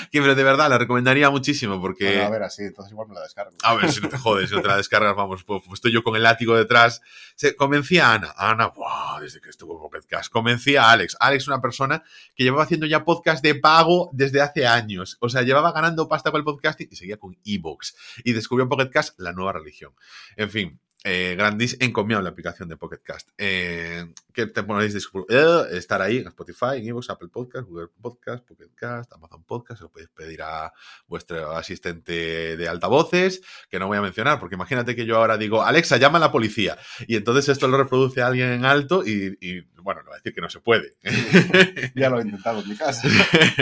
[0.10, 2.06] que pero de verdad la recomendaría muchísimo porque.
[2.06, 3.52] Bueno, a ver, así, entonces igual me la descargo.
[3.64, 5.92] A ver, si no te jodes, si no te la descargas, vamos, pues, pues estoy
[5.92, 7.02] yo con el látigo detrás.
[7.36, 8.34] Se, convencí a Ana.
[8.38, 9.20] Ana, ¡buah!
[9.20, 10.32] desde que estuvo en Podcast.
[10.32, 11.16] Convencí a Alex.
[11.20, 12.04] Alex, una persona
[12.36, 15.18] que llevaba haciendo ya podcast de pago desde hace años.
[15.20, 17.96] O sea, llevaba ganando pasta con el podcasting y seguía con Evox.
[18.24, 19.94] Y descubrió en Pocket Cast la nueva religión.
[20.36, 20.80] En fin.
[21.06, 23.30] Eh, grandis, encomiable aplicación de Pocket Cast.
[23.38, 28.46] Eh, que te discu- eh, estar ahí en Spotify, en Evox, Apple Podcast, Google Podcast,
[28.46, 29.78] Pocket Cast, Amazon Podcast.
[29.80, 30.74] Se lo podéis pedir a
[31.08, 35.64] vuestro asistente de altavoces que no voy a mencionar, porque imagínate que yo ahora digo,
[35.64, 36.78] Alexa, llama a la policía,
[37.08, 40.34] y entonces esto lo reproduce alguien en alto y, y, bueno, no va a decir
[40.34, 40.98] que no se puede.
[41.96, 43.08] Ya lo he intentado en mi casa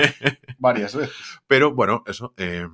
[0.57, 1.15] varias veces.
[1.47, 2.33] Pero bueno, eso.
[2.37, 2.67] eh,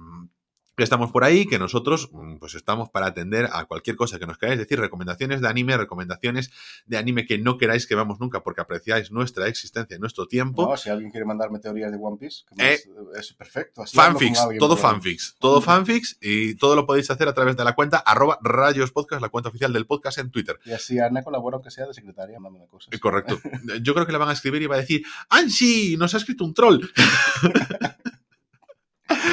[0.76, 4.26] que estamos por ahí, que nosotros mm, pues estamos para atender a cualquier cosa que
[4.26, 6.52] nos queráis decir, recomendaciones de anime, recomendaciones
[6.86, 10.68] de anime que no queráis que veamos nunca porque apreciáis nuestra existencia nuestro tiempo.
[10.68, 13.84] No, si alguien quiere mandarme teorías de One Piece, que Eh, más- es perfecto.
[13.84, 17.74] Así Fanfics, todo fanfics, todo fanfics y todo lo podéis hacer a través de la
[17.76, 20.60] cuenta arroba rayos podcast, la cuenta oficial del podcast en Twitter.
[20.66, 22.94] Y así Ana colabora, aunque sea de secretaria, mandándome cosas.
[22.94, 23.40] Eh, Correcto.
[23.82, 25.98] Yo creo que le van a escribir y va a decir, ¡Ansi!
[25.98, 26.80] Nos ha escrito un troll.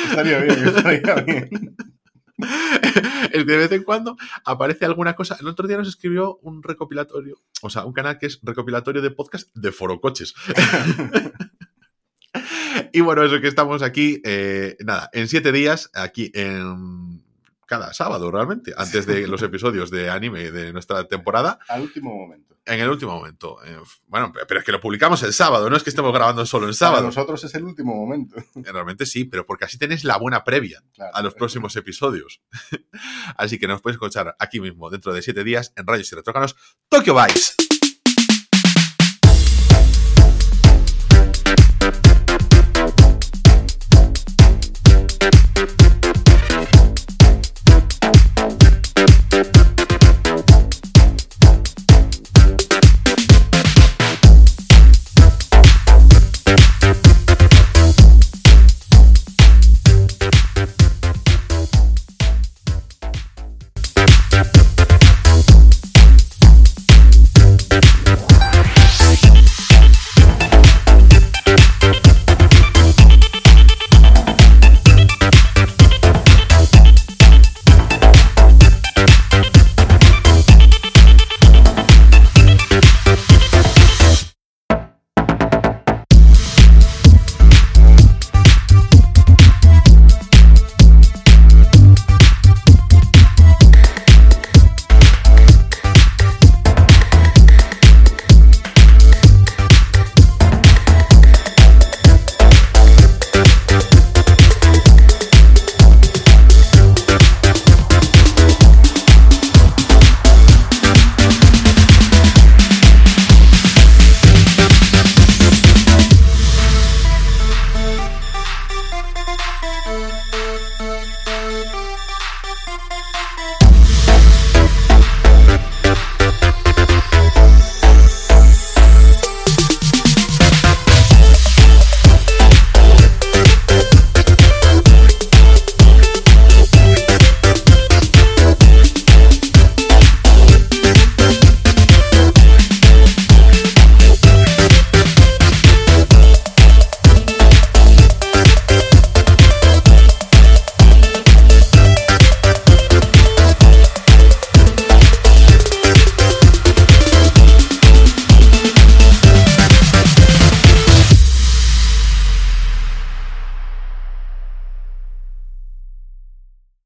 [0.09, 1.77] Estaría bien, estaría bien.
[3.33, 5.37] de vez en cuando aparece alguna cosa.
[5.41, 9.11] El otro día nos escribió un recopilatorio, o sea, un canal que es recopilatorio de
[9.11, 10.35] podcast de forocoches.
[12.93, 17.20] y bueno, eso que estamos aquí, eh, nada, en siete días, aquí en
[17.71, 22.57] cada sábado realmente, antes de los episodios de anime de nuestra temporada, Al último momento.
[22.67, 23.59] en el último momento.
[23.65, 23.79] Eh,
[24.09, 26.71] bueno, pero es que lo publicamos el sábado, no es que estemos grabando solo el
[26.73, 27.07] Para sábado.
[27.07, 28.35] nosotros es el último momento.
[28.57, 31.15] Realmente sí, pero porque así tenéis la buena previa Claro.
[31.15, 32.43] a los próximos episodios.
[33.37, 36.57] Así que nos podéis escuchar aquí mismo, dentro de siete días, en Rayos y Retrócanos,
[36.89, 37.70] Tokyo Vice.